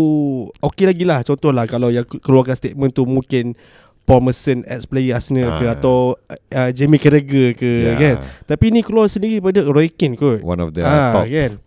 okey 0.60 0.84
lagi 0.84 1.04
lah 1.04 1.20
contoh 1.22 1.48
lah 1.48 1.64
kalau 1.64 1.88
yang 1.88 2.04
keluarkan 2.04 2.52
statement 2.52 2.92
tu 2.92 3.04
mungkin 3.04 3.56
Paul 4.02 4.20
Merson 4.20 4.66
ex 4.66 4.84
player 4.84 5.14
Arsenal 5.14 5.56
ke 5.56 5.64
Ah. 5.64 5.72
atau 5.72 6.18
uh, 6.28 6.70
Jamie 6.70 6.98
Carragher 6.98 7.54
ke 7.54 7.70
Ya. 7.86 7.94
kan. 7.94 8.14
Tapi 8.44 8.68
ni 8.68 8.82
keluar 8.82 9.06
sendiri 9.06 9.38
pada 9.38 9.62
Roy 9.62 9.88
Keane 9.88 10.14
kot. 10.14 10.42
one 10.42 10.58
of 10.58 10.74
the 10.74 10.82
ah, 10.82 11.14
top 11.14 11.26
kan. 11.26 11.62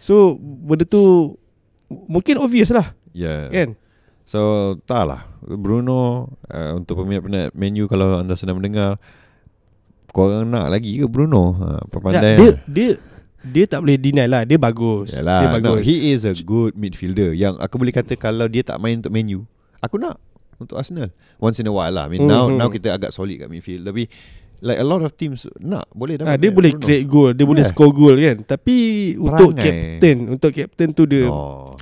So 0.00 0.34
benda 0.40 0.82
tu 0.82 1.36
mungkin 1.88 2.36
obvious 2.36 2.68
lah 2.68 2.92
yeah 3.12 3.46
kan. 3.48 3.78
So 4.24 4.40
tak 4.82 5.04
lah 5.04 5.28
Bruno 5.44 6.32
uh, 6.48 6.72
Untuk 6.74 6.96
peminat-peminat 6.96 7.52
menu 7.52 7.84
Kalau 7.84 8.16
anda 8.16 8.32
sedang 8.32 8.56
mendengar 8.56 8.96
Korang 10.08 10.48
nak 10.48 10.72
lagi 10.72 10.96
ke 10.96 11.04
Bruno 11.04 11.52
ha, 11.52 11.84
Pandai 11.92 12.40
dia 12.40 12.50
dia 12.64 12.88
dia 13.46 13.64
tak 13.66 13.80
boleh 13.80 13.94
deny 13.94 14.24
lah 14.24 14.42
dia 14.42 14.56
bagus. 14.56 15.12
Yalah, 15.12 15.38
dia 15.38 15.48
no, 15.60 15.76
bagus. 15.76 15.84
he 15.84 16.10
is 16.10 16.22
a 16.22 16.32
good 16.34 16.72
midfielder 16.72 17.30
Yang 17.30 17.58
aku 17.58 17.74
boleh 17.76 17.92
kata 17.92 18.14
Kalau 18.14 18.46
dia 18.46 18.60
tak 18.60 18.76
main 18.76 18.96
untuk 18.96 19.10
menu 19.10 19.44
Aku 19.78 19.96
nak 19.96 20.16
Untuk 20.56 20.74
Arsenal 20.74 21.12
Once 21.36 21.58
in 21.58 21.66
a 21.66 21.70
while 21.70 21.90
lah 21.90 22.06
I 22.06 22.10
mean 22.10 22.24
now 22.24 22.46
Mhm. 22.46 22.56
now 22.56 22.68
kita 22.68 22.90
agak 22.90 23.10
solid 23.10 23.36
kat 23.36 23.46
midfield 23.46 23.84
Tapi 23.84 24.08
Like 24.58 24.78
a 24.78 24.86
lot 24.86 25.00
of 25.00 25.12
teams 25.12 25.44
Nak 25.56 25.84
Boleh 25.90 26.16
Ah, 26.16 26.24
dapat 26.24 26.40
dia 26.40 26.50
boleh 26.50 26.72
Bruno. 26.72 26.82
create 26.82 27.04
goal, 27.04 27.30
dia 27.30 27.44
boleh 27.44 27.60
Yeah. 27.60 27.70
score 27.70 27.92
goal 27.92 28.16
kan. 28.16 28.36
Tapi 28.40 28.76
untuk 29.14 29.52
Perangai. 29.52 30.00
captain, 30.00 30.16
untuk 30.30 30.50
captain 30.50 30.90
tu 30.90 31.04
dia 31.04 31.28
No 31.28 31.76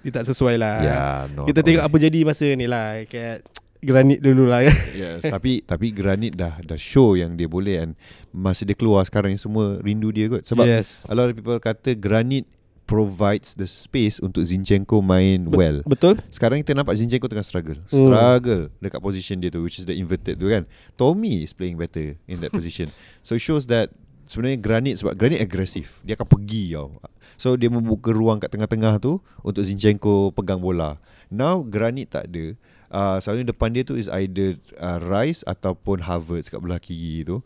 dia 0.00 0.12
tak 0.14 0.24
sesuai 0.24 0.56
lah. 0.56 0.76
Yeah 0.80 1.20
no, 1.28 1.44
Kita 1.44 1.60
no. 1.60 1.66
tengok 1.66 1.84
apa 1.84 1.96
jadi 1.98 2.18
masa 2.22 2.48
ni 2.50 2.64
lah 2.64 3.04
Kat 3.04 3.44
Granit 3.80 4.20
dulu 4.20 4.44
lah 4.48 4.64
kan 4.68 4.76
Yes, 4.92 5.24
tapi 5.24 5.64
tapi 5.64 5.88
Granit 5.90 6.36
dah 6.36 6.60
dah 6.60 6.76
show 6.76 7.16
yang 7.16 7.34
dia 7.34 7.48
boleh 7.48 7.80
and 7.80 7.92
masa 8.30 8.68
dia 8.68 8.76
keluar 8.76 9.02
sekarang 9.08 9.32
ni 9.32 9.40
semua 9.40 9.80
rindu 9.80 10.12
dia 10.12 10.28
kot 10.28 10.44
sebab 10.44 10.68
Yes 10.68 11.08
A 11.08 11.16
lot 11.16 11.32
of 11.32 11.34
people 11.34 11.56
kata 11.56 11.96
Granit 11.96 12.44
provides 12.84 13.54
the 13.54 13.70
space 13.70 14.18
untuk 14.18 14.42
Zinchenko 14.42 14.98
main 14.98 15.46
Bet- 15.46 15.54
well. 15.54 15.78
Betul 15.86 16.18
Sekarang 16.26 16.58
kita 16.58 16.74
nampak 16.74 16.98
Zinchenko 16.98 17.30
tengah 17.30 17.46
struggle. 17.46 17.78
Hmm. 17.86 18.10
Struggle 18.10 18.62
dekat 18.82 18.98
position 18.98 19.38
dia 19.38 19.46
tu 19.54 19.62
which 19.62 19.78
is 19.78 19.86
the 19.86 19.94
inverted 19.94 20.42
tu 20.42 20.50
kan. 20.50 20.66
Tommy 20.98 21.46
is 21.46 21.54
playing 21.54 21.78
better 21.78 22.18
in 22.26 22.42
that 22.42 22.50
position. 22.50 22.90
So 23.26 23.38
it 23.38 23.46
shows 23.46 23.70
that 23.70 23.94
sebenarnya 24.26 24.58
Granit 24.58 24.94
sebab 24.98 25.14
Granit 25.14 25.38
agresif. 25.38 26.02
Dia 26.02 26.18
akan 26.18 26.26
pergi 26.26 26.74
tau. 26.74 26.98
So 27.38 27.54
dia 27.54 27.70
membuka 27.70 28.10
ruang 28.10 28.42
kat 28.42 28.50
tengah-tengah 28.50 28.98
tu 28.98 29.22
untuk 29.46 29.62
Zinchenko 29.62 30.34
pegang 30.34 30.58
bola. 30.58 30.98
Now 31.30 31.62
Granit 31.62 32.10
tak 32.10 32.26
ada. 32.26 32.58
Uh, 32.90 33.22
selalunya 33.22 33.54
depan 33.54 33.70
dia 33.70 33.86
tu 33.86 33.94
is 33.94 34.10
either 34.10 34.58
uh, 34.82 34.98
Rice 34.98 35.46
ataupun 35.46 36.02
Havertz 36.02 36.50
kat 36.50 36.58
belah 36.58 36.82
kiri 36.82 37.22
tu 37.22 37.38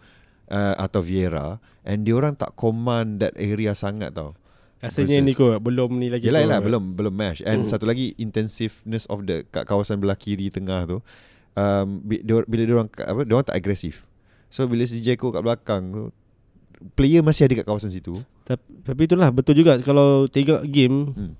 uh, 0.48 0.74
atau 0.80 1.04
Vieira 1.04 1.60
and 1.84 2.08
dia 2.08 2.16
orang 2.16 2.32
tak 2.32 2.56
command 2.56 3.20
that 3.20 3.36
area 3.36 3.76
sangat 3.76 4.16
tau. 4.16 4.32
Rasanya 4.80 5.20
ni 5.20 5.32
kot 5.32 5.60
Belum 5.64 5.96
ni 5.96 6.12
lagi 6.12 6.28
Yelah, 6.28 6.44
yelah 6.44 6.60
belum 6.60 6.96
belum 6.96 7.12
mash 7.12 7.40
and 7.44 7.64
satu 7.72 7.88
lagi 7.88 8.16
intensiveness 8.16 9.04
of 9.12 9.28
the 9.28 9.44
kat 9.48 9.68
kawasan 9.68 10.00
belah 10.00 10.16
kiri 10.16 10.48
tengah 10.48 10.88
tu 10.88 10.98
um, 11.56 12.00
bila 12.44 12.62
dia 12.64 12.74
orang 12.76 12.88
apa 12.88 13.20
dia 13.24 13.34
orang 13.36 13.48
tak 13.48 13.56
agresif. 13.60 14.08
So 14.48 14.64
bila 14.64 14.88
si 14.88 15.04
Jeko 15.04 15.28
kat 15.28 15.44
belakang 15.44 15.92
tu 15.92 16.02
player 16.96 17.20
masih 17.24 17.48
ada 17.48 17.64
kat 17.64 17.66
kawasan 17.68 17.92
situ. 17.92 18.20
tapi, 18.44 18.60
tapi 18.84 19.08
itulah 19.08 19.32
Betul 19.32 19.56
juga 19.56 19.80
Kalau 19.80 20.28
tengok 20.28 20.68
game 20.68 21.16
Hmm. 21.16 21.32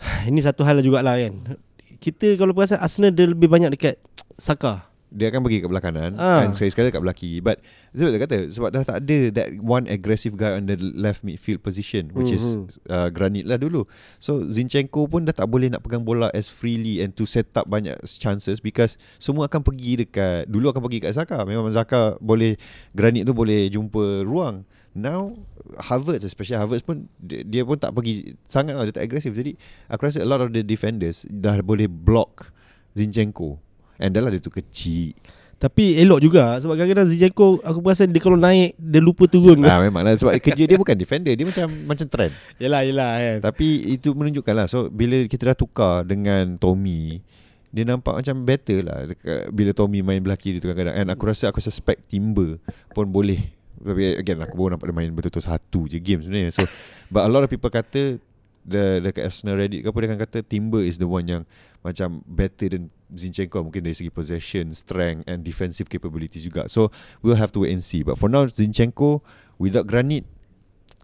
Ini 0.32 0.40
satu 0.40 0.64
hal 0.64 0.80
jugalah 0.80 1.20
kan 1.20 1.60
Kita 2.00 2.34
kalau 2.34 2.50
perasan 2.50 2.80
Arsenal 2.80 3.12
dia 3.12 3.28
lebih 3.28 3.46
banyak 3.46 3.70
dekat 3.70 4.00
Saka 4.34 4.88
Dia 5.10 5.26
akan 5.26 5.42
pergi 5.42 5.58
kat 5.58 5.66
belah 5.66 5.82
kanan 5.82 6.14
Ah. 6.14 6.46
and 6.46 6.54
sekali-sekala 6.54 6.88
kat 6.88 7.02
belah 7.02 7.12
kiri. 7.12 7.42
But 7.42 7.58
itu 7.90 8.06
dia 8.06 8.14
kata 8.16 8.46
sebab 8.46 8.70
dah 8.70 8.86
tak 8.86 9.02
ada 9.02 9.18
that 9.34 9.48
one 9.58 9.84
aggressive 9.84 10.38
guy 10.38 10.54
on 10.54 10.64
the 10.64 10.78
left 10.78 11.26
midfield 11.26 11.58
position 11.60 12.14
which 12.14 12.30
is 12.30 12.46
Mhm. 12.46 12.70
uh, 12.86 13.08
Granit 13.10 13.42
lah 13.42 13.58
dulu. 13.58 13.90
So 14.16 14.46
Zinchenko 14.46 15.10
pun 15.10 15.26
dah 15.26 15.34
tak 15.34 15.50
boleh 15.50 15.66
nak 15.66 15.82
pegang 15.82 16.06
bola 16.06 16.30
as 16.30 16.46
freely 16.46 17.02
and 17.02 17.10
to 17.12 17.26
set 17.26 17.50
up 17.52 17.66
banyak 17.66 17.98
chances 18.06 18.62
because 18.62 18.94
semua 19.18 19.50
akan 19.50 19.60
pergi 19.60 19.98
dekat 20.00 20.46
dulu 20.46 20.70
akan 20.70 20.78
pergi 20.80 21.02
kat 21.02 21.12
Zaka. 21.12 21.42
Memang 21.42 21.66
Zaka 21.68 22.14
boleh 22.16 22.54
Granit 22.94 23.26
tu 23.26 23.34
boleh 23.34 23.66
jumpa 23.66 24.22
ruang. 24.22 24.62
Now 24.90 25.38
Havertz 25.78 26.26
especially 26.26 26.58
Havertz 26.58 26.82
pun 26.82 27.06
dia, 27.22 27.46
dia 27.46 27.62
pun 27.62 27.78
tak 27.78 27.94
pergi 27.94 28.34
sangat 28.50 28.74
lah, 28.74 28.84
dia 28.90 28.94
tak 28.98 29.06
agresif. 29.06 29.30
Jadi 29.30 29.54
aku 29.86 30.10
rasa 30.10 30.22
a 30.22 30.28
lot 30.28 30.42
of 30.42 30.50
the 30.50 30.66
defenders 30.66 31.26
dah 31.30 31.62
boleh 31.62 31.86
block 31.86 32.50
Zinchenko. 32.98 33.62
And 34.00 34.10
dah 34.10 34.24
lah 34.24 34.34
dia 34.34 34.42
tu 34.42 34.50
kecil. 34.50 35.14
Tapi 35.60 36.00
elok 36.00 36.24
juga 36.24 36.56
Sebab 36.56 36.72
kadang-kadang 36.72 37.12
Zinchenko 37.12 37.60
Aku 37.60 37.84
perasan 37.84 38.08
dia 38.16 38.24
kalau 38.24 38.40
naik 38.40 38.72
Dia 38.80 38.96
lupa 39.04 39.28
turun 39.28 39.60
Ah 39.68 39.76
memang 39.76 40.00
lah 40.08 40.16
sebab 40.16 40.40
kerja 40.40 40.64
dia 40.64 40.80
bukan 40.80 40.96
defender, 40.96 41.36
dia 41.36 41.44
macam 41.44 41.68
macam 41.84 42.08
trend. 42.08 42.32
Yelah 42.56 42.80
yelah 42.88 43.12
kan 43.20 43.52
Tapi 43.52 43.92
itu 43.92 44.16
menunjukkan 44.16 44.54
lah 44.56 44.66
So 44.72 44.88
bila 44.88 45.20
kita 45.28 45.52
dah 45.52 45.56
tukar 45.60 46.08
dengan 46.08 46.56
Tommy 46.56 47.20
Dia 47.68 47.84
nampak 47.84 48.24
macam 48.24 48.40
better 48.40 48.88
lah 48.88 49.04
Bila 49.52 49.76
Tommy 49.76 50.00
main 50.00 50.24
belah 50.24 50.40
kiri 50.40 50.64
tu 50.64 50.72
kadang-kadang 50.72 50.96
And 50.96 51.12
aku 51.12 51.28
rasa 51.28 51.52
aku 51.52 51.60
suspect 51.60 52.08
Timber 52.08 52.56
pun 52.96 53.12
boleh 53.12 53.59
Tapi 53.80 54.20
again 54.20 54.38
aku 54.44 54.54
baru 54.60 54.76
nampak 54.76 54.92
dia 54.92 54.96
main 54.96 55.10
betul-betul 55.10 55.44
satu 55.44 55.88
je 55.88 55.96
game 55.96 56.20
sebenarnya. 56.20 56.52
So 56.52 56.62
But 57.08 57.26
a 57.26 57.30
lot 57.32 57.42
of 57.42 57.50
people 57.50 57.72
kata 57.72 58.20
the, 58.62 59.00
Dekat 59.00 59.32
Arsenal 59.32 59.56
Reddit 59.56 59.80
ke 59.82 59.88
apa 59.88 59.98
Dia 60.04 60.08
akan 60.12 60.20
kata 60.20 60.38
Timber 60.44 60.84
is 60.84 61.00
the 61.00 61.08
one 61.08 61.24
yang 61.24 61.42
Macam 61.80 62.20
better 62.28 62.68
than 62.76 62.92
Zinchenko 63.08 63.64
Mungkin 63.64 63.80
dari 63.80 63.96
segi 63.96 64.12
possession 64.12 64.68
Strength 64.68 65.24
and 65.24 65.40
defensive 65.40 65.88
capabilities 65.88 66.44
juga. 66.44 66.68
So 66.68 66.92
we'll 67.24 67.40
have 67.40 67.50
to 67.56 67.64
wait 67.64 67.72
and 67.72 67.80
see. 67.80 68.04
But 68.04 68.20
for 68.20 68.28
now 68.28 68.44
Zinchenko 68.44 69.24
Without 69.56 69.88
Granit 69.88 70.28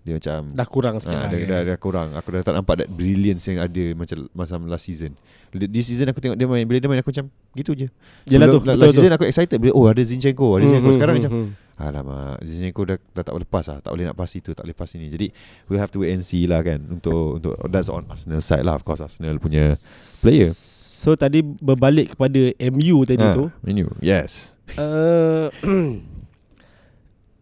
Dia 0.07 0.15
macam 0.15 0.55
Dah 0.55 0.63
kurang 0.65 0.95
sikit 0.97 1.11
Ah, 1.13 1.27
lah 1.27 1.29
dah, 1.29 1.37
kan. 1.37 1.49
dah, 1.49 1.61
dah 1.67 1.77
kurang. 1.77 2.09
Aku 2.15 2.29
dah 2.31 2.41
tak 2.41 2.55
nampak 2.55 2.75
that 2.79 2.89
brilliance 2.89 3.43
yang 3.45 3.59
ada 3.59 3.85
Macam 3.93 4.31
masa 4.31 4.55
last 4.61 4.87
season. 4.87 5.19
This 5.51 5.83
season 5.85 6.07
aku 6.07 6.21
tengok 6.21 6.37
dia 6.37 6.47
main 6.47 6.63
Bila 6.63 6.79
dia 6.79 6.87
main 6.87 7.01
aku 7.01 7.11
macam 7.11 7.27
Gitu 7.53 7.71
je. 7.75 7.89
Yelah 8.25 8.47
tu, 8.47 8.57
Sebelum- 8.57 8.63
betul 8.63 8.79
Last 8.79 8.89
tu. 8.89 8.97
season 8.97 9.13
aku 9.13 9.25
excited 9.25 9.59
bila, 9.59 9.73
Oh 9.73 9.85
ada 9.85 9.99
Zinchenko 9.99 10.47
Ada 10.55 10.65
Zinchenko. 10.65 10.87
Hmm, 10.87 10.95
Sekarang 10.95 11.13
hmm, 11.13 11.21
macam 11.21 11.33
hmm. 11.35 11.49
Alamak 11.77 12.37
Zinchenko 12.41 12.83
dah, 12.87 12.97
dah 13.11 13.23
tak 13.23 13.35
boleh 13.35 13.49
pass 13.49 13.67
lah. 13.67 13.79
Tak 13.81 13.91
boleh 13.91 14.05
nak 14.05 14.15
pass 14.15 14.31
itu 14.33 14.51
Tak 14.53 14.63
boleh 14.63 14.77
pass 14.77 14.91
ini. 14.95 15.07
Jadi 15.09 15.27
We'll 15.67 15.83
have 15.83 15.91
to 15.91 15.99
wait 16.01 16.13
and 16.13 16.23
see 16.23 16.47
lah 16.47 16.63
kan 16.63 16.79
Untuk 16.81 17.43
untuk 17.43 17.59
That's 17.67 17.91
on 17.91 18.07
Arsenal 18.07 18.39
side 18.39 18.63
lah. 18.63 18.75
Of 18.75 18.83
course 18.83 19.01
Arsenal 19.01 19.37
punya 19.37 19.75
player. 20.23 20.55
So 20.97 21.13
tadi 21.13 21.43
berbalik 21.43 22.15
kepada 22.15 22.41
MU 22.69 23.03
tadi 23.03 23.21
Ah, 23.21 23.35
tu. 23.35 23.51
Menu 23.61 23.91
Yes. 23.99 24.55
Uh, 24.75 25.51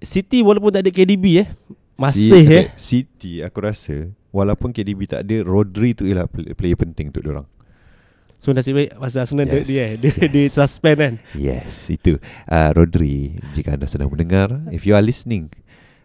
City 0.04 0.44
walaupun 0.44 0.68
tak 0.68 0.84
ada 0.84 0.90
KDB 0.90 1.24
eh 1.40 1.48
Masih 1.94 2.30
Si- 2.30 2.48
eh 2.48 2.66
City 2.74 3.32
aku 3.40 3.58
rasa 3.62 4.10
Walaupun 4.34 4.74
KDB 4.74 5.06
tak 5.06 5.30
ada 5.30 5.46
Rodri 5.46 5.94
tu 5.94 6.10
ialah 6.10 6.26
play- 6.26 6.50
player 6.58 6.74
penting 6.74 7.14
untuk 7.14 7.22
orang. 7.22 7.46
So 8.34 8.50
nasib 8.50 8.74
baik 8.74 8.98
Masa 8.98 9.22
Arsenal. 9.22 9.46
Yes, 9.46 9.64
dia, 9.64 9.86
dia, 9.94 10.10
yes. 10.10 10.28
dia 10.28 10.44
suspend 10.50 10.96
kan 10.98 11.14
Yes, 11.32 11.86
itu. 11.88 12.18
Uh, 12.44 12.70
Rodri, 12.74 13.38
jika 13.54 13.78
anda 13.78 13.86
sedang 13.86 14.10
mendengar, 14.10 14.58
if 14.68 14.84
you 14.84 14.92
are 14.92 15.00
listening, 15.00 15.48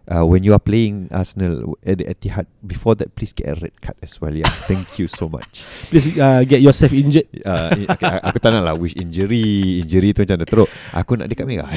uh, 0.10 0.26
when 0.26 0.41
you 0.43 0.51
are 0.51 0.62
playing 0.62 1.07
Arsenal 1.14 1.78
at 1.86 2.01
the 2.01 2.05
Etihad 2.10 2.49
before 2.66 2.97
that 2.97 3.14
please 3.14 3.32
get 3.32 3.53
a 3.53 3.55
red 3.62 3.76
card 3.80 3.95
as 4.01 4.18
well 4.18 4.34
yeah. 4.34 4.49
Thank 4.70 4.97
you 4.97 5.05
so 5.07 5.30
much. 5.30 5.62
Please 5.88 6.18
uh, 6.18 6.41
get 6.43 6.60
yourself 6.60 6.91
injured. 6.91 7.30
uh, 7.45 7.72
okay, 7.74 8.20
aku 8.26 8.38
tak 8.41 8.51
nak 8.57 8.66
lah 8.66 8.76
wish 8.76 8.97
injury 8.97 9.80
injury 9.86 10.12
tu 10.12 10.26
macam 10.26 10.38
dah 10.41 10.49
teruk 10.49 10.70
aku 10.91 11.12
nak 11.16 11.30
dekat 11.30 11.45
merah 11.45 11.70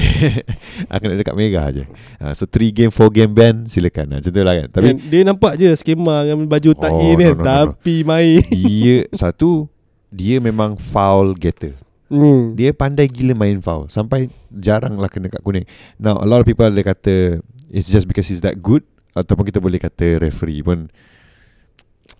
aku 0.93 1.03
nak 1.07 1.17
dekat 1.21 1.35
merah 1.37 1.65
je. 1.69 1.83
Uh, 2.17 2.33
so 2.33 2.49
3 2.49 2.73
game 2.73 2.91
4 2.91 3.13
game 3.13 3.31
ban 3.31 3.55
silakan. 3.69 4.17
Uh, 4.17 4.17
macam 4.19 4.31
tu 4.33 4.41
lah 4.41 4.53
kan. 4.57 4.67
Tapi 4.73 4.87
Tapi 4.97 5.07
dia 5.07 5.21
nampak 5.23 5.53
je 5.61 5.69
skema 5.77 6.25
dengan 6.25 6.49
baju 6.49 6.71
tak 6.75 6.91
Oh, 6.93 6.99
ni 7.01 7.09
no, 7.17 7.17
no, 7.17 7.17
no, 7.17 7.41
no. 7.41 7.73
tapi 7.73 8.05
main. 8.05 8.45
dia 8.53 9.09
satu 9.15 9.65
dia 10.13 10.37
memang 10.37 10.77
foul 10.77 11.33
getter. 11.33 11.73
Hmm. 12.13 12.53
Dia 12.53 12.69
pandai 12.77 13.09
gila 13.09 13.33
main 13.33 13.57
foul. 13.57 13.89
Sampai 13.89 14.29
jarang 14.53 15.01
lah 15.01 15.09
kena 15.09 15.33
kat 15.33 15.41
kuning. 15.41 15.65
Now 15.97 16.21
a 16.21 16.27
lot 16.29 16.43
of 16.43 16.45
people 16.45 16.69
dia 16.69 16.85
kata 16.85 17.41
It's 17.73 17.89
just 17.89 18.05
because 18.05 18.29
he's 18.29 18.45
that 18.45 18.61
good 18.61 18.85
Ataupun 19.11 19.49
kita 19.49 19.57
boleh 19.57 19.81
kata 19.81 20.21
referee 20.21 20.61
pun 20.61 20.93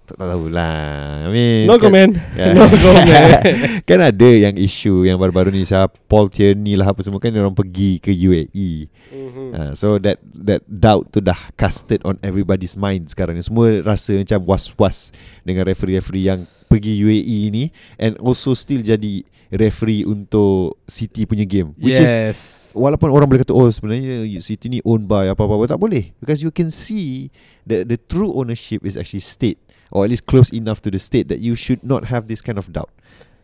Tak 0.03 0.19
tahulah 0.19 1.25
I 1.25 1.29
mean 1.31 1.63
No 1.63 1.79
kan- 1.79 1.87
comment. 1.87 2.11
Yeah. 2.35 2.51
No 2.59 2.67
comment. 2.67 3.39
kan 3.87 3.99
ada 4.03 4.29
yang 4.29 4.51
isu 4.59 5.07
yang 5.07 5.15
baru-baru 5.15 5.47
ni 5.47 5.63
siapa 5.63 5.95
Paul 6.11 6.27
Tierney 6.27 6.75
lah 6.75 6.91
apa 6.91 6.99
semua 6.99 7.23
kan 7.23 7.31
orang 7.31 7.55
pergi 7.55 8.03
ke 8.03 8.11
UAE. 8.11 8.91
Mhm. 9.15 9.47
Uh, 9.55 9.71
so 9.73 9.95
that 10.03 10.19
that 10.35 10.59
doubt 10.67 11.07
tu 11.07 11.23
dah 11.23 11.39
casted 11.55 12.03
on 12.03 12.19
everybody's 12.19 12.75
mind 12.75 13.07
sekarang 13.07 13.39
ni. 13.39 13.43
Semua 13.47 13.79
rasa 13.79 14.19
macam 14.19 14.43
was-was 14.43 15.15
dengan 15.47 15.63
referee-referee 15.71 16.27
yang 16.27 16.43
pergi 16.67 16.99
UAE 16.99 17.39
ni 17.47 17.63
and 17.95 18.19
also 18.19 18.51
still 18.51 18.83
jadi 18.83 19.23
referee 19.53 20.01
untuk 20.03 20.81
City 20.89 21.29
punya 21.29 21.45
game. 21.45 21.77
Which 21.77 22.01
is 22.01 22.09
yes. 22.09 22.37
walaupun 22.73 23.13
orang 23.13 23.29
boleh 23.29 23.45
kata 23.45 23.53
oh 23.53 23.69
sebenarnya 23.69 24.25
City 24.41 24.65
ni 24.67 24.79
owned 24.81 25.05
by 25.05 25.29
apa-apa 25.29 25.69
tak 25.69 25.79
boleh 25.79 26.09
because 26.17 26.41
you 26.41 26.49
can 26.49 26.73
see 26.73 27.29
that 27.69 27.85
the 27.85 28.01
true 28.01 28.33
ownership 28.33 28.81
is 28.81 28.97
actually 28.97 29.21
state 29.21 29.61
or 29.93 30.03
at 30.03 30.09
least 30.09 30.25
close 30.25 30.49
enough 30.49 30.81
to 30.81 30.89
the 30.89 30.97
state 30.97 31.29
that 31.29 31.37
you 31.37 31.53
should 31.53 31.85
not 31.85 32.09
have 32.09 32.25
this 32.25 32.41
kind 32.41 32.57
of 32.57 32.65
doubt. 32.73 32.89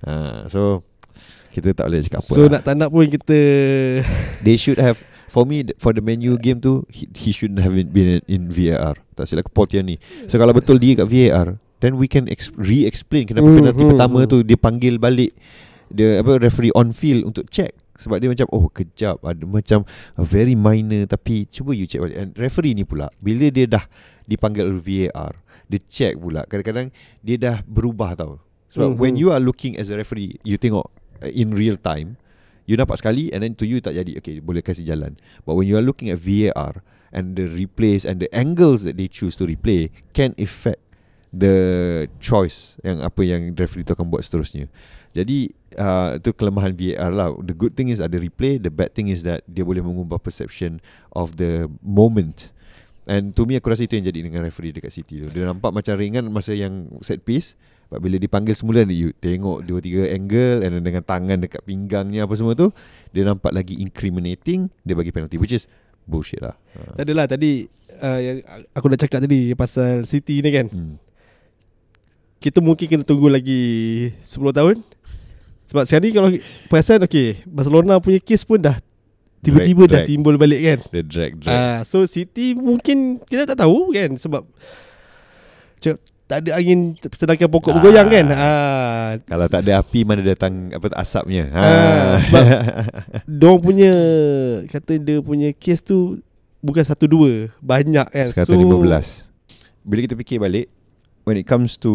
Uh, 0.02 0.50
so 0.50 0.82
kita 1.50 1.74
tak 1.74 1.90
boleh 1.90 2.02
cakap 2.06 2.22
apa 2.22 2.32
So 2.32 2.42
lah. 2.46 2.50
nak 2.58 2.62
tak 2.62 2.74
nak 2.78 2.90
pun 2.94 3.10
kita 3.10 3.38
They 4.46 4.56
should 4.56 4.78
have 4.78 5.02
For 5.28 5.44
me 5.44 5.66
For 5.82 5.92
the 5.92 6.00
menu 6.00 6.38
game 6.38 6.62
tu 6.62 6.86
He, 6.88 7.10
he 7.12 7.34
shouldn't 7.34 7.60
have 7.60 7.74
been, 7.74 7.90
been 7.90 8.22
in 8.30 8.48
VAR 8.54 8.96
Tak 9.18 9.28
silap 9.28 9.50
Paul 9.50 9.68
Tierney 9.68 9.98
So 10.30 10.38
kalau 10.38 10.54
betul 10.54 10.78
dia 10.78 11.04
kat 11.04 11.10
VAR 11.10 11.58
Then 11.82 11.98
we 11.98 12.06
can 12.06 12.30
ex- 12.30 12.54
re-explain 12.54 13.28
Kenapa 13.28 13.50
Mhm, 13.50 13.56
penalti 13.60 13.84
pertama 13.84 14.20
mhm. 14.24 14.30
tu 14.30 14.38
Dia 14.46 14.58
panggil 14.62 15.02
balik 15.02 15.34
Dia 15.90 16.22
apa 16.22 16.38
referee 16.38 16.70
on 16.78 16.94
field 16.94 17.26
Untuk 17.26 17.50
check. 17.50 17.74
Sebab 17.98 18.22
dia 18.22 18.30
macam 18.32 18.48
Oh 18.54 18.70
kejap 18.70 19.20
Ada 19.26 19.44
macam 19.44 19.84
Very 20.16 20.56
minor 20.56 21.04
Tapi 21.04 21.50
cuba 21.50 21.74
you 21.74 21.84
check 21.84 22.00
balik. 22.00 22.16
And 22.16 22.30
referee 22.38 22.72
ni 22.72 22.86
pula 22.86 23.10
Bila 23.20 23.50
dia 23.50 23.68
dah 23.68 23.84
Dipanggil 24.24 24.70
VAR 24.80 25.36
Dia 25.68 25.80
check 25.84 26.16
pula. 26.16 26.46
Kadang-kadang 26.48 26.94
Dia 27.20 27.36
dah 27.36 27.58
berubah 27.66 28.16
tau. 28.16 28.40
Sebab 28.70 28.94
Mhm. 28.94 28.98
when 29.02 29.14
you 29.18 29.34
are 29.34 29.42
looking 29.42 29.76
as 29.76 29.90
a 29.90 29.98
referee 29.98 30.38
You 30.46 30.56
tengok 30.56 30.88
uh, 31.20 31.32
In 31.34 31.52
real 31.52 31.76
time 31.76 32.16
You 32.70 32.78
nampak 32.78 33.02
sekali 33.02 33.34
And 33.34 33.42
then 33.42 33.58
to 33.58 33.66
you 33.66 33.82
tak 33.82 33.98
jadi. 33.98 34.22
Okay 34.22 34.40
boleh 34.40 34.62
kasih 34.62 34.86
jalan. 34.86 35.18
But 35.44 35.58
when 35.58 35.66
you 35.66 35.76
are 35.76 35.84
looking 35.84 36.08
at 36.14 36.22
VAR 36.22 36.86
And 37.10 37.34
the 37.34 37.50
replays 37.50 38.06
And 38.06 38.22
the 38.22 38.30
angles 38.30 38.86
that 38.86 38.96
they 38.96 39.10
choose 39.10 39.34
to 39.42 39.50
replay 39.50 39.90
Can 40.14 40.38
affect 40.38 40.80
The 41.30 41.58
choice 42.18 42.78
Yang 42.82 42.98
apa 43.06 43.22
yang 43.22 43.42
referee 43.54 43.84
tu 43.84 43.94
akan 43.94 44.10
buat 44.10 44.22
seterusnya. 44.26 44.66
Jadi 45.10 45.50
uh, 45.80 46.20
Itu 46.20 46.36
kelemahan 46.36 46.76
VAR 46.76 47.10
lah 47.10 47.32
The 47.40 47.56
good 47.56 47.74
thing 47.74 47.88
is 47.90 48.04
ada 48.04 48.20
replay 48.20 48.60
The 48.60 48.70
bad 48.70 48.92
thing 48.94 49.08
is 49.08 49.24
that 49.24 49.48
Dia 49.48 49.64
boleh 49.64 49.80
mengubah 49.80 50.20
perception 50.20 50.84
Of 51.16 51.40
the 51.40 51.72
moment 51.80 52.52
And 53.10 53.34
to 53.34 53.48
me 53.50 53.58
aku 53.58 53.74
rasa 53.74 53.90
itu 53.90 53.98
yang 53.98 54.06
jadi 54.06 54.20
dengan 54.22 54.46
referee 54.46 54.76
dekat 54.76 54.94
City 54.94 55.24
tu 55.24 55.28
Dia 55.34 55.50
nampak 55.50 55.74
macam 55.74 55.98
ringan 55.98 56.28
masa 56.30 56.54
yang 56.54 56.92
set 57.02 57.26
piece 57.26 57.58
But 57.90 58.06
bila 58.06 58.22
dipanggil 58.22 58.54
semula 58.54 58.86
You 58.86 59.16
tengok 59.18 59.66
dua 59.66 59.80
tiga 59.82 60.06
angle 60.14 60.62
And 60.62 60.78
dengan 60.86 61.02
tangan 61.02 61.42
dekat 61.42 61.66
pinggangnya 61.66 62.30
apa 62.30 62.38
semua 62.38 62.54
tu 62.54 62.70
Dia 63.10 63.26
nampak 63.26 63.50
lagi 63.50 63.82
incriminating 63.82 64.70
Dia 64.86 64.94
bagi 64.94 65.10
penalty 65.10 65.42
Which 65.42 65.58
is 65.58 65.66
bullshit 66.06 66.46
lah 66.46 66.54
Tak 66.94 67.08
adalah 67.10 67.26
tadi 67.26 67.80
uh, 68.02 68.20
yang 68.20 68.38
aku 68.72 68.86
dah 68.96 69.00
cakap 69.00 69.20
tadi 69.24 69.54
pasal 69.54 70.08
City 70.08 70.40
ni 70.40 70.50
kan. 70.50 70.68
hmm. 70.72 70.96
Kita 72.40 72.64
mungkin 72.64 72.88
kena 72.88 73.04
tunggu 73.04 73.28
lagi 73.28 73.62
10 74.24 74.56
tahun. 74.56 74.80
Sebab 75.70 75.84
sekarang 75.86 76.04
ni 76.04 76.12
kalau 76.12 76.30
perasan 76.66 77.06
okey, 77.06 77.46
Barcelona 77.46 77.98
punya 77.98 78.18
kes 78.18 78.42
pun 78.42 78.58
dah 78.58 78.74
tiba-tiba 79.40 79.86
Drag- 79.86 79.88
dah 79.88 80.00
drag. 80.02 80.10
timbul 80.10 80.36
balik 80.36 80.60
kan. 80.60 80.80
The 80.90 81.02
drag 81.02 81.32
drag 81.38 81.54
Ah, 81.54 81.80
so 81.82 82.04
City 82.04 82.52
mungkin 82.52 83.22
kita 83.22 83.46
tak 83.46 83.60
tahu 83.60 83.90
kan 83.90 84.12
sebab 84.14 84.44
cak, 85.80 85.96
tak 86.26 86.38
ada 86.44 86.52
angin 86.54 86.94
sedangkan 87.08 87.48
pokok 87.48 87.72
Ah. 87.72 87.76
bergoyang 87.76 88.08
kan. 88.08 88.26
Ah, 88.30 89.10
Kalau 89.24 89.46
tak 89.46 89.64
ada 89.64 89.80
api 89.80 90.04
Mana 90.04 90.22
datang 90.22 90.70
apa 90.70 90.90
asapnya 90.94 91.50
ha. 91.50 91.62
Ah, 91.62 92.14
sebab 92.20 92.44
Diorang 93.40 93.58
punya 93.60 93.92
Kata 94.68 94.92
dia 94.96 95.18
punya 95.20 95.50
kes 95.52 95.82
tu 95.82 96.22
Bukan 96.60 96.84
satu 96.84 97.08
dua 97.08 97.50
Banyak 97.58 98.06
kan 98.06 98.26
Sekarang 98.30 98.46
so, 98.46 98.54
15 98.54 99.26
Bila 99.82 100.00
kita 100.04 100.14
fikir 100.14 100.38
balik 100.38 100.70
When 101.24 101.34
it 101.36 101.46
comes 101.46 101.80
to 101.80 101.94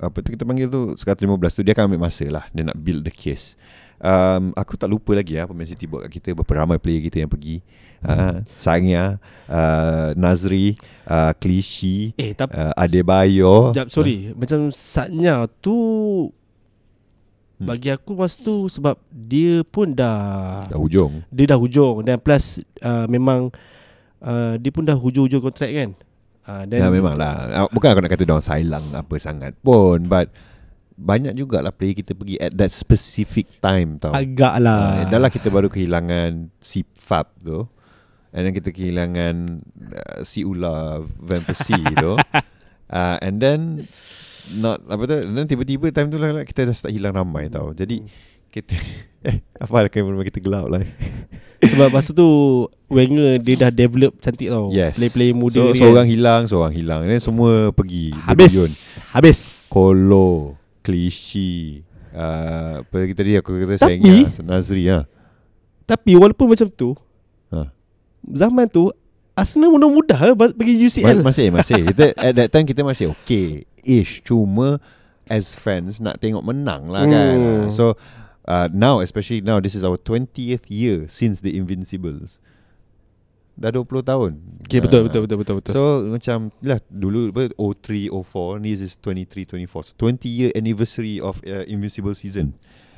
Apa 0.00 0.20
tu 0.20 0.32
kita 0.32 0.44
panggil 0.44 0.68
tu 0.68 0.92
Sekarang 0.94 1.36
15 1.40 1.56
tu 1.56 1.62
Dia 1.64 1.72
akan 1.72 1.84
ambil 1.92 2.02
masa 2.08 2.24
lah. 2.28 2.44
Dia 2.52 2.62
nak 2.68 2.76
build 2.76 3.02
the 3.04 3.12
case. 3.12 3.56
Um, 3.96 4.52
Aku 4.52 4.76
tak 4.76 4.92
lupa 4.92 5.16
lagi 5.16 5.40
lah 5.40 5.48
Pemain 5.48 5.64
City 5.64 5.88
buat 5.88 6.04
kat 6.06 6.20
kita 6.20 6.28
Berapa 6.36 6.52
ramai 6.64 6.76
player 6.76 7.00
kita 7.00 7.24
yang 7.24 7.32
pergi. 7.32 7.64
Uh, 8.04 8.44
Sanya 8.60 9.16
uh, 9.48 10.12
Nazri 10.14 10.76
uh, 11.08 11.32
Clichy 11.36 12.12
Eh 12.20 12.36
uh, 12.36 12.76
Adebayo. 12.76 13.72
Sekejap 13.72 13.88
sorry. 13.88 14.16
Macam 14.36 14.68
Satnya 14.70 15.48
tu 15.60 15.76
Hmm. 17.56 17.72
Bagi 17.72 17.88
aku 17.88 18.12
masa 18.12 18.36
tu 18.44 18.68
Sebab 18.68 19.00
dia 19.08 19.64
pun 19.64 19.88
dah 19.88 20.68
Dah 20.68 20.76
hujung. 20.76 21.24
Dia 21.32 21.48
dah 21.48 21.56
hujung. 21.56 22.04
Dan 22.04 22.20
plus 22.20 22.60
uh, 22.84 23.08
Memang 23.08 23.48
uh, 24.20 24.60
Dia 24.60 24.68
pun 24.68 24.84
dah 24.84 24.92
hujung-hujung 24.92 25.40
kontrak 25.40 25.72
kan 25.72 25.96
uh, 26.46 26.62
Ya 26.66 26.88
memang 26.88 27.18
lah 27.18 27.66
Bukan 27.70 27.90
aku 27.90 28.00
nak 28.02 28.10
kata 28.14 28.24
Diorang 28.26 28.44
silang 28.44 28.86
Apa 28.94 29.14
sangat 29.18 29.58
pun 29.60 30.06
But 30.06 30.30
Banyak 30.96 31.36
jugalah 31.36 31.76
player 31.76 31.92
kita 31.98 32.16
pergi 32.16 32.40
At 32.40 32.56
that 32.56 32.72
specific 32.72 33.60
time 33.60 34.00
tau 34.00 34.16
Agak 34.16 34.58
Uh, 34.62 35.02
dah 35.12 35.20
lah 35.20 35.30
kita 35.30 35.52
baru 35.52 35.68
kehilangan 35.68 36.48
si 36.56 36.82
Fab 37.06 37.30
tu. 37.38 37.62
And 38.34 38.42
then 38.44 38.52
kita 38.52 38.74
kehilangan 38.74 39.62
uh, 39.94 40.18
si 40.26 40.42
Ula 40.42 41.00
Van 41.00 41.42
Persie 41.46 41.86
tu. 42.02 42.18
Uh, 42.90 43.16
and 43.22 43.38
then 43.38 43.86
not 44.58 44.82
apa 44.86 45.02
tu 45.10 45.16
and 45.26 45.34
then 45.34 45.46
tiba-tiba 45.50 45.90
time 45.90 46.06
tu 46.06 46.22
lah 46.22 46.30
lah 46.30 46.46
kita 46.46 46.66
dah 46.66 46.74
start 46.74 46.90
hilang 46.90 47.14
ramai 47.14 47.46
tau. 47.46 47.70
Jadi 47.70 48.02
kita 48.50 48.74
eh 49.26 49.36
apa 49.52 49.74
lah 49.76 49.88
kamera 49.88 50.22
kita 50.22 50.38
gelap 50.38 50.66
lah. 50.66 50.86
Sebab 51.58 51.88
masa 51.88 52.12
tu 52.12 52.28
Wenger 52.86 53.40
dia 53.40 53.56
dah 53.58 53.70
develop 53.70 54.14
cantik 54.18 54.46
tau 54.46 54.68
Yes. 54.70 54.94
Play-play 54.94 55.32
muda 55.32 55.56
So 55.56 55.72
seorang 55.72 56.04
kan. 56.04 56.06
hilang, 56.06 56.42
seorang 56.44 56.72
hilang. 56.72 57.00
Then 57.02 57.18
semua 57.18 57.68
pergi 57.70 58.12
Habis 58.14 58.52
berguyun. 58.52 58.72
Habis 59.10 59.38
Kolo, 59.66 60.54
Clichy, 60.80 61.82
uh, 62.12 62.80
apa 62.80 62.94
lagi 62.94 63.12
tadi 63.12 63.34
aku 63.34 63.50
kata 63.56 63.74
Tapi- 63.74 63.80
sayangnya 63.98 64.14
Nazri 64.42 64.84
ha. 64.86 65.08
Tapi 65.82 66.14
walaupun 66.14 66.46
macam 66.46 66.68
tu 66.68 66.94
Ha. 67.48 67.70
Zaman 68.22 68.66
tu 68.66 68.90
Arsenal 69.32 69.70
mudah-mudah 69.70 70.18
eh, 70.24 70.34
pergi 70.34 70.74
UCL 70.78 71.20
Ma- 71.20 71.28
Masih 71.28 71.48
masih 71.48 71.82
kita, 71.84 72.10
At 72.12 72.32
that 72.34 72.48
time 72.48 72.64
kita 72.64 72.80
masih 72.80 73.10
okay 73.10 73.62
Ish 73.80 74.22
Cuma 74.22 74.82
As 75.24 75.52
fans 75.52 75.98
Nak 75.98 76.16
tengok 76.16 76.42
menang 76.42 76.86
lah 76.86 77.04
kan 77.04 77.34
Hmm. 77.34 77.66
So 77.68 77.94
uh, 78.46 78.68
Now 78.72 78.98
especially 79.02 79.42
now 79.42 79.58
This 79.60 79.74
is 79.74 79.82
our 79.84 79.98
20th 79.98 80.66
year 80.70 81.06
Since 81.06 81.42
the 81.42 81.54
Invincibles 81.54 82.38
Dah 83.56 83.72
20 83.72 83.88
tahun 84.04 84.32
Okay 84.68 84.84
betul 84.84 85.00
Ah. 85.00 85.04
betul 85.08 85.20
betul 85.24 85.38
betul 85.40 85.54
betul. 85.64 85.72
So 85.72 85.82
macam 86.04 86.52
lah 86.60 86.76
dulu 86.92 87.32
apa 87.32 87.56
03 87.56 88.12
04 88.12 88.60
ni 88.60 88.76
is 88.76 89.00
23 89.00 89.64
24. 89.64 89.80
So 89.80 89.92
20 89.96 90.28
year 90.28 90.50
anniversary 90.52 91.16
of 91.24 91.40
uh, 91.46 91.64
Invincible 91.64 92.12
season. 92.12 92.52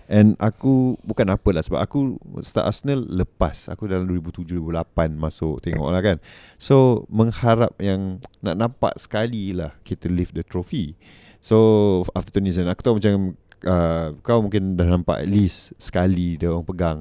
And 0.08 0.34
aku 0.40 0.98
bukan 1.04 1.30
apa 1.30 1.52
lah 1.52 1.62
sebab 1.62 1.78
aku 1.84 2.16
start 2.40 2.72
Arsenal 2.74 3.04
lepas 3.06 3.68
aku 3.68 3.86
dalam 3.86 4.08
2007 4.10 4.56
2008 4.58 5.14
masuk 5.14 5.62
tengok 5.62 5.94
lah 5.94 6.02
kan. 6.02 6.16
So 6.58 7.06
mengharap 7.06 7.78
yang 7.78 8.18
nak 8.42 8.58
nampak 8.58 8.98
sekali 8.98 9.54
lah 9.54 9.78
kita 9.86 10.10
lift 10.10 10.34
the 10.34 10.42
trophy. 10.42 10.98
So 11.38 12.02
after 12.18 12.42
20 12.42 12.50
season 12.50 12.66
aku 12.66 12.82
tahu 12.82 12.98
macam 12.98 13.38
uh, 13.64 14.14
kau 14.22 14.44
mungkin 14.44 14.78
dah 14.78 14.86
nampak 14.86 15.24
at 15.24 15.28
least 15.30 15.74
sekali 15.80 16.38
dia 16.38 16.52
orang 16.52 16.66
pegang. 16.66 16.98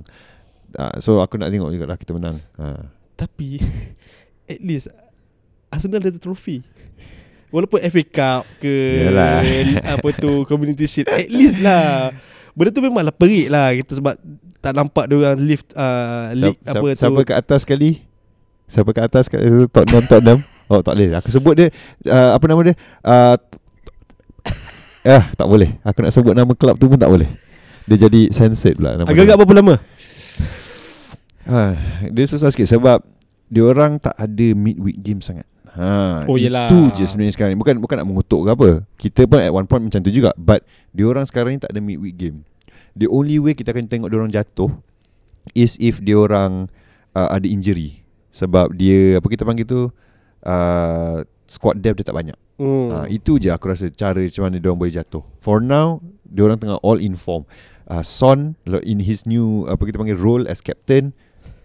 Uh, 0.74 0.96
so 1.02 1.22
aku 1.22 1.38
nak 1.38 1.54
tengok 1.54 1.70
juga 1.74 1.86
lah 1.86 1.98
kita 2.00 2.16
menang. 2.16 2.38
Uh. 2.58 2.88
Tapi 3.14 3.62
at 4.54 4.62
least 4.64 4.90
Arsenal 5.70 6.02
ada 6.02 6.18
trofi. 6.18 6.64
Walaupun 7.48 7.80
FA 7.80 8.04
Cup 8.04 8.44
ke 8.60 9.08
Yalah. 9.08 9.40
apa 9.96 10.08
tu 10.16 10.32
Community 10.50 10.86
Shield 10.88 11.08
at 11.12 11.30
least 11.32 11.60
lah. 11.60 12.12
Benda 12.58 12.74
tu 12.74 12.82
memanglah 12.82 13.14
perik 13.14 13.54
lah 13.54 13.72
kita 13.78 14.02
sebab 14.02 14.18
tak 14.58 14.74
nampak 14.74 15.06
dia 15.06 15.16
orang 15.22 15.38
lift 15.46 15.70
uh, 15.78 16.34
Siapa, 16.34 16.42
league 16.42 16.60
apa 16.66 16.74
siapa, 16.74 16.88
tu. 16.90 16.98
siapa 16.98 17.20
kat 17.22 17.38
atas 17.38 17.60
sekali? 17.64 17.92
Siapa 18.68 18.90
kat 18.92 19.04
atas 19.08 19.26
kat 19.32 19.40
Tottenham 19.72 20.04
Tottenham. 20.10 20.40
Oh 20.68 20.84
tak 20.84 21.00
boleh. 21.00 21.16
Aku 21.16 21.30
sebut 21.32 21.54
dia 21.56 21.68
uh, 22.12 22.36
apa 22.36 22.44
nama 22.50 22.62
dia? 22.68 22.76
Uh, 23.06 23.38
eh 25.08 25.24
tak 25.40 25.48
boleh. 25.48 25.80
Aku 25.88 26.04
nak 26.04 26.12
sebut 26.12 26.36
nama 26.36 26.52
kelab 26.52 26.76
tu 26.76 26.92
pun 26.92 27.00
tak 27.00 27.08
boleh. 27.08 27.32
Dia 27.88 28.08
jadi 28.08 28.28
censored 28.28 28.76
pula 28.76 29.00
nama. 29.00 29.08
Agak-agak 29.08 29.36
berapa 29.40 29.54
lama? 29.56 29.76
Ha, 31.48 31.62
dia 32.12 32.26
susah 32.28 32.52
sikit 32.52 32.68
sebab 32.68 33.00
dia 33.48 33.64
orang 33.64 33.96
tak 34.04 34.12
ada 34.20 34.48
midweek 34.52 35.00
game 35.00 35.24
sangat. 35.24 35.48
Ha, 35.78 36.28
Oh, 36.28 36.36
yelah. 36.36 36.68
Itu 36.68 36.92
je 36.92 37.08
sebenarnya 37.08 37.38
sekarang 37.38 37.56
ni. 37.56 37.60
Bukan 37.60 37.80
bukan 37.80 37.96
nak 38.04 38.08
mengutuk 38.10 38.44
ke 38.44 38.50
apa. 38.52 38.70
Kita 39.00 39.22
pun 39.24 39.40
at 39.40 39.54
one 39.54 39.64
point 39.64 39.88
macam 39.88 40.04
tu 40.04 40.12
juga. 40.12 40.36
But 40.36 40.68
dia 40.92 41.08
orang 41.08 41.24
sekarang 41.24 41.56
ni 41.56 41.60
tak 41.64 41.72
ada 41.72 41.80
midweek 41.80 42.18
game. 42.20 42.44
The 42.98 43.08
only 43.08 43.40
way 43.40 43.56
kita 43.56 43.72
akan 43.72 43.88
tengok 43.88 44.10
dia 44.12 44.18
orang 44.20 44.34
jatuh 44.34 44.74
is 45.56 45.80
if 45.80 46.04
dia 46.04 46.20
orang 46.20 46.68
uh, 47.16 47.30
ada 47.32 47.48
injury. 47.48 48.04
Sebab 48.34 48.76
dia 48.76 49.22
apa 49.22 49.28
kita 49.32 49.48
panggil 49.48 49.64
tu 49.64 49.88
uh, 50.44 51.18
squad 51.48 51.80
depth 51.80 52.04
dia 52.04 52.10
tak 52.12 52.18
banyak. 52.18 52.36
Hmm. 52.58 52.90
Ha, 52.90 52.98
itu 53.06 53.38
je 53.38 53.54
aku 53.54 53.70
rasa 53.70 53.88
cara 53.94 54.18
macam 54.18 54.44
mana 54.50 54.56
dia 54.58 54.68
orang 54.70 54.82
boleh 54.82 54.96
jatuh. 54.98 55.24
For 55.38 55.62
now, 55.62 56.02
dia 56.26 56.42
orang 56.46 56.58
tengah 56.58 56.82
all 56.82 56.98
in 56.98 57.14
form. 57.14 57.46
Uh, 57.88 58.04
Son 58.04 58.60
in 58.84 59.00
his 59.00 59.24
new 59.24 59.64
apa 59.72 59.80
kita 59.88 59.96
panggil 59.96 60.20
role 60.20 60.44
as 60.50 60.60
captain 60.60 61.16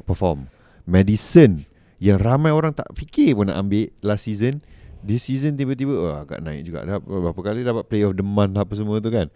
perform. 0.07 0.47
Madison 0.87 1.67
yang 1.99 2.21
ramai 2.21 2.55
orang 2.55 2.77
tak 2.77 2.87
fikir 2.95 3.35
pun 3.35 3.51
nak 3.51 3.59
ambil 3.59 3.91
last 4.03 4.29
season, 4.29 4.63
this 5.03 5.27
season 5.27 5.59
tiba-tiba 5.59 5.95
oh, 5.97 6.15
agak 6.15 6.45
naik 6.45 6.67
juga. 6.67 6.87
Dah 6.87 6.99
berapa 7.03 7.41
kali 7.41 7.67
dapat 7.67 7.89
player 7.89 8.11
of 8.11 8.15
the 8.15 8.27
month 8.27 8.55
apa 8.55 8.73
semua 8.77 9.01
tu 9.03 9.11
kan. 9.11 9.33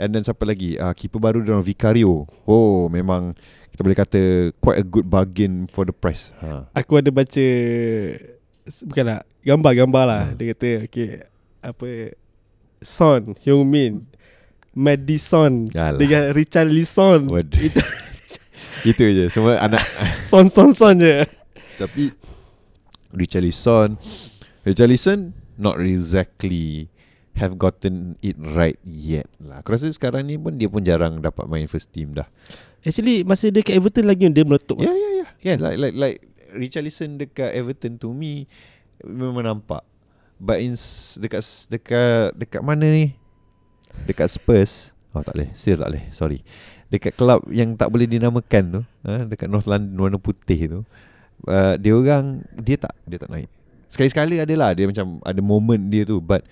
And 0.00 0.10
then 0.10 0.24
siapa 0.24 0.42
lagi? 0.42 0.74
Uh, 0.78 0.90
keeper 0.96 1.22
baru 1.22 1.42
dia 1.46 1.54
orang 1.54 1.66
Vicario. 1.66 2.26
Oh, 2.46 2.90
memang 2.90 3.38
kita 3.70 3.80
boleh 3.86 3.98
kata 3.98 4.20
quite 4.58 4.78
a 4.82 4.86
good 4.86 5.06
bargain 5.06 5.70
for 5.70 5.86
the 5.86 5.94
price. 5.94 6.34
Ha. 6.42 6.68
Aku 6.74 6.98
ada 7.00 7.08
baca 7.08 7.46
Bukanlah 8.62 9.26
Gambar-gambar 9.42 10.04
lah 10.06 10.24
Hmm. 10.30 10.36
Dia 10.38 10.46
kata 10.54 10.68
Okay 10.86 11.08
Apa 11.60 12.14
Son 12.78 13.34
Hyung 13.42 13.66
Min 13.66 14.06
Madison 14.72 15.68
Alah. 15.74 15.98
Dengan 15.98 16.30
Richard 16.32 16.70
Lisson 16.70 17.26
Waduh. 17.28 17.58
Itu 17.60 17.82
Itu 18.90 19.02
je. 19.04 19.30
Semua 19.30 19.58
anak 19.58 19.82
Son 20.30 20.46
son 20.48 20.72
son 20.72 20.98
je 20.98 21.26
Tapi 21.76 22.10
Richarlison 23.12 23.98
Richarlison 24.64 25.34
Not 25.60 25.78
exactly 25.82 26.88
Have 27.32 27.56
gotten 27.56 28.20
it 28.20 28.36
right 28.36 28.76
yet 28.84 29.24
lah 29.40 29.60
Aku 29.64 29.72
rasa 29.72 29.88
sekarang 29.88 30.28
ni 30.28 30.36
pun 30.36 30.56
Dia 30.56 30.68
pun 30.68 30.84
jarang 30.84 31.20
dapat 31.20 31.48
main 31.48 31.64
first 31.64 31.88
team 31.90 32.12
dah 32.12 32.28
Actually 32.82 33.24
Masa 33.24 33.48
dia 33.48 33.64
kat 33.64 33.76
Everton 33.76 34.04
lagi 34.04 34.28
Dia 34.28 34.44
meletup 34.44 34.80
Ya 34.80 34.92
ya 34.92 35.08
ya 35.22 35.26
Kan? 35.40 35.58
Like 35.60 35.78
like 35.78 35.96
like 35.96 36.18
Richarlison 36.52 37.16
dekat 37.16 37.56
Everton 37.56 37.96
to 37.96 38.12
me 38.12 38.44
Memang 39.06 39.44
nampak 39.44 39.82
But 40.42 40.58
in 40.58 40.74
dekat 41.22 41.42
dekat 41.70 42.34
dekat 42.34 42.62
mana 42.66 42.82
ni? 42.82 43.14
Dekat 44.10 44.26
Spurs. 44.26 44.90
Oh 45.14 45.22
tak 45.22 45.38
boleh. 45.38 45.54
Still 45.54 45.78
tak 45.78 45.94
boleh. 45.94 46.04
Sorry. 46.10 46.42
Dekat 46.90 47.14
klub 47.14 47.46
yang 47.46 47.78
tak 47.78 47.94
boleh 47.94 48.10
dinamakan 48.10 48.64
tu, 48.68 48.80
ha, 49.06 49.22
dekat 49.22 49.46
North 49.46 49.70
London 49.70 49.94
warna 49.94 50.18
putih 50.18 50.66
tu. 50.66 50.80
Uh, 51.46 51.78
dia 51.78 51.94
orang 51.94 52.42
dia 52.58 52.74
tak 52.74 52.90
dia 53.06 53.22
tak 53.22 53.30
naik. 53.30 53.46
Sekali-sekala 53.86 54.42
ada 54.42 54.54
lah 54.58 54.70
dia 54.74 54.90
macam 54.90 55.22
ada 55.22 55.40
moment 55.44 55.82
dia 55.86 56.02
tu 56.02 56.18
but 56.18 56.42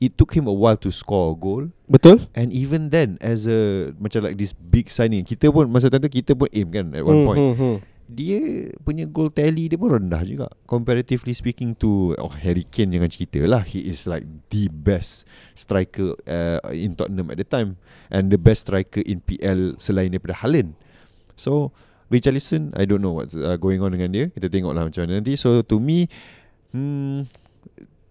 it 0.00 0.16
took 0.16 0.32
him 0.32 0.48
a 0.48 0.54
while 0.54 0.78
to 0.80 0.88
score 0.88 1.34
a 1.34 1.36
goal 1.36 1.68
Betul 1.90 2.24
and 2.32 2.54
even 2.54 2.88
then 2.88 3.20
as 3.20 3.44
a 3.44 3.92
macam 4.00 4.24
like 4.24 4.38
this 4.38 4.56
big 4.56 4.88
signing 4.88 5.26
kita 5.26 5.52
pun 5.52 5.68
masa 5.68 5.92
tu 5.92 5.98
kita 6.08 6.32
pun 6.32 6.48
aim 6.54 6.70
kan 6.72 6.86
at 6.94 7.04
one 7.04 7.20
Hmm, 7.20 7.26
point 7.26 7.38
hmm, 7.42 7.54
hmm. 7.58 7.76
Dia 8.10 8.74
punya 8.82 9.06
goal 9.06 9.30
tally 9.30 9.70
dia 9.70 9.78
pun 9.78 9.94
rendah 9.94 10.22
juga. 10.26 10.46
Comparatively 10.66 11.30
speaking 11.32 11.78
to 11.78 12.12
oh 12.18 12.32
Harry 12.42 12.66
Kane 12.66 12.90
jangan 12.90 13.10
cerita 13.10 13.40
lah 13.46 13.62
he 13.62 13.86
is 13.86 14.10
like 14.10 14.26
the 14.50 14.66
best 14.68 15.24
striker 15.54 16.18
uh, 16.26 16.58
in 16.74 16.98
Tottenham 16.98 17.30
at 17.30 17.38
the 17.38 17.46
time 17.46 17.78
and 18.10 18.28
the 18.28 18.40
best 18.40 18.66
striker 18.66 19.00
in 19.06 19.22
PL 19.22 19.78
selain 19.78 20.10
daripada 20.10 20.34
Haaland. 20.42 20.74
So 21.38 21.70
Richarlison 22.10 22.74
I 22.74 22.84
don't 22.84 23.00
know 23.00 23.14
what's 23.14 23.38
uh, 23.38 23.54
going 23.56 23.78
on 23.80 23.94
dengan 23.94 24.10
dia. 24.10 24.26
Kita 24.34 24.50
tengok 24.50 24.74
lah 24.74 24.90
macam 24.90 25.06
mana 25.06 25.22
nanti. 25.22 25.38
So 25.38 25.62
to 25.62 25.78
me 25.78 26.10
hmm, 26.74 27.30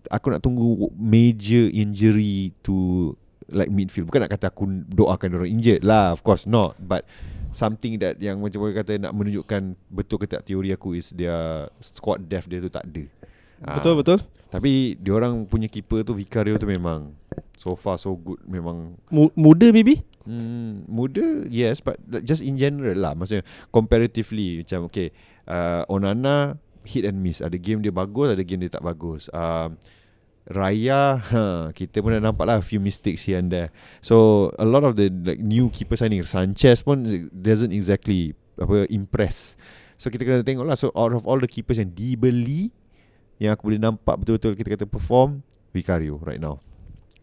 aku 0.08 0.32
nak 0.34 0.42
tunggu 0.42 0.90
major 0.96 1.70
injury 1.70 2.56
to 2.64 3.12
like 3.52 3.70
midfield. 3.70 4.08
Bukan 4.10 4.26
nak 4.26 4.32
kata 4.32 4.50
aku 4.50 4.66
doakan 4.90 5.42
orang 5.42 5.50
injured 5.50 5.82
lah 5.84 6.14
of 6.14 6.22
course 6.22 6.46
not 6.46 6.78
but 6.80 7.04
something 7.50 7.98
that 7.98 8.22
yang 8.22 8.38
macam 8.38 8.62
orang 8.62 8.78
kata 8.86 9.02
nak 9.02 9.14
menunjukkan 9.14 9.74
betul 9.90 10.18
ke 10.22 10.30
tak 10.30 10.46
teori 10.46 10.70
aku 10.70 10.94
is 10.94 11.10
dia 11.12 11.66
squad 11.82 12.26
depth 12.30 12.46
dia 12.50 12.62
tu 12.62 12.70
tak 12.70 12.86
ada. 12.86 13.04
Betul 13.60 13.92
Ah, 13.92 13.98
betul 14.00 14.20
Tapi 14.50 14.96
dia 14.96 15.12
orang 15.12 15.44
punya 15.44 15.68
keeper 15.68 16.08
tu 16.08 16.16
Vicario 16.16 16.56
tu 16.56 16.64
memang 16.64 17.12
so 17.60 17.76
far 17.76 18.00
so 18.00 18.16
good 18.16 18.40
memang 18.48 18.96
Mu- 19.12 19.36
Muda 19.36 19.68
maybe? 19.76 20.00
Hmm, 20.24 20.86
muda 20.86 21.44
yes 21.50 21.82
but 21.82 21.98
just 22.24 22.40
in 22.46 22.56
general 22.56 22.96
lah. 22.96 23.18
Maksudnya 23.18 23.44
comparatively 23.74 24.62
macam 24.64 24.88
okay 24.88 25.10
uh, 25.50 25.84
Onana 25.90 26.56
hit 26.86 27.04
and 27.04 27.20
miss. 27.20 27.42
Ada 27.42 27.58
game 27.60 27.82
dia 27.82 27.92
bagus 27.92 28.32
ada 28.32 28.44
game 28.46 28.64
dia 28.64 28.72
tak 28.72 28.86
bagus. 28.86 29.28
Um, 29.34 29.76
Raya 30.50 31.22
ha, 31.32 31.70
kita 31.70 32.02
pun 32.02 32.18
dah 32.18 32.22
nampak 32.26 32.50
lah 32.50 32.58
a 32.58 32.66
few 32.66 32.82
mistakes 32.82 33.30
here 33.30 33.38
and 33.38 33.54
there. 33.54 33.70
So 34.02 34.50
a 34.58 34.66
lot 34.66 34.82
of 34.82 34.98
the 34.98 35.14
like 35.14 35.38
new 35.38 35.70
keeper 35.70 35.94
signing 35.94 36.26
Sanchez 36.26 36.82
pun 36.82 37.06
doesn't 37.30 37.70
exactly 37.70 38.34
apa 38.58 38.90
impress. 38.90 39.54
So 39.94 40.10
kita 40.10 40.26
kena 40.26 40.42
tengok 40.42 40.66
lah. 40.66 40.74
So 40.74 40.90
out 40.98 41.14
of 41.14 41.30
all 41.30 41.38
the 41.38 41.46
keepers 41.46 41.78
yang 41.78 41.94
dibeli 41.94 42.74
yang 43.38 43.54
aku 43.54 43.70
boleh 43.70 43.80
nampak 43.80 44.18
betul-betul 44.20 44.58
kita 44.58 44.74
kata 44.74 44.86
perform 44.90 45.46
Vicario 45.70 46.18
right 46.26 46.42
now. 46.42 46.58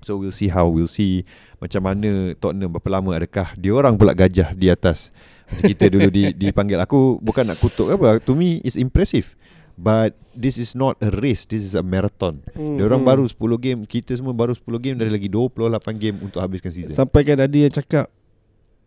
So 0.06 0.14
we'll 0.14 0.30
see 0.30 0.46
how 0.46 0.70
We'll 0.70 0.86
see 0.86 1.26
Macam 1.58 1.82
mana 1.82 2.36
Tottenham 2.36 2.70
Berapa 2.70 3.00
lama 3.00 3.16
adakah 3.16 3.56
Dia 3.58 3.72
orang 3.74 3.96
pula 3.98 4.14
gajah 4.14 4.54
di 4.54 4.70
atas. 4.70 5.10
Kita 5.48 5.90
dulu 5.90 6.12
di, 6.12 6.30
dipanggil. 6.46 6.78
Aku 6.78 7.18
bukan 7.18 7.48
nak 7.48 7.58
kutuk 7.58 7.90
apa. 7.90 8.22
To 8.22 8.38
me 8.38 8.62
it's 8.62 8.78
impressive 8.78 9.34
But 9.76 10.16
This 10.32 10.56
is 10.56 10.72
not 10.72 10.96
a 11.00 11.08
race 11.10 11.44
This 11.44 11.60
is 11.62 11.72
a 11.72 11.80
marathon 11.80 12.40
Dia 12.52 12.82
orang 12.82 13.00
hmm. 13.00 13.08
baru 13.08 13.24
10 13.24 13.36
game 13.56 13.80
Kita 13.84 14.12
semua 14.12 14.32
baru 14.32 14.52
10 14.52 14.64
game 14.80 14.96
Dari 14.96 15.08
lagi 15.08 15.28
28 15.28 15.60
game 15.96 16.16
Untuk 16.20 16.40
habiskan 16.40 16.68
season 16.68 16.92
Sampai 16.92 17.24
kan 17.24 17.36
ada 17.36 17.52
yang 17.52 17.68
cakap 17.68 18.08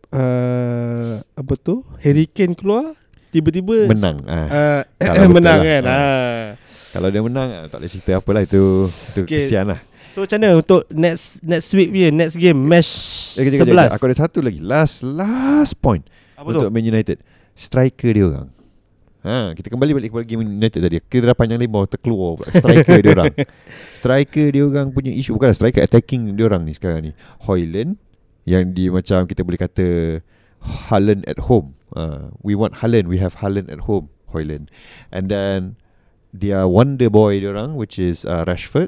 uh, 0.10 1.22
Apa 1.34 1.54
tu 1.56 1.82
Harry 2.02 2.26
Kane 2.26 2.54
keluar 2.54 2.94
Tiba-tiba 3.30 3.86
Menang 3.86 4.22
ah. 4.26 4.50
uh, 4.50 4.82
Kalau 5.02 5.26
betul 5.30 5.36
Menang 5.38 5.60
lah. 5.60 5.66
kan 5.66 5.84
Ah. 5.86 5.94
ah. 5.94 6.46
Kalau 6.90 7.08
dia 7.10 7.22
menang 7.22 7.50
Tak 7.70 7.78
boleh 7.78 7.92
cerita 7.92 8.12
apalah 8.18 8.42
Itu 8.42 8.90
Itu 9.14 9.22
Okay. 9.26 9.42
kesian 9.42 9.70
lah 9.70 9.80
So 10.10 10.26
macam 10.26 10.42
mana 10.42 10.58
untuk 10.58 10.90
next 10.90 11.46
next 11.46 11.70
week 11.72 11.94
punya 11.94 12.10
next 12.10 12.34
game 12.34 12.58
match 12.58 12.90
Eh, 13.38 13.46
kejap. 13.46 13.70
11 13.70 13.94
Aku 13.94 14.10
ada 14.10 14.18
satu 14.18 14.42
lagi 14.42 14.58
Last 14.58 15.06
Last 15.06 15.78
point 15.78 16.02
Apa 16.34 16.50
untuk 16.50 16.70
tu? 16.70 16.74
Man 16.74 16.82
United. 16.82 17.22
Striker 17.54 18.10
dia 18.10 18.26
orang. 18.26 18.50
Ha, 19.20 19.52
kita 19.52 19.68
kembali 19.68 19.92
balik 20.00 20.10
kepada 20.16 20.24
game 20.24 20.48
United 20.48 20.80
tadi. 20.80 21.04
Kita 21.04 21.28
dah 21.28 21.36
panjang 21.36 21.60
lebar 21.60 21.84
terkeluar 21.92 22.40
striker 22.48 23.04
dia 23.04 23.12
orang. 23.12 23.36
Striker 24.00 24.48
dia 24.48 24.64
orang 24.64 24.96
punya 24.96 25.12
isu 25.12 25.36
bukan 25.36 25.52
striker 25.52 25.84
attacking 25.84 26.32
dia 26.40 26.48
orang 26.48 26.64
ni 26.64 26.72
sekarang 26.72 27.04
ni. 27.04 27.12
Hoyland 27.44 28.00
yang 28.48 28.72
di 28.72 28.88
macam 28.88 29.28
kita 29.28 29.44
boleh 29.44 29.60
kata 29.60 30.20
Haaland 30.88 31.28
at 31.28 31.52
home. 31.52 31.76
Uh, 31.92 32.32
we 32.40 32.56
want 32.56 32.80
Haaland, 32.80 33.12
we 33.12 33.20
have 33.20 33.44
Haaland 33.44 33.68
at 33.68 33.92
home, 33.92 34.08
Hoyland. 34.32 34.72
And 35.12 35.28
then 35.28 35.76
dia 36.32 36.64
wonder 36.64 37.12
boy 37.12 37.44
dia 37.44 37.52
orang 37.52 37.76
which 37.76 38.00
is 38.00 38.24
uh, 38.24 38.48
Rashford 38.48 38.88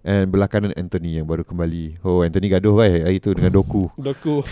and 0.00 0.28
belah 0.28 0.46
kanan 0.46 0.72
Anthony 0.72 1.16
yang 1.16 1.26
baru 1.26 1.42
kembali. 1.42 2.00
Oh 2.00 2.20
Anthony 2.20 2.48
gaduh 2.48 2.72
baik 2.72 3.04
hari 3.04 3.18
tu 3.18 3.30
dengan 3.32 3.52
Doku. 3.52 3.88
Doku. 4.00 4.40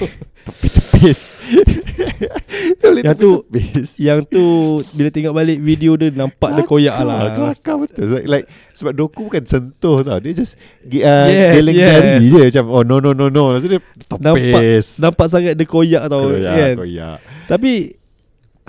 Boleh 2.79 3.03
Yang 3.05 3.17
tu- 3.21 3.45
tepi-tepis. 3.45 3.91
Yang 4.01 4.21
tu 4.29 4.45
Bila 4.93 5.09
tengok 5.13 5.35
balik 5.35 5.59
video 5.61 5.93
dia 5.95 6.09
Nampak 6.11 6.57
dia 6.57 6.65
koyak 6.65 6.97
lah. 7.01 7.19
Kelakar 7.35 7.77
betul. 7.79 8.05
So, 8.07 8.17
like, 8.25 8.47
Sebab 8.73 8.93
Doku 8.95 9.29
bukan 9.29 9.45
sentuh 9.45 10.01
tau. 10.01 10.19
Dia 10.19 10.33
just 10.33 10.57
uh, 10.57 11.29
Yes, 11.29 11.53
Geleng 11.61 11.77
yes. 11.77 11.89
jari 11.89 12.13
je. 12.25 12.43
Macam 12.49 12.65
oh 12.71 12.83
no 12.83 12.97
no 12.99 13.11
no 13.13 13.29
no. 13.29 13.53
Lepas 13.53 13.65
dia 13.67 13.81
tepis. 14.09 14.87
Nampak 14.99 15.27
sangat 15.29 15.55
dia 15.55 15.67
koyak 15.67 16.05
tau 16.09 16.33
Koyak, 16.33 16.55
kan? 16.55 16.75
koyak. 16.77 17.17
Tapi 17.47 17.73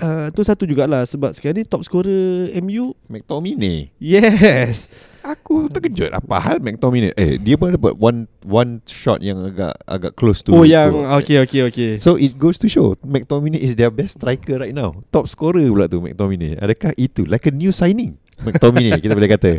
uh, 0.00 0.26
Tu 0.32 0.40
satu 0.42 0.64
jugalah 0.64 1.04
Sebab 1.04 1.36
sekarang 1.36 1.60
ni 1.60 1.64
top 1.68 1.84
scorer 1.84 2.50
MU 2.64 2.96
McTominay. 3.06 3.92
Yes. 4.00 4.88
Aku 5.20 5.68
terkejut 5.68 6.10
Apa 6.10 6.40
hal 6.40 6.56
McTominay. 6.58 7.12
Eh 7.14 7.36
dia 7.36 7.60
pun 7.60 7.76
dapat 7.76 7.92
One 7.94 8.24
one 8.42 8.80
shot 8.88 9.20
yang 9.20 9.44
agak 9.44 9.76
Agak 9.84 10.12
close 10.16 10.40
to 10.40 10.56
Oh 10.56 10.64
yang 10.64 10.92
Okay 11.20 11.44
okay 11.44 11.68
okay. 11.68 11.90
So 12.00 12.16
it 12.16 12.40
goes 12.40 12.56
to 12.64 12.66
show 12.66 12.96
McTominay 13.04 13.60
is 13.60 13.76
their 13.76 13.92
best 13.92 14.18
striker 14.18 14.58
right 14.58 14.74
now. 14.74 15.04
Top 15.12 15.28
scorer 15.28 15.68
pula 15.68 15.86
tu 15.86 16.00
McTominay. 16.00 16.56
Adakah 16.56 16.96
itu? 16.96 17.28
Like 17.28 17.46
a 17.46 17.52
new 17.52 17.70
signing 17.70 18.16
McTominay 18.40 18.96
kita 19.04 19.12
boleh 19.12 19.30
kata. 19.30 19.52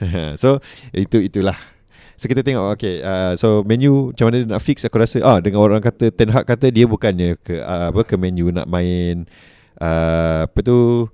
So 0.40 0.62
itu 0.94 1.20
itulah. 1.20 1.58
So 2.20 2.28
kita 2.28 2.44
tengok 2.44 2.76
okay 2.76 3.00
uh, 3.00 3.32
So 3.40 3.64
menu 3.64 4.12
macam 4.12 4.28
mana 4.28 4.44
dia 4.44 4.48
nak 4.52 4.60
fix? 4.60 4.84
Aku 4.84 5.00
rasa 5.00 5.24
ah 5.24 5.40
Dengan 5.40 5.64
orang 5.64 5.80
kata 5.80 6.12
Ten 6.12 6.28
Hag 6.28 6.44
kata 6.44 6.68
Dia 6.68 6.84
bukannya 6.84 7.40
ke 7.40 7.64
uh, 7.64 7.88
apa 7.88 8.04
ke 8.04 8.20
menu 8.20 8.52
nak 8.52 8.68
main 8.68 9.24
uh, 9.80 10.46
Apa 10.46 10.58
tu? 10.62 11.08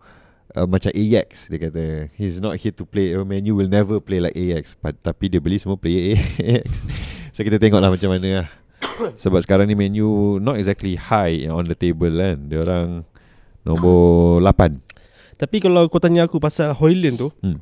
Uh, 0.57 0.65
macam 0.65 0.89
Ajax 0.89 1.53
dia 1.53 1.69
kata. 1.69 2.09
He's 2.17 2.41
not 2.41 2.57
here 2.57 2.73
to 2.73 2.85
play 2.89 3.13
uh, 3.13 3.25
Man 3.29 3.45
U 3.49 3.61
will 3.61 3.69
never 3.69 4.01
play 4.01 4.21
like 4.21 4.37
Ajax 4.37 4.77
but, 4.77 4.97
tapi 5.01 5.29
dia 5.29 5.41
beli 5.41 5.61
semua 5.61 5.77
player 5.77 6.17
Ajax 6.41 6.85
so 7.37 7.45
kita 7.45 7.61
tengoklah 7.61 7.93
macam 7.93 8.11
mana 8.13 8.45
lah. 8.45 8.49
Sebab 9.23 9.41
sekarang 9.45 9.69
ni 9.69 9.77
Man 9.77 9.93
U 10.01 10.41
not 10.41 10.57
exactly 10.57 10.97
high 10.97 11.45
on 11.49 11.69
the 11.69 11.77
table 11.77 12.11
kan. 12.13 12.49
Dia 12.49 12.65
orang 12.65 13.05
nombor 13.69 14.41
8 14.49 14.81
Tapi 15.37 15.57
kalau 15.61 15.85
kau 15.93 16.01
tanya 16.01 16.25
aku 16.25 16.41
pasal 16.41 16.73
Hoyland 16.73 17.21
tu 17.21 17.29
Hmm. 17.45 17.61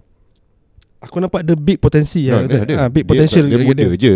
Aku 1.05 1.21
nampak 1.21 1.45
ada 1.45 1.53
big 1.53 1.77
potensi 1.77 2.25
no, 2.33 2.41
lah 2.41 2.49
dia, 2.49 2.65
ada. 2.65 2.75
Ah, 2.81 2.89
Big 2.89 3.05
dia, 3.05 3.11
potential 3.13 3.45
dia, 3.45 3.61
dia 3.61 3.93
je. 3.93 4.15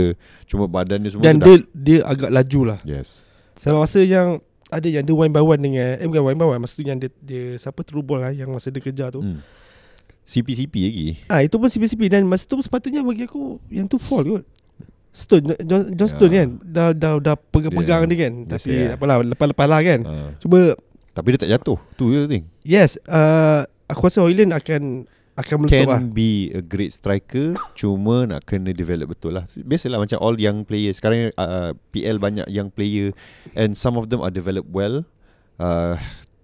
Cuma 0.48 0.64
badan 0.64 1.04
dia 1.04 1.12
semua 1.12 1.24
Dan 1.28 1.36
tu 1.36 1.60
dia 1.76 2.00
dia 2.00 2.08
agak 2.08 2.30
laju 2.32 2.60
lah. 2.64 2.78
Dah, 2.80 3.04
yes. 3.04 3.28
Saya 3.60 3.76
rasa 3.76 4.00
yang 4.00 4.40
Ada 4.68 4.88
yang 4.88 5.04
dia 5.04 5.16
one 5.16 5.32
by 5.32 5.40
one 5.40 5.60
dengan 5.60 5.96
Eh 5.96 6.06
bukan 6.06 6.22
one 6.24 6.36
by 6.36 6.46
one 6.46 6.60
Masa 6.60 6.76
tu 6.76 6.84
yang 6.84 7.00
dia, 7.00 7.08
dia 7.18 7.56
Siapa 7.56 7.80
true 7.82 8.04
ball 8.04 8.20
lah 8.20 8.32
Yang 8.32 8.48
masa 8.52 8.68
dia 8.68 8.80
kejar 8.80 9.08
tu 9.10 9.24
hmm. 9.24 9.40
CP-CP 10.28 10.74
lagi 10.84 11.08
Ah 11.32 11.40
itu 11.40 11.56
pun 11.56 11.66
CP-CP 11.66 12.12
Dan 12.12 12.28
masa 12.28 12.44
tu 12.44 12.60
sepatutnya 12.60 13.00
bagi 13.00 13.24
aku 13.24 13.56
Yang 13.72 13.96
tu 13.96 13.98
fall 13.98 14.24
kot 14.28 14.44
Stone 15.08 15.56
John, 15.64 15.96
John 15.96 16.08
Stone 16.08 16.32
Ya. 16.32 16.44
kan 16.44 16.48
Dah 16.60 16.88
dah 16.92 17.12
dah 17.16 17.34
pegang-pegang 17.34 18.04
Dia- 18.04 18.12
dia, 18.12 18.22
kan 18.28 18.32
Tapi 18.44 18.60
siap. 18.60 19.00
apalah 19.00 19.24
Lepas-lepas 19.24 19.66
lah 19.66 19.80
kan 19.80 20.00
uh, 20.04 20.30
Cuma 20.38 20.76
tapi 21.08 21.34
dia 21.34 21.40
tak 21.42 21.50
jatuh 21.50 21.78
tu 21.98 22.14
je 22.14 22.30
thing 22.30 22.44
Yes 22.62 22.94
uh, 23.10 23.66
Aku 23.90 24.06
rasa 24.06 24.22
Hoyland 24.22 24.54
akan 24.54 25.08
Akan 25.38 25.62
meletup 25.62 25.86
lah. 25.86 26.02
can 26.02 26.10
be 26.10 26.50
a 26.50 26.58
great 26.58 26.90
striker 26.90 27.54
cuma 27.72 28.26
nak 28.26 28.42
kena 28.42 28.74
develop 28.74 29.14
betul 29.14 29.38
lah. 29.38 29.46
Biasalah 29.54 30.02
macam 30.02 30.18
all 30.18 30.34
young 30.34 30.66
players 30.66 30.98
sekarang 30.98 31.30
uh, 31.38 31.78
PL 31.94 32.18
banyak 32.18 32.50
young 32.50 32.68
player 32.68 33.14
and 33.54 33.78
some 33.78 33.94
of 33.94 34.10
them 34.10 34.18
are 34.18 34.34
developed 34.34 34.66
well. 34.66 35.06
Uh, 35.58 35.94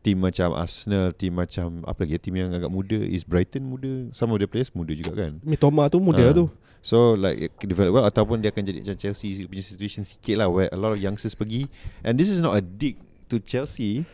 team 0.01 0.21
macam 0.21 0.53
Arsenal 0.53 1.11
team 1.11 1.35
macam 1.35 1.81
apa 1.83 2.05
lagi 2.05 2.21
team 2.21 2.37
yang 2.37 2.53
agak 2.53 2.69
muda 2.69 3.01
is 3.01 3.25
Brighton 3.25 3.65
muda 3.65 4.13
some 4.13 4.29
of 4.31 4.39
the 4.39 4.47
players 4.47 4.71
muda 4.71 4.95
juga 4.95 5.27
kan. 5.27 5.43
Mitoma 5.43 5.91
tu 5.91 5.99
muda 5.99 6.31
Ah. 6.31 6.37
tu. 6.37 6.47
So 6.85 7.17
like 7.17 7.49
develop 7.65 7.97
well 7.97 8.05
ataupun 8.05 8.45
dia 8.45 8.53
akan 8.53 8.63
jadi 8.63 8.79
macam 8.85 8.97
Chelsea 9.01 9.41
punya 9.49 9.65
situation 9.65 10.05
sikit 10.05 10.37
lah 10.37 10.47
where 10.47 10.69
a 10.69 10.77
lot 10.77 10.93
of 10.93 11.01
youngsters 11.01 11.33
pergi. 11.33 11.67
And 12.05 12.15
this 12.15 12.29
is 12.29 12.45
not 12.45 12.55
a 12.55 12.63
dig 12.63 13.01
to 13.27 13.41
Chelsea. 13.41 14.05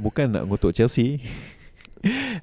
Bukan 0.00 0.32
nak 0.32 0.48
ngutuk 0.48 0.74
Chelsea. 0.74 1.20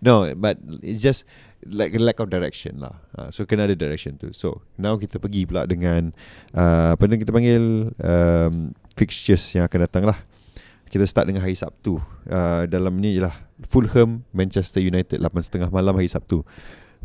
No 0.01 0.25
but 0.33 0.57
it's 0.81 1.05
just 1.05 1.21
like 1.67 1.93
lack 1.97 2.17
of 2.17 2.29
direction 2.31 2.81
lah. 2.81 2.95
Uh, 3.13 3.29
so 3.29 3.45
kena 3.45 3.69
ada 3.69 3.77
direction 3.77 4.17
tu. 4.17 4.33
So 4.33 4.65
now 4.77 4.97
kita 4.97 5.21
pergi 5.21 5.45
pula 5.45 5.69
dengan 5.69 6.13
uh, 6.57 6.97
apa 6.97 7.03
ni 7.05 7.21
kita 7.21 7.31
panggil 7.33 7.93
um, 8.01 8.73
fixtures 8.97 9.43
yang 9.53 9.65
akan 9.69 9.79
datang 9.85 10.03
lah. 10.09 10.17
Kita 10.91 11.07
start 11.07 11.31
dengan 11.31 11.45
hari 11.45 11.55
Sabtu. 11.55 12.01
Uh, 12.27 12.67
dalam 12.67 12.99
ni 12.99 13.15
ialah 13.15 13.31
Fulham 13.71 14.27
Manchester 14.35 14.83
United 14.83 15.23
8.30 15.23 15.71
malam 15.71 15.95
hari 15.95 16.11
Sabtu. 16.11 16.43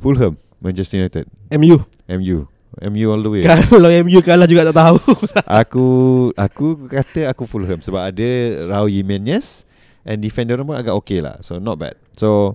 Fulham 0.00 0.34
Manchester 0.58 0.98
United. 0.98 1.28
MU 1.54 1.78
MU 2.10 2.50
MU 2.76 3.06
all 3.08 3.22
the 3.22 3.30
way. 3.30 3.42
Kalau 3.72 3.88
MU 4.04 4.20
kalah 4.20 4.48
juga 4.50 4.68
tak 4.68 4.76
tahu. 4.76 4.98
Aku 5.64 5.86
Aku 6.34 6.66
kata 6.90 7.32
aku 7.32 7.48
Fulham 7.48 7.80
Sebab 7.80 8.12
ada 8.12 8.28
Raul 8.68 8.92
Jimenez 8.92 9.64
And 10.06 10.20
defender 10.22 10.60
pun 10.62 10.78
agak 10.78 10.94
okay 10.94 11.18
lah. 11.18 11.42
So 11.42 11.58
not 11.58 11.82
bad. 11.82 11.98
So 12.14 12.54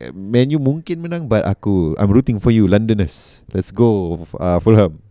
eh, 0.00 0.12
Man 0.14 0.52
U 0.54 0.58
mungkin 0.58 1.02
menang 1.02 1.26
But 1.26 1.46
aku 1.46 1.94
I'm 1.96 2.10
rooting 2.10 2.38
for 2.38 2.50
you 2.50 2.66
Londoners. 2.66 3.46
Let's 3.50 3.70
go 3.70 4.22
uh, 4.38 4.58
Fulham. 4.62 5.02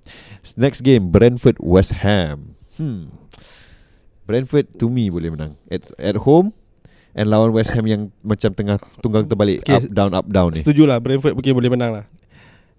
Next 0.57 0.81
game 0.81 1.11
Brentford 1.11 1.59
West 1.61 2.01
Ham. 2.01 2.55
Hmm. 2.75 3.13
Brentford 4.25 4.71
to 4.79 4.87
me 4.87 5.11
boleh 5.11 5.33
menang. 5.33 5.53
At, 5.67 5.91
at 5.99 6.17
home 6.23 6.55
And 7.11 7.27
lawan 7.27 7.51
West 7.51 7.75
Ham 7.75 7.83
yang 7.83 8.07
Macam 8.23 8.55
tengah 8.55 8.79
Tunggang 9.03 9.27
terbalik 9.27 9.67
Okay, 9.67 9.83
Up 9.83 9.91
down 9.91 10.11
up 10.15 10.27
down 10.31 10.55
ni 10.55 10.63
Setuju 10.63 10.87
lah 10.87 11.03
Brentford 11.03 11.35
mungkin 11.35 11.51
boleh 11.51 11.71
menang 11.71 11.91
lah. 11.91 12.05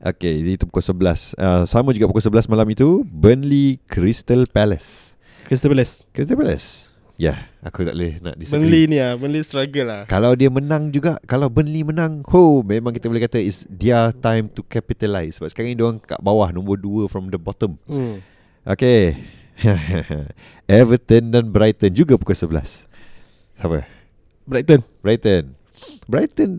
Okay 0.00 0.40
Itu 0.40 0.64
pukul 0.64 0.80
11 0.80 1.36
uh, 1.36 1.62
Sama 1.68 1.92
juga 1.92 2.08
pukul 2.08 2.24
11 2.24 2.48
malam 2.48 2.66
itu 2.72 3.04
Burnley 3.04 3.76
Crystal 3.84 4.48
Palace. 4.48 5.20
Crystal 5.44 5.68
Palace. 5.68 6.08
Crystal 6.16 6.38
Palace 6.38 6.91
yeah, 7.22 7.38
Aku 7.62 7.86
tak 7.86 7.94
boleh 7.94 8.18
nak 8.18 8.34
disagree. 8.34 8.58
Burnley 8.66 8.82
ni 8.90 8.96
lah 8.98 9.14
Burnley 9.14 9.42
struggle 9.46 9.86
lah. 9.86 10.02
Kalau 10.10 10.34
dia 10.34 10.50
menang 10.50 10.90
juga 10.90 11.22
Kalau 11.30 11.46
Burnley 11.46 11.86
menang 11.86 12.26
Ho 12.34 12.66
Memang 12.66 12.90
kita 12.90 13.06
boleh 13.06 13.22
kata 13.22 13.38
It's 13.38 13.62
their 13.70 14.10
time 14.10 14.50
to 14.50 14.66
capitalize. 14.66 15.38
Sebab 15.38 15.48
sekarang 15.54 15.70
ni 15.70 15.78
Diorang 15.78 16.02
kat 16.02 16.18
bawah 16.18 16.50
Nombor 16.50 16.82
2 16.82 17.06
from 17.06 17.30
the 17.30 17.38
bottom. 17.38 17.78
Hmm. 17.86 18.18
Okay. 18.66 19.14
Everton 20.66 21.30
dan 21.30 21.44
Brighton 21.54 21.94
Juga 21.94 22.18
pukul 22.18 22.34
11 22.34 22.90
Siapa? 23.62 23.86
Brighton. 24.42 24.80
Brighton. 24.98 25.44
Brighton 26.10 26.50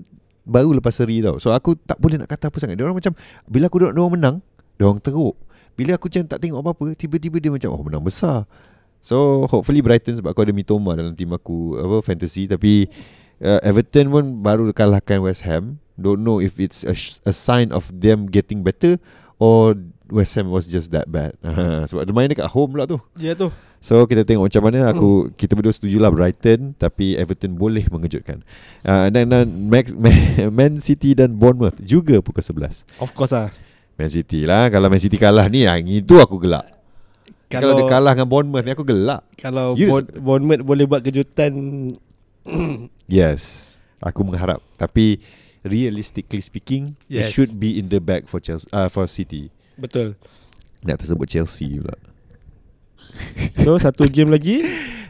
Baru 0.44 0.76
lepas 0.76 0.96
seri 0.96 1.20
tau. 1.24 1.40
So 1.40 1.52
aku 1.52 1.76
tak 1.76 2.00
boleh 2.00 2.20
nak 2.20 2.32
kata 2.32 2.48
apa 2.48 2.58
sangat. 2.64 2.80
Diorang 2.80 2.96
macam 2.96 3.12
Bila 3.48 3.68
aku 3.68 3.84
tengok 3.84 3.96
diorang 3.96 4.16
menang 4.16 4.36
Diorang 4.80 5.04
teruk. 5.04 5.36
Bila 5.76 6.00
aku 6.00 6.08
macam 6.08 6.24
tak 6.32 6.40
tengok 6.40 6.60
apa-apa 6.64 6.86
Tiba-tiba 6.96 7.44
dia 7.44 7.52
macam 7.52 7.76
Oh 7.76 7.84
menang 7.84 8.04
besar 8.04 8.48
So 9.04 9.44
hopefully 9.52 9.84
Brighton 9.84 10.16
Sebab 10.16 10.32
aku 10.32 10.48
ada 10.48 10.56
Mitoma 10.56 10.96
dalam 10.96 11.12
tim 11.12 11.28
aku 11.36 11.76
Apa 11.76 12.00
fantasy. 12.00 12.48
Tapi 12.48 12.88
uh, 13.44 13.60
Everton 13.60 14.08
pun 14.08 14.24
baru 14.40 14.72
kalahkan 14.72 15.20
West 15.20 15.44
Ham. 15.44 15.84
Don't 16.00 16.24
know 16.24 16.40
if 16.40 16.58
it's 16.58 16.88
a, 16.88 16.96
sh- 16.96 17.20
a 17.28 17.36
sign 17.36 17.70
of 17.76 17.92
them 17.92 18.32
getting 18.32 18.64
better 18.64 18.98
Or 19.44 19.76
West 20.08 20.40
Ham 20.40 20.50
was 20.50 20.72
just 20.72 20.96
that 20.96 21.12
bad. 21.12 21.36
Sebab 21.90 22.08
dia 22.08 22.14
main 22.16 22.32
dekat 22.32 22.48
home 22.48 22.80
pula 22.80 22.88
tu. 22.88 23.02
Ya 23.20 23.36
tu. 23.36 23.52
So 23.84 24.08
kita 24.08 24.24
tengok 24.24 24.48
macam 24.48 24.64
mana. 24.64 24.96
Aku 24.96 25.28
kita 25.36 25.60
berdua 25.60 25.76
setujulah 25.76 26.08
Brighton 26.08 26.72
tapi 26.80 27.20
Everton 27.20 27.60
boleh 27.60 27.84
mengejutkan. 27.92 28.40
Uh, 28.86 29.12
dan 29.12 29.28
dan 29.28 29.46
Max, 29.68 29.92
Man 30.58 30.80
City 30.80 31.12
dan 31.12 31.36
Bournemouth 31.36 31.76
juga 31.84 32.24
pukul 32.24 32.40
11. 32.40 32.88
Of 33.04 33.12
course 33.12 33.36
lah. 33.36 33.52
Man 34.00 34.08
City 34.08 34.48
lah. 34.48 34.72
Kalau 34.72 34.88
Man 34.88 35.02
City 35.04 35.20
kalah 35.20 35.52
ni 35.52 35.68
yang 35.68 35.84
itu 35.84 36.16
aku 36.22 36.40
gelak. 36.40 36.73
Kalau, 37.54 37.74
kalau 37.74 37.74
dia 37.78 37.86
kalah 37.88 38.12
dengan 38.14 38.28
Bournemouth 38.28 38.66
ni 38.66 38.72
aku 38.72 38.82
gelak. 38.84 39.22
Kalau 39.38 39.78
Bourne- 39.78 40.14
Bournemouth 40.18 40.64
boleh 40.64 40.86
buat 40.86 41.02
kejutan 41.02 41.52
Yes. 43.08 43.74
Aku 44.02 44.26
mengharap 44.26 44.60
tapi 44.76 45.24
realistically 45.64 46.44
speaking 46.44 47.00
it 47.08 47.24
Yes. 47.24 47.32
should 47.32 47.56
be 47.56 47.80
in 47.80 47.88
the 47.88 48.04
bag 48.04 48.28
for 48.28 48.44
Chelsea 48.44 48.68
uh, 48.70 48.92
for 48.92 49.08
City. 49.08 49.48
Betul 49.80 50.20
Nak 50.84 51.00
tersebut 51.00 51.24
Chelsea 51.26 51.80
pula. 51.80 51.96
So 53.64 53.80
satu 53.84 54.12
game 54.12 54.28
lagi 54.28 54.60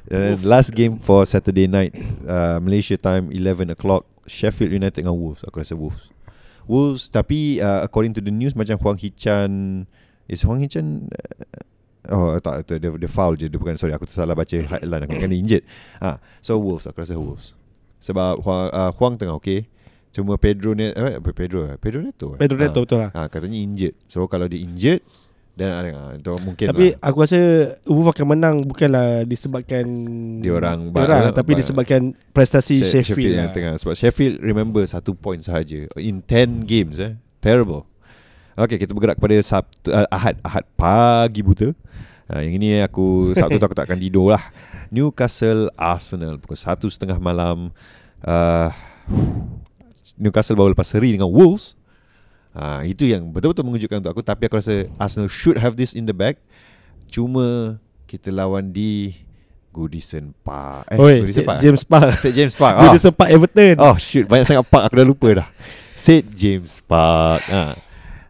then 0.05 0.37
last 0.45 0.75
game 0.75 0.99
for 0.99 1.25
Saturday 1.25 1.65
night 1.65 1.95
uh, 2.27 2.59
Malaysia 2.61 2.99
time 2.99 3.31
11 3.33 3.73
o'clock 3.73 4.05
Sheffield 4.29 4.71
United 4.71 5.03
dengan 5.03 5.15
Wolves 5.15 5.41
Aku 5.43 5.57
rasa 5.59 5.73
Wolves 5.73 6.11
Wolves 6.63 7.07
Tapi 7.07 7.59
uh, 7.59 7.83
according 7.83 8.11
to 8.13 8.21
the 8.23 8.31
news 8.31 8.53
Macam 8.53 8.75
Huang 8.79 8.95
Hichan 8.95 9.83
Is 10.27 10.43
Huang 10.43 10.59
Hichan 10.59 11.07
uh, 11.07 11.63
Oh 12.05 12.35
tak 12.37 12.63
tu, 12.63 12.75
dia, 12.75 12.91
dia 12.91 13.07
foul 13.07 13.33
je 13.33 13.47
Dia 13.47 13.55
bukan 13.55 13.73
sorry 13.73 13.91
Aku 13.91 14.03
salah 14.05 14.33
baca 14.33 14.51
headline 14.51 15.03
Aku. 15.03 15.15
Dia 15.15 15.31
injured 15.31 15.63
ha, 15.97 16.19
So 16.37 16.57
Wolves 16.57 16.83
Aku 16.83 16.99
rasa 16.99 17.15
Wolves. 17.15 17.55
Sebab 17.97 18.43
Huang, 18.43 18.67
uh, 18.67 18.91
Huang 18.91 19.15
tengah 19.15 19.31
okay? 19.33 19.63
Cuma 20.09 20.35
Pedro 20.35 20.71
ni 20.71 20.85
eh, 20.85 21.17
apa 21.17 21.31
Pedro 21.31 21.63
eh? 21.65 21.79
Pedro 21.79 21.99
Neto 21.99 22.35
eh? 22.35 22.37
Pedro 22.37 22.55
Neto 22.55 22.83
betul 22.83 22.99
lah. 22.99 23.09
Ha, 23.13 23.27
Katanya 23.27 23.55
injured 23.55 23.95
So 24.05 24.27
kalau 24.27 24.45
dia 24.45 24.59
injured 24.59 24.99
Dan 25.53 25.69
uh, 25.87 26.11
itu 26.13 26.27
mungkin 26.43 26.65
Tapi 26.67 26.85
lah. 26.91 26.99
aku 27.01 27.17
rasa 27.19 27.39
Wolves 27.87 28.11
akan 28.11 28.25
menang 28.29 28.55
Bukanlah 28.61 29.23
disebabkan 29.23 29.85
Diorang 30.37 30.91
Diorang 30.91 31.19
lah, 31.23 31.31
ba- 31.31 31.39
Tapi 31.39 31.55
ba- 31.55 31.59
disebabkan 31.59 32.01
Prestasi 32.29 32.83
She- 32.83 32.99
Sheffield, 32.99 33.31
yang 33.33 33.47
lah. 33.47 33.55
tengah. 33.55 33.73
Sebab 33.77 33.95
Sheffield 33.95 34.37
remember 34.37 34.83
satu 34.83 35.13
point 35.13 35.39
sahaja 35.39 35.87
in 35.95 36.19
10 36.19 36.67
games 36.67 36.99
eh? 36.99 37.15
Terrible 37.39 37.87
Okay 38.53 38.77
kita 38.77 38.93
bergerak 38.93 39.17
kepada 39.17 39.33
Sabtu 39.41 39.89
uh, 39.89 40.05
Ahad 40.13 40.37
Ahad 40.45 40.65
pagi 40.77 41.41
buta 41.41 41.73
uh, 42.29 42.41
yang 42.41 42.53
ini 42.61 42.85
aku 42.85 43.33
Sabtu 43.33 43.57
tu 43.57 43.65
aku 43.65 43.73
tak 43.73 43.89
akan 43.89 43.97
tidur 43.97 44.37
lah 44.37 44.43
Newcastle 44.93 45.73
Arsenal 45.73 46.37
pukul 46.37 46.53
satu 46.53 46.85
setengah 46.85 47.17
malam 47.17 47.73
uh, 48.21 48.69
Newcastle 50.21 50.53
baru 50.53 50.77
lepas 50.77 50.85
seri 50.85 51.17
dengan 51.17 51.33
Wolves 51.33 51.73
uh, 52.53 52.85
itu 52.85 53.09
yang 53.09 53.33
betul-betul 53.33 53.65
mengejutkan 53.65 53.97
untuk 54.05 54.13
aku 54.13 54.21
tapi 54.21 54.45
aku 54.45 54.61
rasa 54.61 54.85
Arsenal 55.01 55.29
should 55.33 55.57
have 55.57 55.73
this 55.73 55.97
in 55.97 56.05
the 56.05 56.13
bag 56.13 56.37
cuma 57.09 57.77
kita 58.05 58.29
lawan 58.29 58.69
di 58.69 59.17
Goodison 59.73 60.37
Park 60.45 60.93
eh 60.93 61.01
Oi, 61.01 61.25
Goodison 61.25 61.41
St. 61.41 61.47
Park 61.49 61.57
James 61.57 61.81
Park 61.81 62.13
St 62.21 62.35
James 62.37 62.53
Park. 62.53 62.73
Dia 62.77 62.89
Oh, 62.93 63.01
sempat 63.01 63.27
Everton 63.33 63.75
oh 63.81 63.97
shoot, 63.97 64.29
banyak 64.29 64.45
sangat 64.45 64.65
park 64.69 64.83
aku 64.85 64.95
dah 65.01 65.07
lupa 65.09 65.27
dah. 65.41 65.47
St 65.97 66.25
James 66.37 66.77
Park. 66.85 67.41
Ha. 67.49 67.73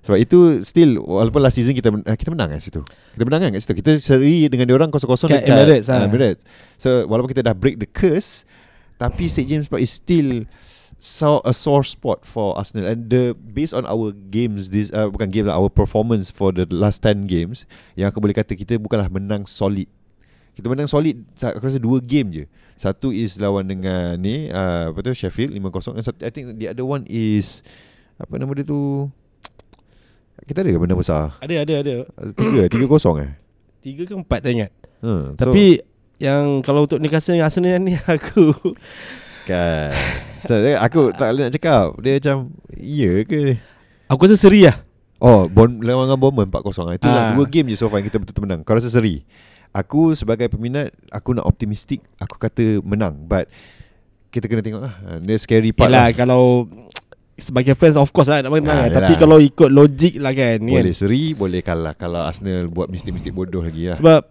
Sebab 0.03 0.19
itu 0.19 0.59
still 0.67 0.99
walaupun 0.99 1.39
last 1.39 1.55
season 1.55 1.71
kita 1.71 1.87
eh, 1.87 2.17
kita 2.19 2.29
menang 2.35 2.51
kan 2.51 2.59
situ. 2.59 2.83
Kita 3.15 3.23
menang 3.23 3.47
kan 3.47 3.49
kat 3.55 3.61
situ. 3.63 3.73
Kita 3.79 3.91
seri 4.03 4.51
dengan 4.51 4.67
dia 4.67 4.75
orang 4.75 4.91
0-0 4.91 4.99
Kat 4.99 5.47
dekat 5.47 5.47
Emirates, 5.47 5.87
ah. 5.87 6.03
Emirates. 6.03 6.43
So 6.75 7.07
walaupun 7.07 7.31
kita 7.31 7.47
dah 7.47 7.55
break 7.55 7.79
the 7.79 7.87
curse 7.87 8.43
tapi 8.99 9.31
St 9.31 9.47
James 9.47 9.65
Park 9.71 9.81
is 9.81 9.95
still 9.95 10.43
so 10.99 11.43
a 11.43 11.51
sore 11.51 11.83
spot 11.83 12.23
for 12.23 12.55
Arsenal 12.55 12.87
and 12.87 13.11
the 13.11 13.35
based 13.35 13.75
on 13.75 13.83
our 13.83 14.15
games 14.31 14.71
this 14.71 14.87
uh, 14.95 15.11
bukan 15.11 15.27
game 15.27 15.45
lah 15.51 15.59
our 15.59 15.67
performance 15.67 16.31
for 16.31 16.55
the 16.55 16.63
last 16.71 17.03
10 17.03 17.27
games 17.27 17.67
yang 17.99 18.07
aku 18.07 18.23
boleh 18.23 18.31
kata 18.31 18.55
kita 18.55 18.79
bukanlah 18.79 19.11
menang 19.11 19.43
solid 19.43 19.89
Kita 20.53 20.69
menang 20.69 20.85
solid 20.85 21.17
Aku 21.33 21.65
rasa 21.65 21.81
dua 21.81 21.97
game 21.97 22.29
je 22.29 22.45
Satu 22.77 23.09
is 23.09 23.41
lawan 23.41 23.65
dengan 23.65 24.21
ni 24.21 24.53
uh, 24.53 24.93
Apa 24.93 25.01
tu 25.01 25.09
Sheffield 25.17 25.49
5-0 25.49 25.97
And 25.97 26.05
I 26.21 26.29
think 26.29 26.45
the 26.61 26.69
other 26.69 26.85
one 26.85 27.09
is 27.09 27.65
Apa 28.21 28.37
nama 28.37 28.53
dia 28.53 28.61
tu 28.61 29.09
Kita 30.43 30.59
ada 30.59 30.69
ke 30.69 30.77
benda 30.77 30.93
besar? 30.93 31.35
Ada 31.39 31.63
ada 31.63 31.73
ada. 31.79 31.93
Tiga 32.29 32.61
Tiga 32.73 32.85
kosong 32.85 33.15
eh? 33.19 33.31
Tiga 33.79 34.03
ke 34.03 34.13
empat 34.13 34.39
tak 34.39 34.51
ingat 34.53 34.71
hmm, 34.99 35.35
so, 35.35 35.39
Tapi 35.41 35.79
Yang 36.15 36.45
kalau 36.61 36.83
untuk 36.83 36.99
Newcastle 36.99 37.35
yang 37.35 37.47
Arsenal 37.47 37.77
ni 37.77 37.95
Aku. 37.97 38.51
Kan. 39.49 39.91
So, 40.43 40.55
Aku 40.55 41.11
tak 41.11 41.27
boleh 41.29 41.43
nak 41.45 41.53
cakap. 41.53 41.85
Dia 41.99 42.11
macam 42.15 42.37
Ya 42.73 43.11
ke? 43.23 43.59
Aku 44.07 44.23
rasa 44.23 44.35
seri 44.35 44.63
lah. 44.63 44.79
Oh 45.19 45.47
bon, 45.47 45.79
Lawan 45.79 46.05
dengan 46.05 46.19
Bournemouth 46.19 46.51
4-0 46.51 46.95
Itu 46.95 47.07
Ah. 47.07 47.11
lah 47.11 47.25
Dua 47.33 47.45
game 47.45 47.71
je 47.71 47.77
so 47.77 47.87
far 47.87 47.99
Yang 47.99 48.11
kita 48.11 48.17
betul-betul 48.19 48.43
menang. 48.43 48.61
Kau 48.63 48.75
rasa 48.75 48.87
seri? 48.87 49.23
Aku 49.71 50.11
sebagai 50.13 50.47
peminat 50.47 50.91
Aku 51.09 51.31
nak 51.31 51.43
optimistik. 51.43 52.03
Aku 52.17 52.35
kata 52.35 52.79
menang 52.79 53.23
But 53.23 53.47
Kita 54.29 54.47
kena 54.47 54.59
tengok 54.59 54.81
lah 54.81 54.95
Ah, 55.01 55.19
Dia 55.19 55.35
scary 55.35 55.71
part 55.71 55.87
Yelah 55.87 56.07
lah. 56.07 56.15
kalau 56.15 56.67
Sebagai 57.43 57.73
fans 57.73 57.93
of 57.93 58.07
course 58.09 58.27
lah 58.27 58.39
Nak 58.39 58.49
menang 58.49 58.71
Ah, 58.73 58.87
lah. 58.87 58.95
Tapi 59.01 59.13
kalau 59.15 59.37
ikut 59.37 59.67
logik 59.67 60.15
lah 60.17 60.31
kan 60.31 60.57
Boleh 60.57 60.79
kan. 60.87 60.95
seri 60.95 61.23
Boleh 61.31 61.59
kalah. 61.59 61.93
Kalau 61.93 62.21
Arsenal 62.21 62.65
buat 62.67 62.87
mistik-mistik 62.87 63.29
bodoh 63.29 63.59
lagi 63.59 63.85
lah. 63.85 63.95
Sebab 63.95 64.21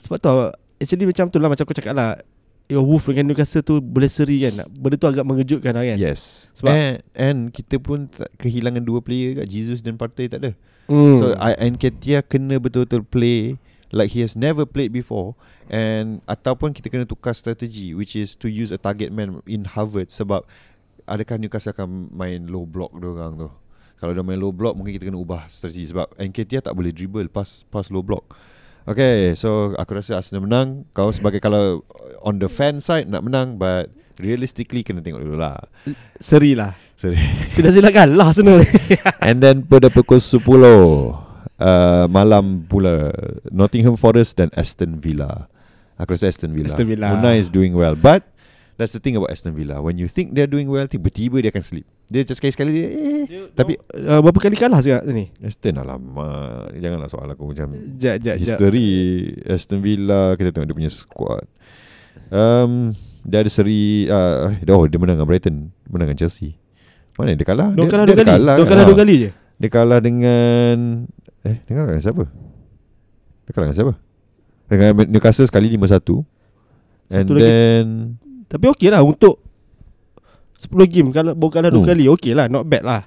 Sebab 0.00 0.16
tu 0.16 0.28
Actually 0.76 1.06
macam 1.06 1.24
tu 1.26 1.38
lah 1.38 1.48
Macam 1.48 1.62
aku 1.62 1.72
cakap 1.72 1.92
lah. 1.92 2.18
Your 2.66 2.82
Wolf 2.82 3.06
dengan 3.06 3.30
Newcastle 3.30 3.62
tu 3.62 3.78
Boleh 3.78 4.06
seri 4.06 4.42
kan? 4.42 4.66
Benda 4.68 4.94
tu 4.94 5.06
agak 5.06 5.22
mengejutkan 5.22 5.72
lah 5.72 5.84
kan? 5.84 5.96
Yes. 5.96 6.52
Sebab- 6.52 6.68
and, 6.68 6.94
and 7.14 7.38
kita 7.48 7.78
pun 7.78 8.06
tak, 8.06 8.28
Kehilangan 8.36 8.82
dua 8.82 8.98
player 8.98 9.38
kat 9.38 9.46
Jesus 9.46 9.78
dan 9.78 9.94
Partey 9.94 10.26
tak 10.26 10.42
ada. 10.42 10.52
Hmm. 10.84 11.16
So 11.16 11.32
I 11.34 11.54
Nketiah 11.66 12.20
kena 12.20 12.56
betul-betul 12.56 13.02
play 13.02 13.56
Like 13.88 14.10
he 14.10 14.20
has 14.20 14.36
never 14.36 14.64
played 14.64 14.90
before. 14.90 15.32
And 15.66 16.20
Ataupun 16.24 16.72
kita 16.72 16.88
kena 16.88 17.04
tukar 17.04 17.32
strategi 17.32 17.92
Which 17.92 18.12
is 18.12 18.36
to 18.36 18.46
use 18.46 18.68
a 18.68 18.76
target 18.76 19.08
man 19.08 19.40
In 19.44 19.64
Harvard 19.64 20.08
Sebab 20.08 20.44
Adakah 21.08 21.40
Newcastle 21.40 21.72
akan 21.72 22.12
main 22.12 22.44
low 22.44 22.68
block 22.68 22.92
orang 22.92 23.40
tu? 23.40 23.48
Kalau 23.98 24.14
dia 24.14 24.22
main 24.22 24.38
low 24.38 24.54
block 24.54 24.78
Mungkin 24.78 24.94
kita 24.94 25.10
kena 25.10 25.18
ubah 25.18 25.50
strategi 25.50 25.90
Sebab 25.90 26.14
Nketiah 26.16 26.62
tak 26.62 26.74
boleh 26.78 26.94
dribble 26.94 27.26
Pas 27.28 27.66
pas 27.68 27.86
low 27.90 28.02
block. 28.02 28.30
Okay 28.86 29.34
So 29.34 29.74
aku 29.74 29.98
rasa 29.98 30.22
Arsenal 30.22 30.46
menang. 30.46 30.86
Kau 30.94 31.10
sebagai 31.10 31.42
kalau 31.42 31.82
On 32.22 32.38
the 32.38 32.46
fan 32.46 32.78
side 32.78 33.10
Nak 33.10 33.26
menang 33.26 33.58
But 33.58 33.90
Realistically 34.18 34.86
Kena 34.86 35.02
tengok 35.02 35.22
dulu 35.22 35.38
lah. 35.38 35.58
Seri 36.22 36.54
lah. 36.54 36.74
Sorry 36.94 37.18
Sudah 37.54 37.74
silakan 37.74 38.14
lah 38.14 38.30
Arsenal. 38.30 38.62
And 39.26 39.42
then 39.42 39.66
pada 39.66 39.90
pukul 39.90 40.22
10 40.22 40.38
uh, 40.38 42.06
Malam 42.06 42.70
pula 42.70 43.10
Nottingham 43.50 43.98
Forest 43.98 44.38
dan 44.38 44.48
Aston 44.54 45.02
Villa. 45.02 45.50
Aku 45.98 46.14
rasa 46.14 46.30
Aston 46.30 46.54
Villa. 46.54 46.70
Aston 46.70 46.86
Villa. 46.86 47.18
Unai 47.18 47.42
is 47.42 47.50
doing 47.50 47.74
well 47.74 47.98
But 47.98 48.22
That's 48.78 48.94
the 48.94 49.02
thing 49.02 49.18
about 49.18 49.34
Aston 49.34 49.52
Villa. 49.52 49.82
When 49.82 49.98
you 49.98 50.06
think 50.06 50.32
they're 50.32 50.46
doing 50.46 50.70
well 50.70 50.86
Tiba-tiba 50.86 51.42
dia 51.42 51.50
akan 51.50 51.60
slip. 51.60 51.82
Dia 52.06 52.22
just 52.22 52.38
sekali-sekali 52.38 52.70
dia 52.70 52.86
eh. 52.86 53.22
Tapi 53.50 53.74
uh, 53.74 54.22
Berapa 54.22 54.38
kali 54.38 54.54
kalah 54.54 54.78
sekarang 54.78 55.10
ni? 55.10 55.34
Aston 55.42 55.76
alamak 55.76 56.70
Janganlah 56.78 57.10
soal 57.10 57.26
aku 57.26 57.50
macam 57.50 57.74
jap 57.98 58.22
jap 58.22 58.38
History. 58.38 58.90
Aston 59.44 59.82
Villa 59.82 60.32
Kita 60.32 60.54
tengok 60.54 60.66
dia 60.66 60.76
punya 60.78 60.92
squad. 60.94 61.42
Um, 62.30 62.94
Dia 63.26 63.42
ada 63.42 63.50
seri 63.50 64.06
uh, 64.06 64.54
Oh 64.70 64.86
dia 64.86 64.94
menang 64.96 65.18
dengan 65.18 65.26
Brighton 65.26 65.56
Menang 65.90 66.14
dengan 66.14 66.20
Chelsea. 66.22 66.54
Mana 67.18 67.34
dia 67.34 67.42
kalah? 67.42 67.74
Dia 67.74 67.82
Dia, 67.82 67.90
kalah 67.90 68.04
dia 68.06 68.14
dua 68.14 68.22
kali. 68.22 68.30
kalah 68.30 68.54
Dia 68.54 68.62
kalah 68.64 68.78
Ah. 68.78 68.86
dua 68.86 68.96
kali 68.96 69.14
je. 69.18 69.30
Dia 69.58 69.70
kalah 69.74 69.98
dengan 69.98 70.76
Eh 71.42 71.56
dia 71.66 71.72
kalah 71.74 71.88
dengan 71.90 72.04
siapa? 72.06 72.24
Dia 73.42 73.50
kalah 73.50 73.64
dengan 73.66 73.76
siapa? 73.76 73.94
Dengan 74.70 74.90
Newcastle 75.10 75.48
sekali 75.50 75.66
5-1 75.74 76.22
And 77.10 77.26
Satu 77.26 77.34
lagi. 77.34 78.27
Tapi 78.48 78.64
okey 78.66 78.88
lah 78.88 79.00
untuk 79.00 79.38
10 80.56 80.66
game 80.86 81.08
kalau 81.08 81.32
baru 81.32 81.50
kalah 81.52 81.70
dua 81.70 81.80
Hmm. 81.80 81.90
kali 81.90 82.04
okey 82.08 82.32
lah 82.32 82.46
not 82.46 82.64
bad 82.64 82.82
lah. 82.82 83.02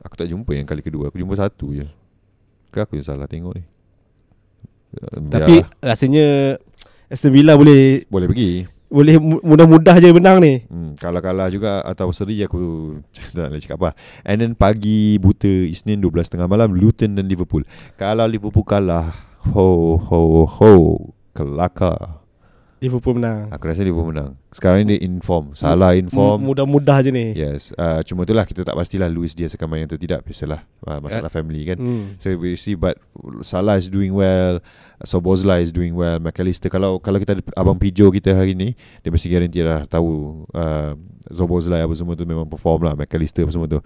Aku 0.00 0.14
tak 0.14 0.26
jumpa 0.26 0.48
yang 0.50 0.64
kali 0.64 0.80
kedua 0.80 1.08
Aku 1.08 1.16
jumpa 1.16 1.34
satu 1.34 1.70
je. 1.72 1.84
Ke 2.68 2.80
aku 2.80 2.94
yang 2.94 3.04
salah 3.04 3.26
tengok 3.26 3.52
ni? 3.52 3.64
Um, 4.96 5.28
Tapi 5.28 5.60
biarlah. 5.60 5.68
rasanya 5.84 6.26
Aston 7.06 7.28
Villa 7.30 7.52
boleh 7.54 8.06
Boleh 8.06 8.24
pergi. 8.26 8.64
boleh 8.88 9.18
mu- 9.18 9.42
mudah-mudah 9.42 9.96
je 9.96 10.08
menang 10.10 10.38
ni. 10.38 10.64
Hmm, 10.64 10.94
Kalah-kalah 10.94 11.48
juga 11.48 11.82
Atau 11.82 12.08
seri 12.08 12.40
aku 12.40 12.96
Tak 13.36 13.50
nak 13.50 13.58
cakap 13.58 13.76
apa. 13.78 13.90
And 14.22 14.38
then 14.38 14.52
pagi 14.54 15.18
buta 15.18 15.44
Isnin 15.66 16.00
12.30 16.00 16.40
malam 16.46 16.72
Luton 16.72 17.12
dan 17.12 17.26
Liverpool. 17.26 17.68
Kalau 17.94 18.24
Liverpool 18.24 18.64
kalah 18.64 19.12
Ho 19.50 19.68
ho 19.98 20.20
ho 20.46 20.72
Kelakar 21.32 22.24
Liverpool 22.78 23.18
menang. 23.18 23.50
Aku 23.50 23.66
rasa 23.66 23.82
Liverpool 23.82 24.14
menang. 24.14 24.38
Sekarang 24.54 24.86
ni 24.86 24.94
dia 24.94 24.98
inform. 25.02 25.50
Salah 25.58 25.98
inform. 25.98 26.46
Mudah-mudah 26.46 27.02
je 27.02 27.10
ni. 27.10 27.34
Yes. 27.34 27.74
Uh, 27.74 27.98
Cuma 28.06 28.22
itulah 28.22 28.46
Kita 28.46 28.62
tak 28.62 28.78
pastilah 28.78 29.10
Luis 29.10 29.34
dia 29.34 29.50
akan 29.50 29.66
main 29.66 29.82
atau 29.90 29.98
tidak. 29.98 30.22
Biasalah. 30.22 30.62
Uh, 30.86 30.98
Masalah 31.02 31.26
family 31.26 31.66
kan. 31.66 31.78
Hmm. 31.82 32.14
So 32.22 32.30
we 32.38 32.54
see 32.54 32.78
But 32.78 33.02
Salah 33.42 33.82
is 33.82 33.90
doing 33.90 34.14
well. 34.14 34.62
Sobozla 35.02 35.58
is 35.58 35.74
doing 35.74 35.98
well. 35.98 36.22
McAllister 36.22 36.70
Kalau 36.70 37.02
kalau 37.02 37.18
kita 37.18 37.34
ada 37.34 37.42
Abang 37.58 37.78
Pijo 37.78 38.14
kita 38.14 38.34
hari 38.34 38.54
ni 38.54 38.78
Dia 39.02 39.10
mesti 39.14 39.26
guarantee 39.30 39.62
lah 39.62 39.82
Tahu 39.86 40.10
uh, 40.54 40.94
Sobozla 41.34 41.82
apa 41.82 41.94
semua 41.98 42.14
tu 42.14 42.22
Memang 42.22 42.46
perform 42.46 42.86
lah. 42.86 42.94
McAllister 42.94 43.42
apa 43.42 43.50
semua 43.50 43.66
tu. 43.66 43.82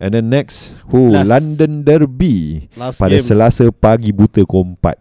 And 0.00 0.16
then 0.16 0.32
next 0.32 0.80
who? 0.88 1.12
Last. 1.12 1.28
London 1.28 1.84
Derby. 1.84 2.68
Last 2.72 2.96
Pada 2.96 3.20
game. 3.20 3.24
Selasa 3.24 3.68
pagi 3.68 4.16
buta 4.16 4.40
keempat 4.48 4.96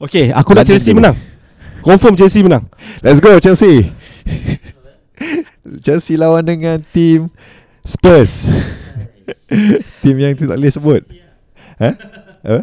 Okay 0.00 0.32
aku 0.32 0.56
nak 0.56 0.64
London 0.64 0.68
Chelsea 0.72 0.92
Derby. 0.96 1.00
menang 1.04 1.35
Confirm 1.86 2.18
Chelsea 2.18 2.42
menang. 2.42 2.66
Let's 2.98 3.22
go 3.22 3.38
Chelsea. 3.38 3.94
Chelsea 5.86 6.18
lawan 6.18 6.42
dengan 6.42 6.82
tim 6.90 7.30
Spurs. 7.86 8.42
Tim 10.02 10.16
yang 10.18 10.34
tu 10.34 10.50
tak 10.50 10.58
boleh 10.58 10.72
sebut. 10.74 11.02
Ha? 11.78 11.90
Apa? 12.42 12.62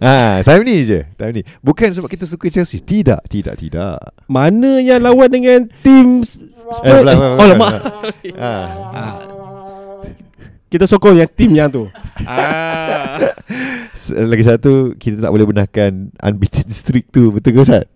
Ah, 0.00 0.40
time 0.44 0.64
ni 0.64 0.84
je. 0.88 1.04
Time 1.20 1.32
ni. 1.40 1.42
Bukan 1.60 1.92
sebab 1.92 2.08
kita 2.08 2.24
suka 2.24 2.48
Chelsea. 2.48 2.80
Tidak 2.80 3.28
Tidak 3.28 3.54
Tidak. 3.56 4.28
Mana 4.32 4.80
yang 4.80 5.04
lawan 5.04 5.28
dengan 5.28 5.68
tim 5.84 6.24
Spurs? 6.24 6.80
Eh, 6.80 7.00
belah, 7.04 7.12
belah, 7.12 7.28
Oh 7.36 7.44
belah, 7.44 7.48
lama 7.52 7.68
ah. 8.40 9.33
Kita 10.74 10.90
sokong 10.90 11.22
yang 11.22 11.30
tim 11.30 11.54
yang 11.54 11.70
tu. 11.70 11.86
Ah. 12.26 13.30
Lagi 14.10 14.42
satu 14.42 14.98
Kita 14.98 15.22
tak 15.22 15.30
boleh 15.30 15.46
benarkan 15.46 16.10
Unbeaten 16.18 16.66
streak 16.66 17.14
tu. 17.14 17.30
Betul 17.30 17.54
ke 17.54 17.60
Ustaz? 17.62 17.86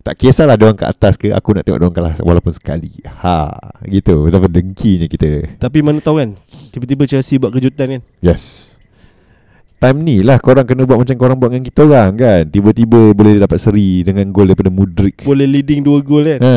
Tak 0.00 0.16
kisahlah 0.16 0.56
diorang 0.56 0.80
kat 0.80 0.96
atas 0.96 1.20
ke 1.20 1.28
Aku 1.28 1.52
nak 1.52 1.68
tengok 1.68 1.76
diorang 1.76 1.92
kalah 1.92 2.14
Walaupun 2.24 2.56
sekali. 2.56 3.04
Ha 3.04 3.52
Gitu. 3.84 4.28
Betapa 4.28 4.48
dengkinya 4.48 5.04
kita. 5.12 5.60
Tapi 5.60 5.84
mana 5.84 6.00
tahu 6.00 6.24
kan 6.24 6.40
Tiba-tiba 6.72 7.04
Chelsea 7.04 7.36
buat 7.36 7.52
kejutan 7.52 8.00
kan? 8.00 8.02
Yes. 8.24 8.72
Time 9.76 10.00
ni 10.00 10.24
lah 10.24 10.40
Korang 10.40 10.64
kena 10.64 10.88
buat 10.88 10.96
macam 10.96 11.16
korang 11.20 11.36
buat 11.36 11.52
dengan 11.52 11.68
kita 11.68 11.84
orang 11.84 12.16
kan. 12.16 12.42
Tiba-tiba 12.48 13.12
boleh 13.12 13.36
dapat 13.36 13.60
seri 13.60 14.00
Dengan 14.08 14.32
gol 14.32 14.48
daripada 14.48 14.72
Mudrik. 14.72 15.20
Boleh 15.20 15.44
leading 15.44 15.84
dua 15.84 16.00
gol 16.00 16.24
kan? 16.24 16.40
Ha. 16.40 16.56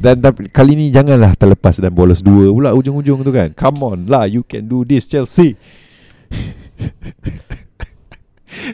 Dan 0.00 0.18
tapi, 0.24 0.48
kali 0.50 0.74
ni 0.74 0.90
janganlah 0.90 1.36
terlepas 1.38 1.78
dan 1.78 1.92
bolos 1.92 2.24
dua 2.24 2.50
pula 2.50 2.70
ujung-ujung 2.74 3.22
tu 3.22 3.30
kan. 3.30 3.52
Come 3.54 3.80
on 3.84 3.98
lah 4.08 4.26
You 4.26 4.42
can 4.42 4.66
do 4.66 4.82
this 4.82 5.06
Chelsea. 5.06 5.54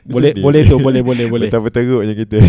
Boleh 0.08 0.32
boleh 0.32 0.64
tu 0.64 0.80
boleh 0.80 1.04
boleh 1.04 1.28
boleh. 1.28 1.48
Betapa 1.52 1.68
teruknya 1.68 2.16
kita. 2.16 2.40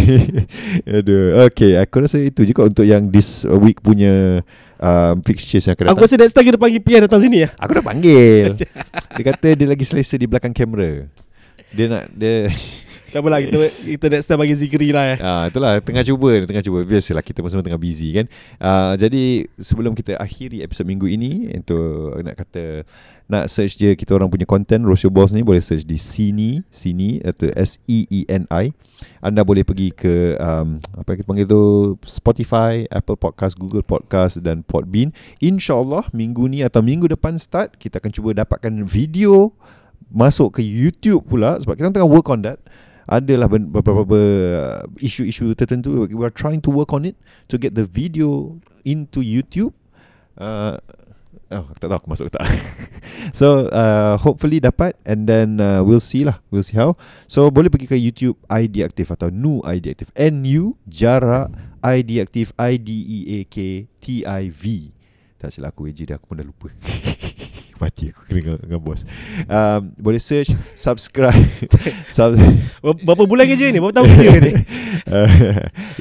Aduh 0.96 1.44
Okay 1.52 1.76
aku 1.76 2.08
rasa 2.08 2.24
itu 2.24 2.48
kot 2.56 2.72
Untuk 2.72 2.88
yang 2.88 3.12
this 3.12 3.44
week 3.44 3.84
punya 3.84 4.42
um, 4.80 5.16
Fixtures 5.22 5.68
yang 5.68 5.76
akan 5.76 5.92
Aku 5.92 6.00
datang. 6.00 6.08
rasa 6.08 6.16
next 6.24 6.34
time 6.34 6.48
kita 6.48 6.60
panggil 6.60 6.82
Pian 6.82 7.04
datang 7.04 7.20
sini 7.20 7.44
ya? 7.44 7.50
Aku 7.60 7.72
dah 7.76 7.84
panggil. 7.84 8.56
Dia 9.18 9.24
kata 9.28 9.48
dia 9.58 9.68
lagi 9.68 9.84
selesa 9.84 10.16
di 10.16 10.30
belakang 10.30 10.56
kamera. 10.56 11.10
Dia 11.76 11.86
nak 11.92 12.04
Dia 12.16 12.48
Tak 13.08 13.24
apalah 13.24 13.40
kita 13.40 13.58
kita 13.98 14.06
next 14.12 14.28
time 14.28 14.40
bagi 14.44 14.56
Zikri 14.56 14.92
lah 14.92 15.16
eh. 15.16 15.18
Ah 15.24 15.44
itulah 15.48 15.80
tengah 15.80 16.04
cuba 16.04 16.44
tengah 16.44 16.64
cuba 16.64 16.84
biasalah 16.84 17.24
kita 17.24 17.40
semua 17.48 17.64
tengah 17.64 17.80
busy 17.80 18.12
kan. 18.12 18.26
Ah 18.60 18.94
jadi 19.00 19.48
sebelum 19.56 19.96
kita 19.96 20.20
akhiri 20.20 20.60
episod 20.60 20.84
minggu 20.84 21.08
ini 21.08 21.56
untuk 21.56 22.20
nak 22.20 22.36
kata 22.36 22.84
nak 23.28 23.52
search 23.52 23.76
je 23.76 23.92
kita 23.96 24.16
orang 24.16 24.32
punya 24.32 24.48
content 24.48 24.88
Rocio 24.88 25.12
Balls 25.12 25.36
ni 25.36 25.44
boleh 25.44 25.60
search 25.60 25.84
di 25.84 26.00
sini 26.00 26.64
sini 26.72 27.20
atau 27.24 27.52
S 27.56 27.80
E 27.88 28.08
E 28.08 28.24
N 28.28 28.48
I. 28.52 28.72
Anda 29.20 29.44
boleh 29.44 29.68
pergi 29.68 29.92
ke 29.92 30.40
um, 30.40 30.80
apa 30.96 31.20
kita 31.20 31.28
panggil 31.28 31.48
tu 31.48 31.96
Spotify, 32.08 32.88
Apple 32.88 33.20
Podcast, 33.20 33.60
Google 33.60 33.84
Podcast 33.84 34.40
dan 34.40 34.64
Podbean. 34.64 35.12
InsyaAllah 35.44 36.12
minggu 36.16 36.48
ni 36.48 36.64
atau 36.64 36.80
minggu 36.84 37.08
depan 37.08 37.36
start 37.40 37.76
kita 37.80 38.00
akan 38.00 38.12
cuba 38.12 38.36
dapatkan 38.36 38.84
video 38.88 39.52
masuk 40.08 40.60
ke 40.60 40.62
YouTube 40.64 41.28
pula 41.28 41.60
sebab 41.60 41.76
kita 41.76 41.92
tengah 41.92 42.08
work 42.08 42.32
on 42.32 42.40
that 42.44 42.60
adalah 43.08 43.48
beberapa 43.48 44.20
isu-isu 45.00 45.56
tertentu 45.56 46.06
we 46.12 46.24
are 46.24 46.34
trying 46.34 46.60
to 46.60 46.68
work 46.68 46.92
on 46.92 47.08
it 47.08 47.16
to 47.48 47.56
get 47.56 47.72
the 47.74 47.88
video 47.88 48.60
into 48.84 49.24
YouTube 49.24 49.72
uh, 50.36 50.76
Oh, 51.48 51.64
tak 51.80 51.88
tahu 51.88 51.96
aku 51.96 52.08
masuk 52.12 52.28
ke 52.28 52.32
tak. 52.36 52.44
so, 53.40 53.72
uh, 53.72 54.20
hopefully 54.20 54.60
dapat 54.60 55.00
and 55.08 55.24
then 55.32 55.64
uh, 55.64 55.80
we'll 55.80 56.04
see 56.04 56.28
lah. 56.28 56.44
We'll 56.52 56.68
see 56.68 56.76
how. 56.76 57.00
So, 57.24 57.48
boleh 57.48 57.72
pergi 57.72 57.88
ke 57.88 57.96
YouTube 57.96 58.36
ID 58.52 58.84
Active 58.84 59.16
atau 59.16 59.32
Nu 59.32 59.64
ID 59.64 59.96
Active. 59.96 60.12
N-U 60.12 60.76
jarak 60.92 61.48
ID 61.80 62.20
Active 62.20 62.52
I 62.60 62.76
D 62.76 62.92
E 62.92 63.20
A 63.32 63.40
K 63.48 63.88
T 64.04 64.28
I 64.28 64.52
V. 64.52 64.92
Tak 65.40 65.56
silap 65.56 65.72
aku 65.72 65.88
AJ 65.88 66.12
dia 66.12 66.16
aku 66.20 66.28
pun 66.28 66.44
dah 66.44 66.44
lupa. 66.44 66.68
Mati 67.78 68.10
aku 68.10 68.26
kena 68.26 68.38
dengan, 68.42 68.58
dengan 68.58 68.80
bos. 68.82 69.06
Um, 69.46 69.94
boleh 70.02 70.18
search, 70.18 70.54
subscribe. 70.74 71.38
sub, 72.16 72.34
Ber- 72.82 73.02
Berapa 73.06 73.24
bulan 73.30 73.46
kerja 73.46 73.70
ni? 73.70 73.78
Berapa 73.78 74.02
tahun 74.02 74.08
kerja 74.18 74.38
ni? 74.42 74.54
uh, 75.14 75.30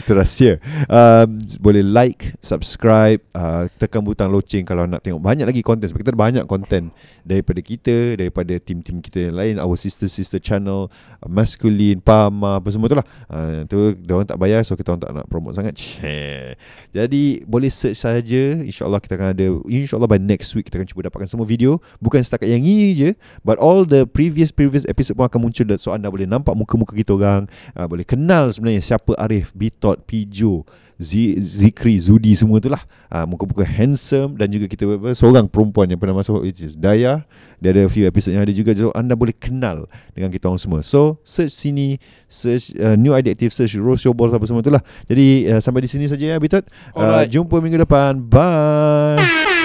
itu 0.01 0.11
rahsia. 0.17 0.57
Um, 0.89 1.37
boleh 1.61 1.85
like, 1.85 2.37
subscribe, 2.41 3.21
uh, 3.37 3.69
tekan 3.77 4.01
butang 4.01 4.33
loceng 4.33 4.65
kalau 4.65 4.89
nak 4.89 5.05
tengok 5.05 5.21
banyak 5.21 5.45
lagi 5.45 5.61
konten 5.61 5.85
sebab 5.89 6.01
kita 6.01 6.11
ada 6.17 6.21
banyak 6.21 6.45
konten 6.49 6.89
daripada 7.27 7.61
kita, 7.61 8.17
daripada 8.17 8.57
tim-tim 8.57 9.05
kita 9.05 9.29
yang 9.29 9.37
lain, 9.37 9.55
our 9.61 9.77
sister-sister 9.77 10.41
channel, 10.41 10.89
uh, 11.21 11.29
masculine, 11.29 12.01
pama, 12.01 12.57
apa 12.63 12.69
semua 12.73 12.89
tu 12.89 12.97
lah. 12.97 13.07
Uh, 13.29 13.69
tu 13.69 13.93
dia 14.01 14.13
orang 14.17 14.29
tak 14.29 14.39
bayar 14.41 14.65
so 14.65 14.79
kita 14.79 14.97
orang 14.97 15.03
tak 15.03 15.13
nak 15.13 15.27
promote 15.29 15.59
sangat. 15.59 15.77
Cih. 15.77 16.57
Jadi 16.97 17.45
boleh 17.45 17.69
search 17.69 18.01
saja. 18.01 18.43
InsyaAllah 18.63 19.03
kita 19.03 19.19
akan 19.19 19.29
ada 19.35 19.47
InsyaAllah 19.67 20.09
by 20.09 20.21
next 20.23 20.55
week 20.55 20.71
kita 20.71 20.79
akan 20.79 20.89
cuba 20.89 21.11
dapatkan 21.11 21.29
semua 21.29 21.45
video 21.45 21.66
Bukan 21.99 22.23
setakat 22.23 22.47
yang 22.47 22.63
ini 22.63 22.95
je 22.95 23.11
But 23.43 23.59
all 23.59 23.83
the 23.83 24.07
previous 24.07 24.55
previous 24.55 24.87
episode 24.87 25.19
pun 25.19 25.27
akan 25.27 25.51
muncul 25.51 25.67
So 25.77 25.91
anda 25.91 26.09
boleh 26.09 26.25
nampak 26.25 26.55
muka-muka 26.55 26.95
kita 26.95 27.13
orang. 27.19 27.51
Uh, 27.75 27.87
Boleh 27.91 28.07
kenal 28.07 28.49
sebenarnya 28.55 28.81
siapa 28.83 29.19
Arif, 29.19 29.51
Bitot, 29.53 30.07
Pijo 30.07 30.63
Z- 30.97 31.37
Zikri, 31.45 32.01
Zudi 32.01 32.33
semua 32.33 32.57
tu 32.57 32.73
lah. 32.73 32.81
Uh, 33.13 33.29
Muka-muka 33.29 33.69
handsome 33.69 34.33
Dan 34.41 34.49
juga 34.49 34.65
kita 34.65 34.89
apa, 34.89 35.13
seorang 35.13 35.45
perempuan 35.45 35.93
yang 35.93 36.01
pernah 36.01 36.17
masuk 36.17 36.41
Which 36.41 36.65
is 36.65 36.73
Daya. 36.73 37.29
Dia 37.61 37.73
ada 37.73 37.89
few 37.89 38.09
episode 38.09 38.33
yang 38.37 38.45
ada 38.49 38.53
juga 38.53 38.73
So 38.73 38.93
anda 38.97 39.13
boleh 39.13 39.37
kenal 39.37 39.89
dengan 40.17 40.33
kita 40.33 40.49
orang 40.49 40.61
semua. 40.61 40.81
So 40.81 41.21
search 41.21 41.53
sini 41.53 42.01
Search 42.29 42.73
uh, 42.81 42.97
New 42.97 43.13
Idea 43.13 43.37
Active 43.37 43.53
Search 43.53 43.77
Rose 43.77 44.09
Your 44.09 44.17
Balls 44.17 44.33
apa 44.33 44.45
semua 44.49 44.65
tu 44.65 44.73
lah. 44.73 44.81
Jadi 45.05 45.53
uh, 45.53 45.61
sampai 45.61 45.85
di 45.85 45.89
sini 45.93 46.09
saja 46.09 46.33
ya 46.33 46.37
Bitot. 46.41 46.65
Uh, 46.97 47.01
Alright. 47.05 47.29
Jumpa 47.29 47.61
minggu 47.61 47.85
depan. 47.85 48.17
Bye 48.25 49.56